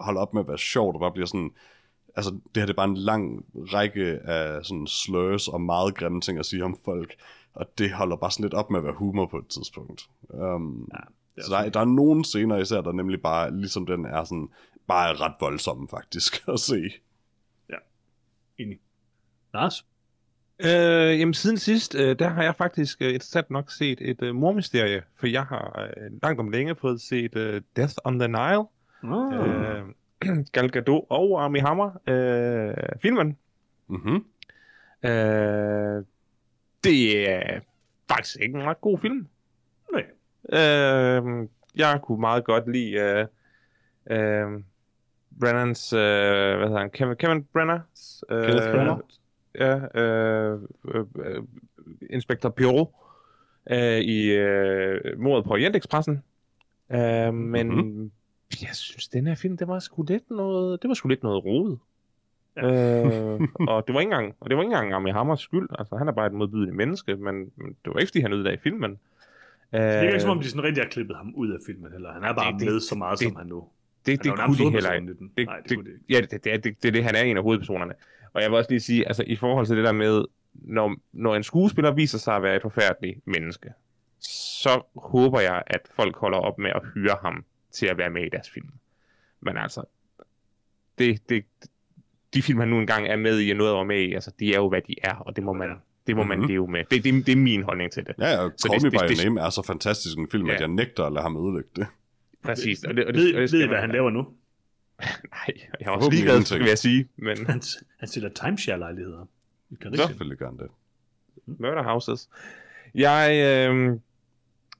[0.00, 1.50] holder op med at være sjovt, og bare bliver sådan,
[2.16, 6.20] altså det her det er bare en lang række af sådan slurs og meget grimme
[6.20, 7.14] ting at sige om folk,
[7.54, 10.08] og det holder bare sådan lidt op med at være humor på et tidspunkt.
[10.28, 10.98] Um, Ja,
[11.36, 14.24] det så der, er- der er nogle scener især, der nemlig bare, ligesom den er
[14.24, 14.48] sådan,
[14.86, 16.90] bare er ret voldsomme faktisk at se.
[18.58, 18.78] Enig.
[19.54, 19.86] Lars?
[20.60, 24.34] Øh, jamen siden sidst, øh, der har jeg faktisk øh, interessant nok set et øh,
[24.34, 28.64] mormysterie, for jeg har øh, langt om længe fået set øh, Death on the Nile,
[29.02, 29.34] Oh.
[29.34, 29.82] øh,
[30.52, 33.36] Gal Gadot og Armie Hammer, øh, filmen.
[33.88, 34.24] Mm-hmm.
[35.10, 36.04] Øh,
[36.84, 37.60] det er
[38.08, 39.28] faktisk ikke en ret god film.
[39.92, 40.04] Nej.
[40.52, 43.26] Øh, jeg kunne meget godt lide øh,
[44.10, 44.46] øh,
[45.40, 45.98] Brennans, øh,
[46.56, 47.80] hvad hedder han, Kevin, Kevin Brenner?
[48.30, 49.00] Øh, Kenneth Branagh?
[49.58, 50.60] Ja, øh,
[50.94, 51.42] øh, øh,
[52.10, 52.88] Inspektor Poirot
[53.70, 56.22] øh, i øh, mordet på Orientekspressen.
[56.92, 57.76] Øh, men Mhm.
[57.78, 58.10] mm-hmm.
[58.62, 61.44] jeg synes, den her film, det var sgu lidt noget, det var sgu lidt noget
[61.44, 61.78] rodet.
[62.56, 62.62] Ja.
[63.04, 65.68] øh, og det var ikke engang, og det var ikke engang Armie Hammers skyld.
[65.78, 68.58] Altså, han er bare et modbydeligt menneske, men, men det var ikke, fordi han ødelagde
[68.62, 68.90] filmen.
[69.72, 71.92] Øh, Det er ikke som om, de sådan rigtig har klippet ham ud af filmen
[71.92, 72.12] heller.
[72.12, 73.64] Han er bare Det- det- med så meget, det- som han nu.
[74.06, 75.06] det, det jo kunne de heller ikke.
[75.06, 75.08] i.
[75.36, 76.04] Det, Nej, det, det, kunne de ikke.
[76.10, 77.92] ja, det, det, det, det er det, han er en af hovedpersonerne.
[78.34, 80.24] Og jeg vil også lige sige, altså i forhold til det der med,
[80.54, 83.68] når, når en skuespiller viser sig at være et forfærdeligt menneske,
[84.20, 88.22] så håber jeg, at folk holder op med at hyre ham til at være med
[88.24, 88.68] i deres film.
[89.40, 89.84] Men altså,
[90.98, 91.44] det, det,
[92.34, 94.52] de film, han nu engang er med i, og noget være med i, altså, de
[94.54, 95.70] er jo, hvad de er, og det må man,
[96.06, 96.48] det må man Mhm.
[96.48, 96.84] leve med.
[96.90, 98.14] Det, det, det er min holdning til det.
[98.18, 100.46] Ja, ja, Så Call det- Me By det- det- Name er så fantastisk en film,
[100.46, 100.54] Ja.
[100.54, 101.86] at jeg nægter at lade ham ødelægge det.
[102.44, 102.84] Præcis.
[102.84, 104.26] Og det, og det, Ved, og det skal ved I, man- hvad han laver nu?
[105.00, 107.62] Nej, jeg er også ligeglad, skal jeg sige, men Han,
[107.98, 109.26] han stiller timeshare-lejligheder.
[109.96, 110.68] Selvfølgelig gør han det.
[111.46, 112.28] Murder Houses.
[112.94, 113.30] Jeg
[113.70, 113.98] øh,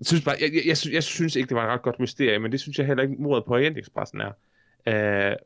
[0.03, 2.39] synes bare, jeg, jeg, jeg, synes, jeg synes ikke, det var et ret godt mysterie,
[2.39, 4.33] men det synes jeg heller ikke, mordet på Orientekspressen er.
[4.87, 5.37] Øh,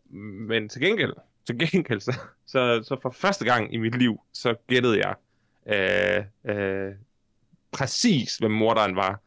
[0.48, 1.12] men til gengæld,
[1.46, 2.14] til gengæld så,
[2.46, 5.14] så, så for første gang i mit liv, så gættede jeg
[6.46, 6.92] øh, øh,
[7.72, 9.20] præcis, hvem morderen var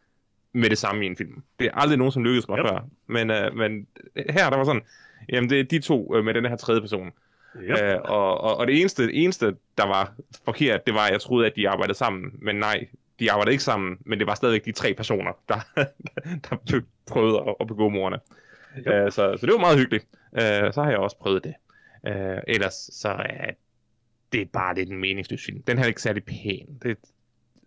[0.54, 1.44] med det samme i en film.
[1.60, 2.66] Det er aldrig nogen, som lykkedes mig Yep.
[2.68, 2.88] før.
[3.08, 3.88] Men, øh, men
[4.30, 4.82] her, der var sådan,
[5.30, 7.12] jamen det er de to øh, med den her tredje person.
[7.68, 7.94] Ja.
[7.94, 10.14] Øh, og, og, og det eneste, det eneste, der var
[10.46, 12.32] forkert, det var, at jeg troede, at de arbejdede sammen.
[12.42, 12.88] Men nej,
[13.20, 15.60] de arbejdede ikke sammen, men det var stadigvæk de tre personer, der,
[16.50, 18.20] der prøvede at, at begå morerne.
[18.86, 18.92] Jo.
[18.92, 20.08] Øh, så, så det var meget hyggeligt.
[20.34, 21.54] Øh, så har jeg også prøvet det.
[22.08, 23.52] Øh, ellers så er
[24.32, 25.62] det er bare lidt en meningsløs film.
[25.62, 26.78] Den her er ikke særlig pæn.
[26.84, 26.98] Det,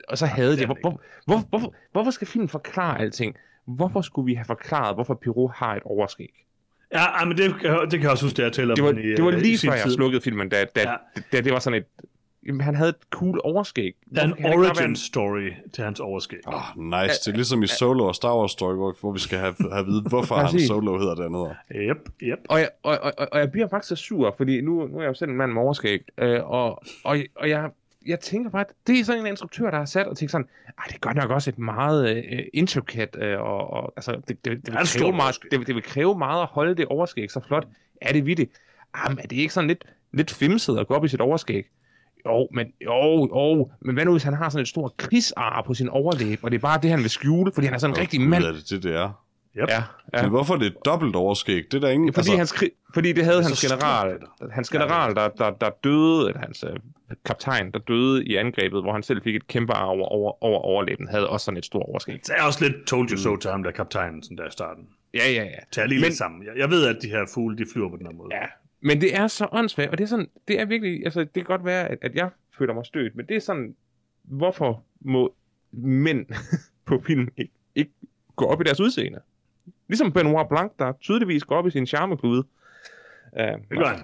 [0.08, 3.36] og så havde er Hvor, hvor, hvor, hvorfor, hvorfor skal filmen forklare alting?
[3.64, 6.46] Hvorfor skulle vi have forklaret, hvorfor Pirou har et overskæg?
[6.92, 9.24] Ja, men det, det kan jeg også huske, da jeg om Det var, i, det
[9.24, 10.94] var øh, lige før, jeg slukkede filmen, da, da, Ja.
[11.32, 11.86] da det var sådan et...
[12.46, 13.92] jamen, han havde et cool overskæg.
[14.14, 16.38] Der er en origin være story til hans overskæg.
[16.46, 17.20] Oh, nice.
[17.20, 19.80] Det er ligesom i Solo og Star Wars Story, hvor, hvor vi skal have, have
[19.80, 20.60] at vide, hvorfor han.
[20.60, 21.56] Solo hedder det andet.
[21.74, 22.38] Yep, yep.
[22.48, 25.02] Og jeg, og, og, og- og jeg bliver faktisk så sur, fordi nu, nu er
[25.02, 27.70] jeg jo selv en mand med overskæg, øh, og, og, og jeg,
[28.06, 30.48] jeg tænker bare, at det er sådan en instruktør, der har sat og tænkt sådan,
[30.78, 34.44] ej, det er godt nok også et meget øh, intricate, øh, og, og altså, det,
[34.44, 37.30] det, det, er vil kræve meget, det, det vil kræve meget at holde det overskæg
[37.30, 37.66] så flot.
[38.00, 38.50] Er det vildt?
[38.96, 41.64] Jamen, er det ikke sådan lidt, lidt fimset at gå op i sit overskæg?
[42.26, 45.74] Jo, men, jo, jo, men hvad nu, hvis han har sådan et stort krigsar på
[45.74, 48.00] sin overlæb, og det er bare det, han vil skjule, fordi han er sådan en
[48.00, 48.44] rigtig mand.
[48.44, 49.24] Er det det, det er?
[49.56, 49.68] Yep.
[49.68, 49.82] Ja,
[50.14, 50.22] ja.
[50.22, 51.64] Men hvorfor er det et dobbelt overskæg?
[51.70, 52.08] Det er der ingen...
[52.08, 54.18] Ja, fordi, altså, hans, fordi det havde Det er hans general,
[54.50, 56.76] hans general, der, der, der døde, eller hans øh,
[57.24, 60.58] kaptajn, der døde i angrebet, hvor han selv fik et kæmpe ar over, over, over
[60.58, 62.20] overlæben, havde også sådan et stort overskæg.
[62.26, 64.50] Det er også lidt told you so til ham, der er kaptajnen sådan der i
[64.50, 64.88] starten.
[65.14, 65.58] Ja, ja, ja.
[65.72, 66.44] Tag lige Men- lidt sammen.
[66.46, 68.34] Jeg, jeg ved, at de her fugle, de flyver på den her måde.
[68.36, 68.46] Ja,
[68.80, 71.44] men det er så åndssvagt, og det er sådan, det er virkelig, altså det kan
[71.44, 73.76] godt være, at, at jeg føler mig stødt, men det er sådan,
[74.24, 75.34] hvorfor må
[75.72, 76.26] mænd
[76.86, 77.90] på film ikke, ikke
[78.36, 79.20] gå op i deres udseende?
[79.88, 82.44] Ligesom Benoit Blanc, der tydeligvis går op i sin charmeklude.
[83.32, 83.98] Uh, Det gør han.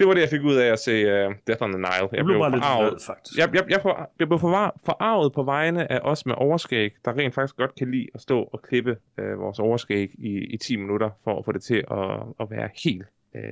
[0.00, 2.08] Det var det, jeg fik ud af at se uh, Death on the Nile.
[2.12, 2.90] Jeg blev bare lidt forarvet.
[2.92, 3.38] vred, faktisk.
[3.38, 7.12] Jeg, jeg, jeg, for, jeg blev forvar, forarvet på vegne af os med overskæg, der
[7.18, 10.76] rent faktisk godt kan lide at stå og klippe øh, vores overskæg i, i 10
[10.76, 13.42] minutter, for at få det til at, at være helt øh,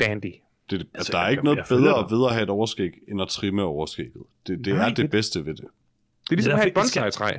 [0.00, 0.32] dandy.
[0.70, 2.10] Det, altså, Altså, der er jeg- ikke noget jeg bedre dig.
[2.18, 4.22] ved at have et overskæg, end at trimme overskægget.
[4.46, 5.64] Det, det Nej, er det det- bedste ved det.
[5.64, 7.30] Det er ligesom Det er at have et bonsai-træ.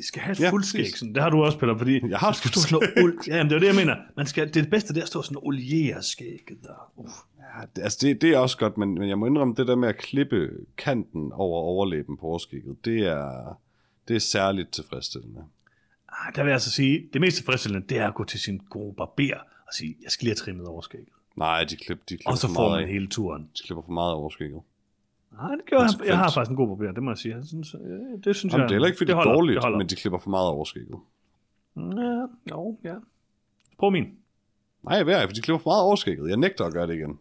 [0.00, 0.96] I skal have et Ja, fuldskæg.
[0.98, 1.14] Sådan.
[1.14, 3.18] Det har du også, Peter, fordi Jeg har du skal sådan noget uld.
[3.26, 3.96] Ja, men det er det, jeg mener.
[4.16, 6.92] Man skal, det, er det bedste, det er at stå sådan oliere skægget der.
[6.96, 7.12] Uff.
[7.38, 9.76] Ja, det, altså det, det er også godt, men, men jeg må indrømme, det der
[9.76, 13.58] med at klippe kanten over overlæben på overskægget, det er,
[14.08, 15.40] det er særligt tilfredsstillende.
[16.08, 18.58] Ah, der vil jeg altså sige, det mest tilfredsstillende, det er at gå til sin
[18.70, 19.34] gode barber
[19.66, 21.08] og sige, jeg skal lige have trimmet overskægget.
[21.36, 22.88] Nej, de, klip, de klipper Og så får man af.
[22.88, 23.42] hele turen.
[23.42, 24.60] De klipper for meget overskægget.
[25.32, 26.06] Nej, det gør jeg.
[26.06, 27.36] Jeg har faktisk en god barber, det må jeg sige.
[27.36, 29.32] Jeg synes, øh, det synes Jamen, jeg, det er heller ikke, fordi det er holder,
[29.32, 29.78] dårligt, det holder.
[29.78, 30.98] men de klipper for meget overskægget.
[31.76, 32.94] Ja, jo, ja.
[33.78, 34.04] Prøv min.
[34.84, 36.28] Nej, jeg ved for de klipper for meget overskægget.
[36.28, 37.18] Jeg nægter at gøre det igen.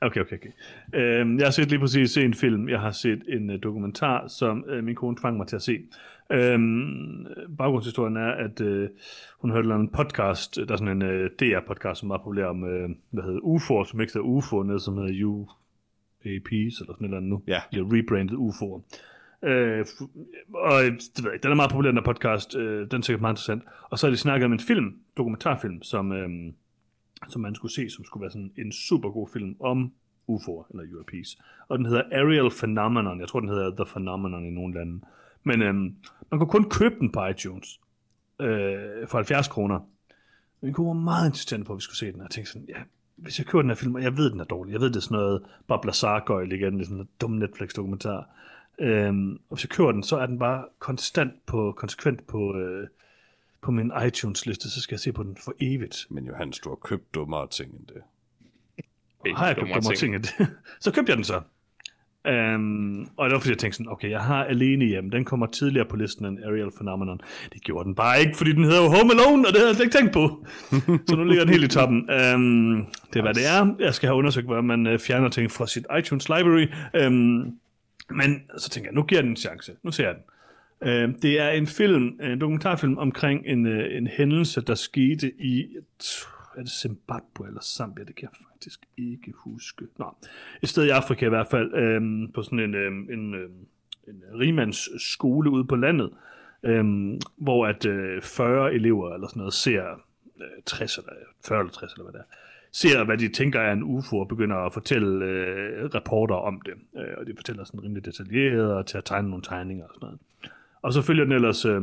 [0.00, 0.50] Okay, okay, okay.
[0.94, 2.68] Øhm, jeg har set lige præcis en film.
[2.68, 5.78] Jeg har set en uh, dokumentar, som uh, min kone tvang mig til at se.
[6.32, 7.26] Øhm,
[7.58, 8.88] baggrundshistorien er, at uh,
[9.40, 12.90] hun hørte en podcast, der er sådan en uh, DR-podcast, som var populær om, uh,
[13.10, 15.46] hvad hedder UFO'er, som ikke hedder UFO, noget som hedder
[16.26, 17.42] UAP's, eller sådan et eller andet nu.
[17.46, 17.60] Ja.
[17.72, 18.82] Har rebrandet UFO'er.
[19.42, 19.86] Øh,
[20.54, 22.56] og det ved jeg den er meget populær, den her podcast.
[22.56, 23.62] Øh, den er sikkert meget interessant.
[23.90, 26.28] Og så har de snakket om en film, dokumentarfilm, som, øh,
[27.28, 29.92] som man skulle se, som skulle være sådan en super god film om
[30.28, 31.42] UFO'er, eller UAP's.
[31.68, 33.20] Og den hedder Aerial Phenomenon.
[33.20, 35.00] Jeg tror, den hedder The Phenomenon i nogle lande.
[35.42, 35.96] Men øhm,
[36.30, 37.80] man kunne kun købe den på iTunes
[38.40, 39.80] øh, for 70 kroner.
[40.62, 42.20] Min kone var meget insistent på, at vi skulle se den.
[42.20, 42.82] Og jeg tænkte sådan, ja,
[43.16, 44.72] hvis jeg køber den her film, og jeg ved, den er dårlig.
[44.72, 48.28] Jeg ved, det er sådan noget Bob Lazar-gøjl igen, det er sådan en dum Netflix-dokumentar.
[48.78, 52.88] Øhm, og hvis jeg køber den, så er den bare konstant på, konsekvent på, øh,
[53.60, 56.06] på min iTunes-liste, så skal jeg se på den for evigt.
[56.10, 58.02] Men Johannes, du har købt dummere ting end det.
[59.36, 60.48] Har jeg købt dummere ting end det?
[60.80, 61.42] så købte jeg den så.
[62.26, 65.46] Um, og det var fordi, jeg tænkte sådan, okay, jeg har Alene Hjem, den kommer
[65.46, 67.20] tidligere på listen end Aerial Phenomenon.
[67.52, 69.76] Det gjorde den bare ikke, fordi den hedder jo Home Alone, og det havde jeg
[69.76, 70.46] slet ikke tænkt på.
[71.08, 71.98] så nu ligger den helt i toppen.
[71.98, 73.74] Um, det er, hvad det er.
[73.78, 76.66] Jeg skal have undersøgt, hvordan man uh, fjerner ting fra sit iTunes library.
[77.06, 77.52] Um,
[78.10, 79.72] men så tænker jeg, nu giver den en chance.
[79.82, 80.22] Nu ser jeg den.
[80.80, 85.66] Uh, det er en film, en dokumentarfilm omkring en, uh, en hændelse, der skete i,
[86.56, 89.84] er det Zimbabwe eller Zambia, det kan jeg faktisk ikke huske.
[89.98, 90.14] Nå,
[90.62, 93.66] et sted i Afrika i hvert fald, øhm, på sådan en, øhm, en, øhm,
[94.08, 96.10] en rimands skole ude på landet,
[96.62, 99.84] øhm, hvor at øh, 40 elever eller sådan noget ser
[100.40, 101.12] øh, 60 eller
[101.48, 102.34] 40 eller 60 eller hvad det er,
[102.72, 106.74] ser, hvad de tænker er en UFO, og begynder at fortælle øh, reporter om det.
[107.00, 110.06] Øh, og de fortæller sådan rimelig detaljeret, og til at tegne nogle tegninger og sådan
[110.06, 110.20] noget.
[110.82, 111.82] Og så følger den ellers, øh,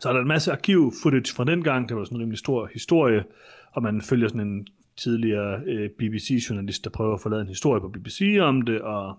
[0.00, 2.66] så er der en masse arkiv-footage fra den gang, det var sådan en rimelig stor
[2.72, 3.24] historie,
[3.72, 4.66] og man følger sådan en
[4.96, 9.18] tidligere øh, BBC-journalist, der prøver at forlade en historie på BBC om det, og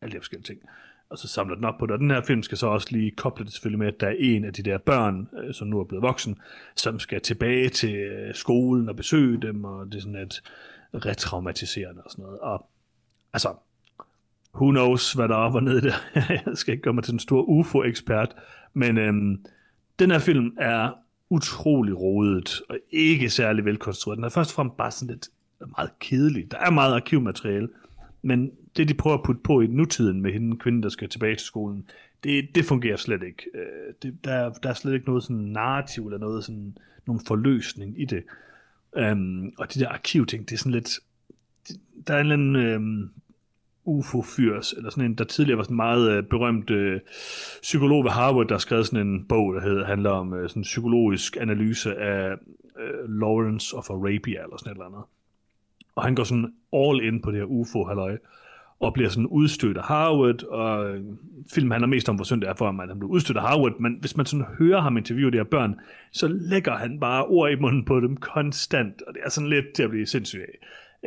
[0.00, 0.60] alle de forskellige ting.
[1.10, 3.10] Og så samler den op på det, og den her film skal så også lige
[3.10, 5.80] koble det selvfølgelig med, at der er en af de der børn, øh, som nu
[5.80, 6.38] er blevet voksen,
[6.76, 10.42] som skal tilbage til øh, skolen og besøge dem, og det er sådan et
[10.94, 12.40] retraumatiserende og sådan noget.
[12.40, 12.66] Og
[13.32, 13.54] altså,
[14.54, 15.94] who knows, hvad der er op og ned der.
[16.46, 18.36] Jeg skal ikke gøre mig til en stor UFO-ekspert,
[18.74, 19.44] men øhm,
[19.98, 20.90] den her film er
[21.30, 24.16] utrolig rodet og ikke særlig velkonstrueret.
[24.16, 25.28] Den er først og fremmest bare sådan lidt
[25.76, 26.50] meget kedelig.
[26.50, 27.68] Der er meget arkivmateriale,
[28.22, 31.36] men det, de prøver at putte på i nutiden med hende, kvinde, der skal tilbage
[31.36, 31.84] til skolen,
[32.24, 33.44] det, det fungerer slet ikke.
[33.54, 36.76] Øh, Det, der, der er slet ikke noget sådan narrativ eller noget sådan,
[37.06, 38.22] nogen forløsning i det.
[39.12, 40.90] Um, og de der arkivting, det er sådan lidt...
[42.06, 42.76] Der er en eller anden...
[42.76, 43.10] Um,
[43.84, 47.00] UFO-fyrs, eller sådan en, der tidligere var sådan en meget øh, berømt øh,
[47.62, 50.64] psykolog ved Harvard, der skrev sådan en bog, der hedder, handler om øh, sådan en
[50.64, 52.32] psykologisk analyse af
[52.80, 55.02] øh, Lawrence of Arabia, eller sådan et eller andet.
[55.94, 58.18] Og han går sådan all in på det her UFO-halløj,
[58.80, 61.04] og bliver sådan udstødt af Harvard, og øh,
[61.52, 63.42] filmen handler mest om, hvor synd det er for ham, at han bliver udstødt af
[63.42, 65.74] Harvard, men hvis man sådan hører ham interviewe de her børn,
[66.12, 69.72] så lægger han bare ord i munden på dem konstant, og det er sådan lidt
[69.74, 70.58] til at blive sindssyg af.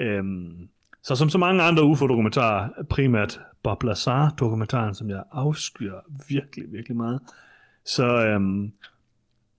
[0.04, 0.70] Øhm,
[1.04, 5.94] så som så mange andre UFO-dokumentarer, primært Bob Lazar-dokumentaren, som jeg afskyer
[6.30, 7.20] virkelig, virkelig meget,
[7.86, 8.72] så, øhm,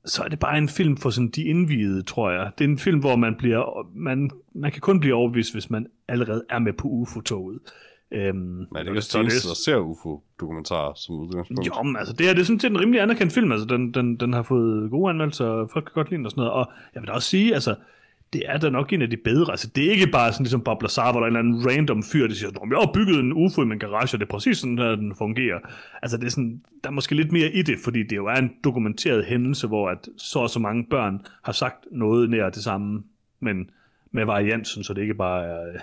[0.05, 2.51] så er det bare en film for sådan de indvidede, tror jeg.
[2.59, 5.87] Det er en film, hvor man bliver, man, man kan kun blive overbevist, hvis man
[6.09, 7.59] allerede er med på UFO-toget.
[8.13, 11.67] Øhm, Men er det ikke også eneste, der ser UFO-dokumentarer som udgangspunkt?
[11.67, 13.53] Jo, men altså, det, er, det er sådan set en rimelig anerkendt film.
[13.53, 16.41] Altså, den, den, den har fået gode anmeldelser, folk kan godt lide den og sådan
[16.41, 16.53] noget.
[16.53, 17.75] Og jeg vil da også sige, altså,
[18.33, 19.51] det er da nok en af de bedre.
[19.51, 21.71] Altså, det er ikke bare sådan ligesom Bob Lazar, hvor der er en eller anden
[21.71, 24.23] random fyr, der siger, at jeg har bygget en UFO i min garage, og det
[24.27, 25.59] er præcis sådan, der den fungerer.
[26.03, 28.35] Altså, det er sådan, der er måske lidt mere i det, fordi det jo er
[28.37, 32.65] en dokumenteret hændelse, hvor at så og så mange børn har sagt noget nær det
[32.65, 33.03] samme,
[33.41, 33.71] men
[34.11, 35.81] med variansen, så det ikke bare er øh,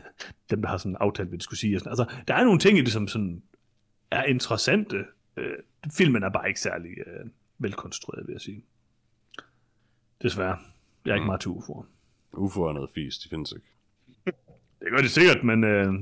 [0.49, 1.75] dem, der har sådan aftalt, hvad de skulle sige.
[1.75, 1.91] Og sådan.
[1.91, 3.41] Altså, der er nogle ting i det, som sådan
[4.11, 4.97] er interessante.
[5.37, 5.53] Øh,
[5.97, 7.29] filmen er bare ikke særlig øh,
[7.59, 8.63] velkonstrueret, vil jeg sige.
[10.21, 10.57] Desværre.
[11.05, 11.27] Jeg er ikke Mm.
[11.27, 11.85] meget til UFO'er.
[12.34, 13.67] UFO er noget fis, de findes ikke.
[14.79, 15.93] Det gør det sikkert, men øh,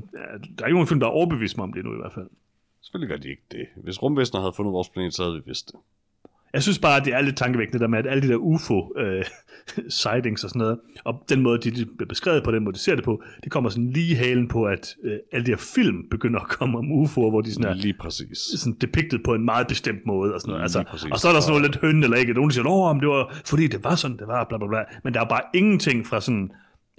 [0.57, 2.29] der er ikke nogen film, der er overbevist mig om det nu i hvert fald.
[2.81, 3.67] Selvfølgelig gør de ikke det.
[3.75, 5.79] Hvis rumvæsener havde fundet vores planet, så havde vi vidst det.
[6.53, 10.43] Jeg synes bare, at det er lidt tankevækkende der med, at alle de der UFO-sightings
[10.43, 13.03] og sådan noget, og den måde, de bliver beskrevet på, den måde, de ser det
[13.03, 16.47] på, det kommer sådan lige halen på, at øh, alle de her film begynder at
[16.47, 18.37] komme om UFO'er, hvor de sådan er Lige præcis.
[18.37, 20.63] sådan depicted på en meget bestemt måde og sådan noget.
[20.63, 22.33] Altså, og så er der sådan noget lidt høn eller ikke.
[22.33, 24.79] Nogen siger, men det var fordi det var sådan, det var, bla bla bla.
[25.03, 26.51] Men der er bare ingenting fra sådan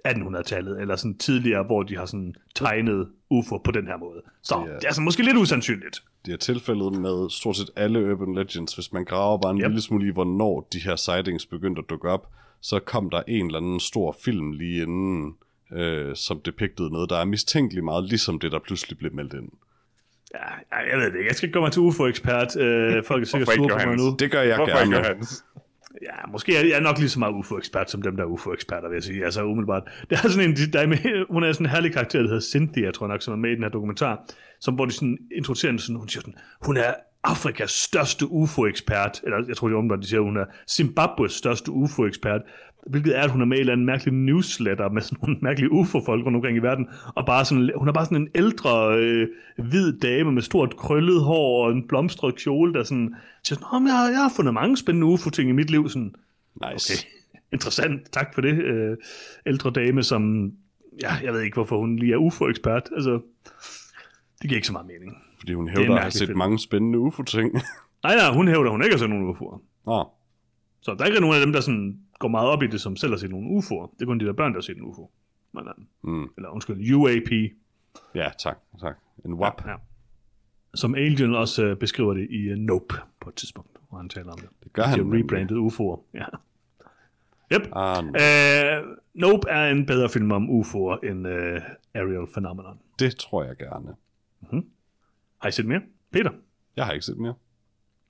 [0.08, 4.22] 1800-tallet, eller sådan tidligere, hvor de har sådan tegnet UFO på den her måde.
[4.42, 6.02] Så Det er- det er altså måske lidt usandsynligt.
[6.26, 8.74] Det er tilfældet med stort set alle Urban Legends.
[8.74, 9.66] Hvis man graver bare en Yep.
[9.68, 12.28] lille smule i, hvornår de her sightings begyndte at dukke op,
[12.60, 15.34] så kom der en eller anden stor film lige inden,
[15.72, 19.48] øh, som depictede noget, der er mistænkeligt meget, ligesom det, der pludselig blev meldt ind.
[20.34, 21.26] Ja, jeg ved det ikke.
[21.28, 22.56] Jeg skal ikke gøre mig til UFO-ekspert.
[22.56, 24.16] Øh, folk er sikkert ikke, sure på mig nu.
[24.18, 24.96] Det gør jeg Hvorfor ikke, gerne.
[24.96, 25.44] Johannes?
[26.02, 28.88] Ja, måske er jeg er nok lige så meget UFO-ekspert som dem, der er UFO-eksperter,
[28.88, 29.24] vil jeg sige.
[29.24, 29.82] Altså umiddelbart.
[30.10, 32.40] Der er sådan en, der er med, hun er sådan en herlig karakter, der hedder
[32.40, 34.24] Cynthia, tror jeg nok, som er med i den her dokumentar,
[34.60, 36.34] som hvor de sådan introducerer hende sådan, hun siger sådan,
[36.66, 40.44] hun er Afrikas største UFO-ekspert, eller jeg tror, det er umiddelbart, de siger, hun er
[40.70, 42.40] Zimbabwes største UFO-ekspert,
[42.86, 45.36] hvilket er, at hun er med i en eller anden mærkelig newsletter med sådan nogle
[45.42, 48.96] mærkelige UFO-folk rundt omkring i verden, og bare sådan, hun er bare sådan en ældre,
[48.98, 49.28] øh,
[49.58, 53.14] hvid dame med stort krøllet hår og en blomstret kjole, der sådan
[53.44, 55.88] siger sådan, "Nå, men jeg, har- jeg har fundet mange spændende UFO-ting i mit liv,
[55.88, 56.14] sådan,
[56.72, 56.92] Nice.
[56.92, 57.08] Okay,
[57.52, 58.12] interessant.
[58.12, 58.96] Tak for det, øh,
[59.46, 60.52] ældre dame, som...
[61.02, 62.88] Ja, jeg ved ikke, hvorfor hun lige er UFO-ekspert.
[62.96, 63.10] Altså,
[64.42, 65.16] det giver ikke så meget mening.
[65.38, 66.38] Fordi hun hævder at mærkelig set film.
[66.38, 67.52] mange spændende UFO-ting.
[68.02, 69.62] Nej, nej, hun hævder, hun ikke har set nogen UFO'er.
[69.86, 70.08] Nå,
[70.82, 72.96] Så der er ikke nogen af dem, der sådan går meget op i det, som
[72.96, 73.94] selv har set nogle UFO'er.
[73.94, 75.10] Det er kun de der børn, der har set en UFO.
[75.52, 75.74] Men, øh,
[76.14, 76.28] mm.
[76.36, 77.30] eller undskyld, UAP.
[78.14, 78.96] ja, tak, tak.
[79.24, 79.66] En WAP.
[79.66, 79.74] Ja.
[80.74, 84.32] Som Alien også øh, beskriver det i uh, Nope på et tidspunkt, hvor han taler
[84.32, 84.48] om det.
[84.64, 84.98] Det gør De han.
[84.98, 85.24] har nemlig.
[85.24, 86.00] rebrandet UFO'er.
[86.14, 86.24] Ja.
[87.52, 87.68] Yep.
[87.72, 88.10] Ah, no.
[88.10, 91.62] Uh, nope er en bedre film om UFO'er end uh,
[91.94, 92.78] Aerial Phenomenon.
[92.98, 93.94] Det tror jeg gerne.
[95.38, 95.80] Har I set mere?
[96.10, 96.30] Peter?
[96.76, 97.34] Jeg har ikke set mere.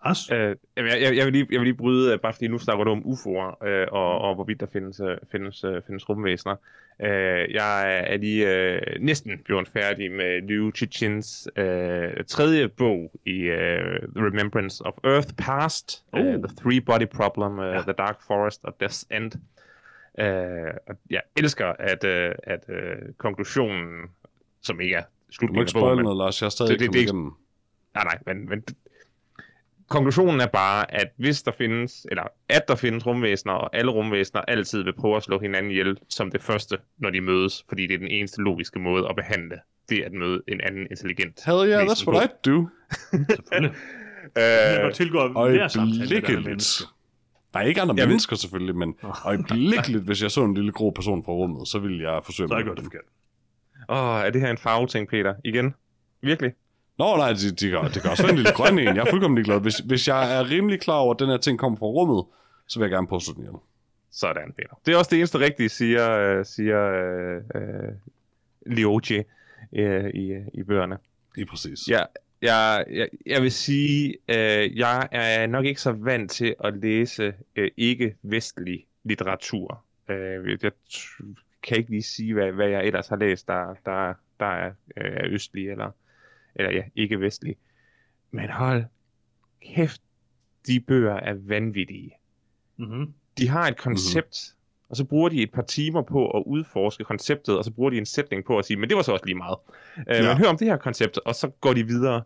[0.04, 0.30] As?
[0.32, 2.84] Øh, jeg, jeg, jeg, vil lige, jeg vil lige bryde, øh, bare fordi nu snakker
[2.84, 6.56] du om UFO'er, øh, og, og hvorvidt der findes, øh, findes, øh, findes rumvæsener.
[7.02, 13.40] Øh, jeg er lige øh, næsten blevet færdig med Liu Chichins øh, tredje bog i
[13.40, 16.04] øh, The Remembrance of Earth Past.
[16.12, 16.20] Oh.
[16.20, 17.80] uh, The Three Body Problem, uh, Ja.
[17.82, 19.32] The Dark Forest og Death's End.
[20.18, 24.06] Øh, og jeg elsker, at, øh, at øh, konklusionen,
[24.62, 26.40] som ikke er Du må slutningen ikke af bogen, spoil men- noget, Lars.
[26.42, 27.32] Jeg er stadig Det- ikke det- det ikke- igennem.
[27.94, 28.64] Nej, nej, men, men
[29.90, 34.40] konklusionen er bare, at hvis der findes, eller at der findes rumvæsener, og alle rumvæsener
[34.40, 37.94] altid vil prøve at slå hinanden ihjel som det første, når de mødes, fordi det
[37.94, 39.56] er den eneste logiske måde at behandle
[39.88, 41.40] det at møde en anden intelligent.
[41.46, 42.68] Hell yeah, that's what I do.
[43.12, 43.72] Selvfølgelig.
[44.36, 46.20] Jeg Øh, godt tilgå hver samtale.
[47.52, 48.94] Der er ikke andre Jeg vil- mennesker selvfølgelig, men
[49.24, 52.54] øjeblikkeligt, hvis jeg så en lille grå person fra rummet, så ville jeg forsøge Så
[52.54, 53.02] jeg gjort det forkert.
[53.88, 55.34] åh, er det her en farveting, Peter?
[55.44, 55.74] Igen?
[56.22, 56.52] Virkelig?
[57.00, 58.96] Nå nej, det, de, kan, det kan også en lille grøn en.
[58.96, 59.60] Jeg er fuldkommen ligeglad.
[59.60, 62.24] Hvis, hvis jeg er rimelig klar over, at den her ting kommer fra rummet,
[62.66, 63.54] så vil jeg gerne påstå den ihjel.
[64.10, 64.80] Sådan, Peter.
[64.86, 67.92] Det er også det eneste rigtige, siger, øh, siger øh, øh,
[68.66, 69.24] Lioche
[69.72, 70.98] øh, i, i bøgerne.
[71.36, 71.88] Lige præcis.
[71.88, 72.02] Ja,
[72.42, 77.34] jeg, jeg, jeg vil sige, øh, jeg er nok ikke så vant til at læse
[77.56, 79.84] øh, ikke-vestlig litteratur.
[80.08, 80.72] Øh, jeg
[81.62, 85.12] kan ikke lige sige, hvad, hvad jeg ellers har læst, der, der, der er, øh,
[85.12, 85.90] er østlig eller,
[86.54, 87.56] eller ja, ikke-vestlige.
[88.30, 88.84] Men hold
[89.62, 90.02] kæft,
[90.66, 92.12] de bøger er vanvittige.
[92.76, 93.14] Mm-hmm.
[93.38, 94.90] De har et koncept, mm-hmm.
[94.90, 97.98] og så bruger de et par timer på at udforske konceptet, og så bruger de
[97.98, 99.58] en sætning på at sige, men det var så også lige meget.
[99.96, 100.28] Uh, Ja.
[100.28, 102.22] Men hør om det her koncept, og så går de videre.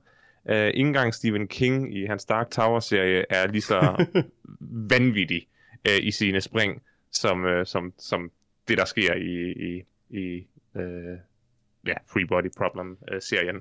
[0.51, 4.07] Uh, ikke engang Stephen King i hans Dark Tower-serie er lige så
[4.95, 5.47] vanvittig
[5.89, 6.83] uh, i sine spring,
[7.13, 8.31] som, uh, som, som
[8.69, 11.19] det, der sker i, i, i uh,
[11.87, 13.61] ja, Free Body Problem-serien.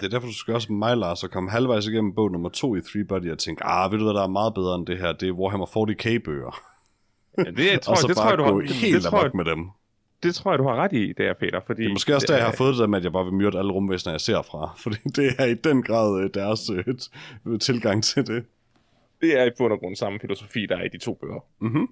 [0.00, 2.48] Det er derfor, du skal også med mig, Lars, at komme halvvejs igennem bog nummer
[2.48, 4.86] to i Three Body og tænke, ah, ved du hvad, der er meget bedre end
[4.86, 5.12] det her?
[5.12, 6.60] Det er Warhammer 40k-bøger.
[7.38, 9.22] Ja, det tror, og så det, tror bare jeg, du gå har, helt det, tror
[9.22, 9.70] jeg, med dem.
[10.22, 11.60] det tror jeg, du har ret i, der, Peter.
[11.66, 13.24] Fordi, Det er måske også der, jeg har fået det der med, at jeg bare
[13.24, 14.74] vil myrde alle rumvæsener, jeg ser fra.
[14.76, 16.70] Fordi det er i den grad øh, deres
[17.46, 18.44] øh, tilgang til det.
[19.20, 21.44] Det er i bund og grund samme filosofi, der er i de to bøger.
[21.58, 21.88] Mhm.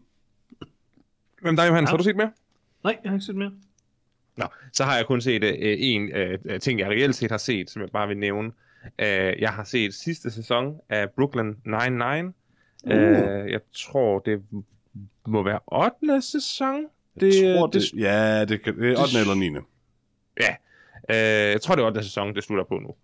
[1.43, 1.89] Hvem der, Johannes?
[1.89, 1.93] Ja.
[1.93, 2.31] Har du set mere?
[2.85, 3.53] Nej, jeg har ikke set mere.
[4.41, 7.71] Nå, så har jeg kun set øh, en øh, ting, jeg reelt set har set,
[7.71, 8.53] som jeg bare vil nævne.
[8.99, 12.33] Øh, jeg har set sidste sæson af Brooklyn Nine-Nine.
[12.85, 12.93] Uh.
[12.93, 14.43] Øh, jeg tror, det
[15.27, 16.23] må være 8.
[16.23, 16.87] sæson.
[17.21, 19.19] Det, jeg tror, det, det, ja, det, kan, det er 8.
[19.21, 19.51] eller 9.
[20.41, 20.57] Ja,
[21.11, 22.03] øh, jeg tror, det er 8.
[22.03, 22.95] sæson, det slutter på nu.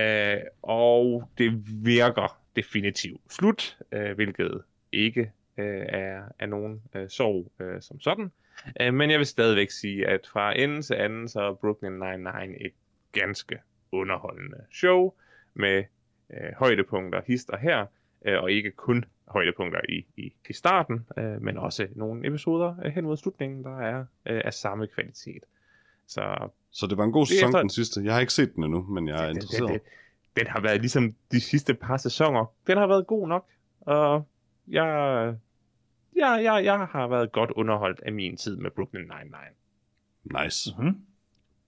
[0.00, 4.62] Øh, og det virker definitivt slut, øh, hvilket
[4.92, 8.32] ikke øh, er, er nogen øh, sorg øh, som sådan.
[8.80, 12.66] Øh, men jeg vil stadigvæk sige, at fra ende til anden, så er Brooklyn Nine-Nine
[12.66, 12.72] et
[13.12, 13.58] ganske
[13.92, 15.12] underholdende show
[15.54, 15.84] med
[16.30, 17.86] øh, højdepunkter hister her,
[18.24, 22.92] øh, og ikke kun højdepunkter i, i, i starten, øh, men også nogle episoder øh,
[22.92, 25.44] hen mod slutningen, der er øh, af samme kvalitet.
[26.08, 28.00] Så Så det var en god Det sæson, efter- den sidste.
[28.04, 29.68] Jeg har ikke set den endnu, men jeg er den, interesseret.
[29.70, 29.80] den, den,
[30.36, 32.52] den har været ligesom de sidste par sæsoner.
[32.66, 33.46] Den har været god nok,
[33.80, 34.26] og
[34.68, 35.34] jeg,
[36.16, 39.54] jeg, jeg, jeg har været godt underholdt af min tid med Brooklyn Nine-Nine.
[40.42, 40.74] Nice.
[40.78, 41.00] Mm-hmm.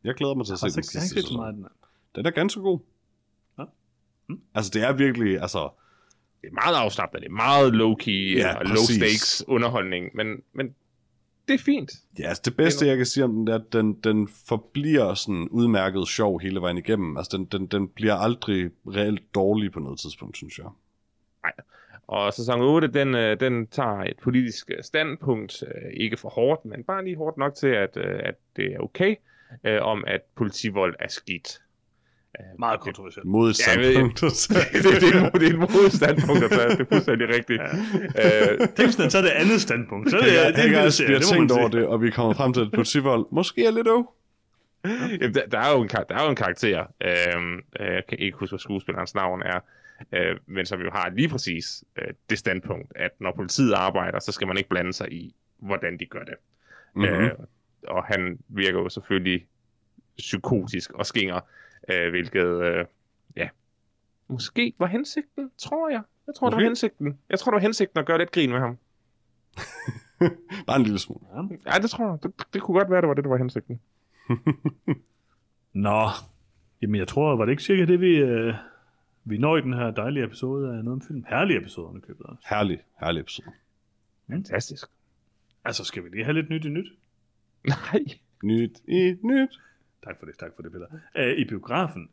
[0.04, 1.66] Jeg glæder mig til at se den sidste sæson.
[2.14, 2.26] den.
[2.26, 2.78] er ganske god.
[3.58, 3.64] Ja.
[4.28, 4.40] Mm.
[4.54, 5.70] Altså, det er virkelig, altså...
[6.42, 8.98] Det er meget afslappet, det er meget low-key Ja, og præcis.
[8.98, 10.74] low-stakes underholdning, men, men
[11.48, 11.90] det er fint.
[12.18, 15.14] Ja, altså det bedste, jeg kan sige om den, det er, at den, den forbliver
[15.14, 17.16] sådan udmærket sjov hele vejen igennem.
[17.16, 20.66] Altså, den, den, den bliver aldrig reelt dårlig på noget tidspunkt, synes jeg.
[22.08, 26.64] Og sæson 8, den, øh, den tager et politisk øh, standpunkt, øh, ikke for hårdt,
[26.64, 29.14] men bare lige hårdt nok til, at, øh, at det er okay,
[29.64, 31.60] øh, om at politivold er skidt.
[32.58, 33.26] Meget kontroversielt.
[33.26, 36.68] Mod et Ja, det, det, det, er et, det er et modstandpunkt, at tage.
[36.68, 37.62] det er fuldstændig rigtigt.
[38.16, 38.52] Ja.
[38.52, 40.10] Øh, Tænk, hvis den tager det andet standpunkt.
[40.10, 42.34] Så er det, Jeg, det, det, det, vi har tænkt over det, og vi kommer
[42.34, 44.10] frem til, at politivold måske er lidt øv.
[44.84, 48.18] Jamen, der, der, er jo en, der er jo en karakter, øhm, øh, jeg kan
[48.18, 49.60] ikke huske, hvad skuespillerens navn er,
[50.12, 54.32] øh, men som jo har lige præcis øh, det standpunkt, at når politiet arbejder, så
[54.32, 56.34] skal man ikke blande sig i, hvordan de gør det.
[56.94, 57.24] Mm-hmm.
[57.24, 57.30] Øh,
[57.88, 59.46] og han virker jo selvfølgelig
[60.18, 61.40] psykotisk og skinger,
[61.90, 62.84] øh, hvilket, øh,
[63.36, 63.48] ja,
[64.28, 66.02] måske var hensigten, tror jeg.
[66.26, 67.18] Jeg tror, det var hensigten.
[67.30, 68.78] Jeg tror, det var hensigten at gøre lidt grin med ham.
[70.66, 71.20] Bare en lille smule.
[71.34, 71.72] Ja.
[71.72, 72.18] Ja, det tror jeg.
[72.22, 73.80] Det, det kunne godt være, det var det, der var hensigten.
[75.72, 76.08] Nå,
[76.82, 78.54] jamen jeg tror, var det ikke cirka det, vi, øh,
[79.28, 81.24] vi når i den her dejlige episode af noget om film?
[81.28, 82.42] Herlige episode, købet også.
[82.50, 83.50] Herlig, herlig episode.
[84.30, 84.86] Fantastisk.
[85.64, 86.86] Altså, skal vi lige have lidt nyt i nyt?
[87.66, 88.04] Nej.
[88.42, 89.60] Nyt i nyt.
[90.04, 90.86] Tak for det, tak for det, Peter.
[91.32, 92.08] Uh, I biografen,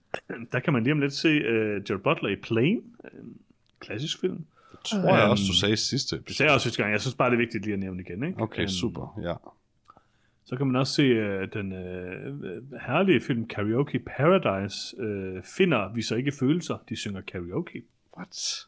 [0.51, 2.81] der kan man lige om lidt se uh, Jared Butler i Plane,
[3.13, 3.37] en
[3.79, 4.45] klassisk film.
[4.71, 6.37] Det tror jeg Øhm, også, du sagde sidste Det episode.
[6.37, 8.23] sagde jeg også sidste gang, jeg synes bare, det er vigtigt lige at nævne igen.
[8.23, 8.41] Ikke?
[8.41, 9.33] Okay, Øhm, super, ja.
[10.45, 14.97] Så kan man også se uh, den uh, herlige film Karaoke Paradise.
[14.97, 17.83] Uh, finder vi så ikke følelser, de synger karaoke.
[18.17, 18.65] What?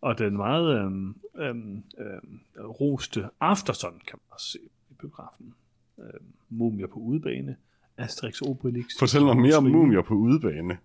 [0.00, 4.58] Og den meget øhm, øhm, øhm, roste Aftersun kan man også se
[4.90, 5.54] i biografen.
[5.98, 7.56] Øhm, Mumier på udebane.
[7.96, 8.84] Asterix Obelix.
[8.98, 10.78] Fortæl mig mere om mumier på udebane.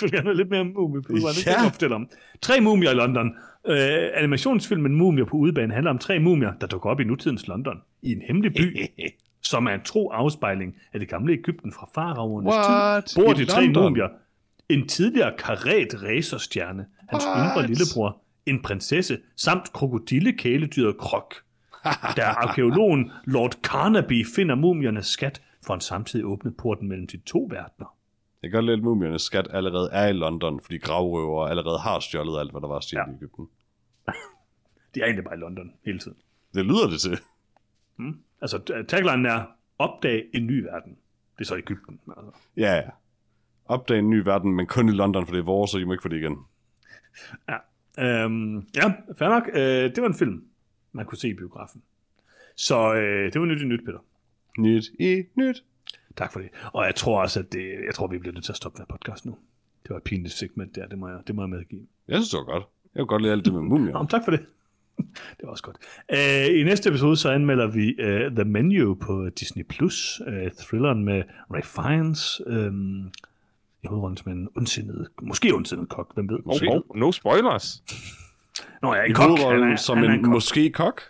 [0.00, 1.34] Vil gerne have lidt mere om Mumie på udebane.
[1.34, 1.52] Det Ja.
[1.54, 2.08] kan jeg fortælle om.
[2.42, 3.34] Tre mumier i London.
[3.66, 3.76] Øh,
[4.14, 7.76] animationsfilmen Mumier på udebane handler om tre mumier, der dukker op i nutidens London.
[8.02, 8.80] I en hemmelig by,
[9.50, 13.22] som er en tro afspejling af det gamle Ægypten fra faraonernes tid.
[13.24, 13.82] Bor de tre London?
[13.84, 14.08] mumier.
[14.68, 17.38] En tidligere karet racerstjerne, hans What?
[17.38, 21.34] yngre lillebror, en prinsesse, samt krokodillekæledyret Krok.
[22.16, 27.38] Da arkeologen Lord Carnaby finder mumiernes skat, får han samtidig åbnet porten mellem de to
[27.50, 27.95] verdener.
[28.42, 32.00] Jeg kan godt lide, at mumiernes skat allerede er i London, fordi gravrøver allerede har
[32.00, 33.12] stjålet alt, hvad der var stjålet ja.
[33.12, 33.48] I Ægypten.
[34.94, 36.16] De er egentlig bare i London hele tiden.
[36.54, 37.18] Det lyder det til.
[38.40, 39.44] Altså, t- taglinen er,
[39.78, 40.96] opdag en ny verden.
[41.38, 42.00] Det er så Ægypten.
[42.16, 42.30] Altså.
[42.56, 42.90] Ja, ja.
[43.64, 45.92] Opdag en ny verden, men kun i London, for det er vores, så I må
[45.92, 46.38] ikke få det igen.
[47.48, 47.56] Ja,
[47.98, 49.48] øhm, ja fair nok.
[49.52, 50.44] Øh, det var en film,
[50.92, 51.82] man kunne se i biografen.
[52.56, 53.98] Så øh, det var nyt i nyt, Peter.
[54.58, 55.64] Nyt i nyt.
[56.16, 56.48] Tak for det.
[56.72, 58.86] Og jeg tror også, at det, jeg tror, vi bliver nødt til at stoppe den
[58.88, 59.36] podcast nu.
[59.82, 61.80] Det var et pinligt segment der, det må jeg, det må jeg medgive.
[62.08, 62.64] Jeg synes, det var godt.
[62.94, 63.92] Jeg kunne godt lide alt det med mumier.
[63.92, 64.40] Nå, tak for det.
[65.38, 65.76] Det var også godt.
[66.12, 71.04] Uh, I næste episode så anmelder vi uh, The Menu på Disney+, Plus, uh, thrilleren
[71.04, 71.22] med
[71.54, 73.06] Ray Fiennes, um,
[73.82, 76.38] i hovedrollen som en ondsindet, måske ondsindet kok, hvem ved.
[76.44, 77.82] Oh, oh, no spoilers.
[78.82, 79.38] Nå ja, en I kok.
[79.38, 80.32] Han er- som han er en, kok.
[80.32, 81.02] måske kok.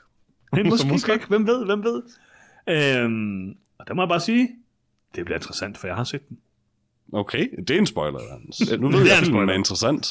[0.59, 1.13] En måske, måske.
[1.19, 1.29] kok.
[1.29, 2.03] Hvem ved, hvem ved.
[3.05, 4.49] Um, og der må jeg bare sige,
[5.17, 6.39] det bliver interessant, for jeg har set den.
[7.13, 8.61] Okay, det er en spoiler, Hans.
[8.81, 10.07] Nu Det ved er jeg, en at filmen er interessant.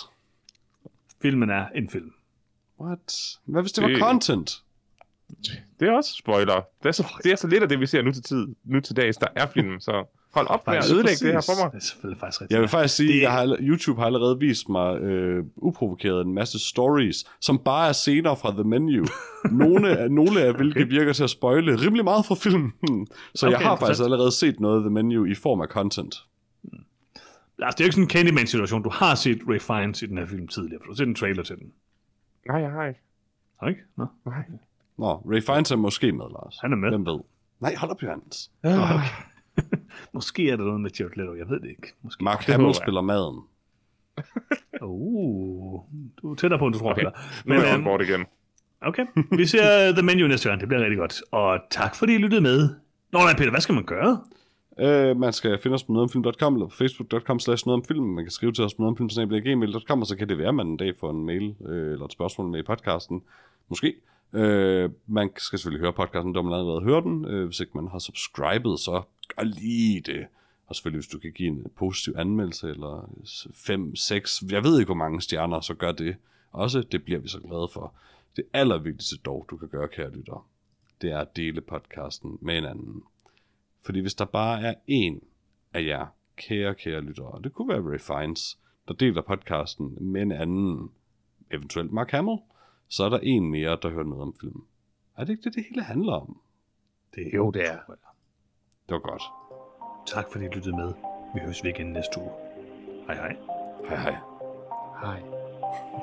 [1.21, 2.13] Filmen er en film.
[2.79, 3.37] What?
[3.45, 4.61] Hvad hvis det Det- var content?
[5.79, 6.61] Det er også spoiler.
[6.83, 8.79] Det er, så, det er så lidt af det, vi ser nu til, tid, nu
[8.79, 9.17] til dags.
[9.17, 10.05] Der er film, så
[10.35, 11.49] hold op med at ødelægge det her præcis.
[11.59, 11.71] for mig.
[11.71, 12.53] Det er selvfølgelig faktisk rigtigt.
[12.55, 16.25] Jeg vil faktisk sige, Det- at jeg har, YouTube har allerede vist mig øh, uprovokeret
[16.25, 19.05] en masse stories, som bare er scener fra The Menu.
[19.51, 22.71] Nogle af, nogle af hvilke virker til at spoile rimelig meget fra filmen.
[23.35, 23.79] Så jeg Okay, har interessant.
[23.79, 26.15] faktisk allerede set noget af The Menu i form af content.
[27.59, 28.83] Altså, det er jo ikke sådan en Candyman-situation.
[28.83, 31.15] Du har set Ray Fiennes i den her film tidligere, for du har set en
[31.15, 31.67] trailer til den.
[32.47, 32.99] Nej, jeg har ikke.
[33.59, 33.81] Har du ikke?
[33.97, 34.05] Nå.
[34.25, 34.43] Nej.
[34.97, 36.57] Nå, Ray Fiennes er måske med, Lars.
[36.61, 36.89] Han er med.
[36.89, 37.19] Hvem ved?
[37.59, 38.51] Nej, hold op, Johannes.
[38.63, 38.99] Ah,
[40.15, 41.93] Måske er der noget med Jared Leto, jeg ved det ikke.
[42.01, 42.23] Måske.
[42.23, 43.39] Mark Det Hamill spiller maden.
[44.81, 45.81] Uh,
[46.21, 47.01] du er tættere på, end du tror, Okay.
[47.01, 47.11] Peter.
[47.45, 48.25] nu Men, er jeg øhm, board igen.
[48.81, 49.05] okay,
[49.37, 49.61] vi ser
[49.97, 50.59] The Menu næste gang.
[50.61, 51.21] Det bliver rigtig godt.
[51.31, 52.69] Og tak, fordi I lyttede med.
[53.11, 54.19] Nå nej, Peter, hvad skal man gøre?
[55.11, 58.03] Uh, man skal finde os på nogetomfilm.com eller på facebook.com slash noget om film.
[58.05, 60.77] Man kan skrive til os på nogetomfilm.gmail.com, og så kan det være, at man en
[60.77, 63.21] dag får en mail øh, eller et spørgsmål med i podcasten.
[63.69, 63.93] Måske.
[64.33, 67.25] Øh, man skal selvfølgelig høre podcasten, når man allerede hører den.
[67.25, 69.01] Øh, hvis ikke man har subscribet, så
[69.35, 70.27] gør lige det.
[70.67, 73.09] Og selvfølgelig, hvis du kan give en positiv anmeldelse, eller
[73.53, 76.15] 5, 6, jeg ved ikke, hvor mange stjerner, så gør det
[76.51, 76.81] også.
[76.81, 77.93] Det bliver vi så glade for.
[78.35, 80.47] Det allervigtigste dog, du kan gøre, kære lytter,
[81.01, 83.03] det er at dele podcasten med en anden.
[83.81, 85.21] Fordi hvis der bare er en
[85.73, 90.21] af jer, kære, kære lyttere, og det kunne være Ray Fiennes, der deler podcasten med
[90.21, 90.91] en anden,
[91.51, 92.37] eventuelt Mark Hamill,
[92.87, 94.63] så er der en mere, der hører noget om film.
[95.17, 96.41] Er det ikke det, det hele handler om?
[97.15, 97.77] Det, Jo, det er.
[98.87, 99.23] Det var godt.
[100.07, 100.93] Tak, fordi I lyttede med.
[101.33, 102.31] Vi høres ved igen næste uge.
[103.07, 103.35] Hej hej.
[103.89, 104.15] Hej hej.
[105.01, 105.19] Hej.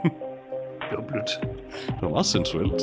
[0.91, 1.31] Det var blødt.
[1.87, 2.83] Det var meget sensuelt.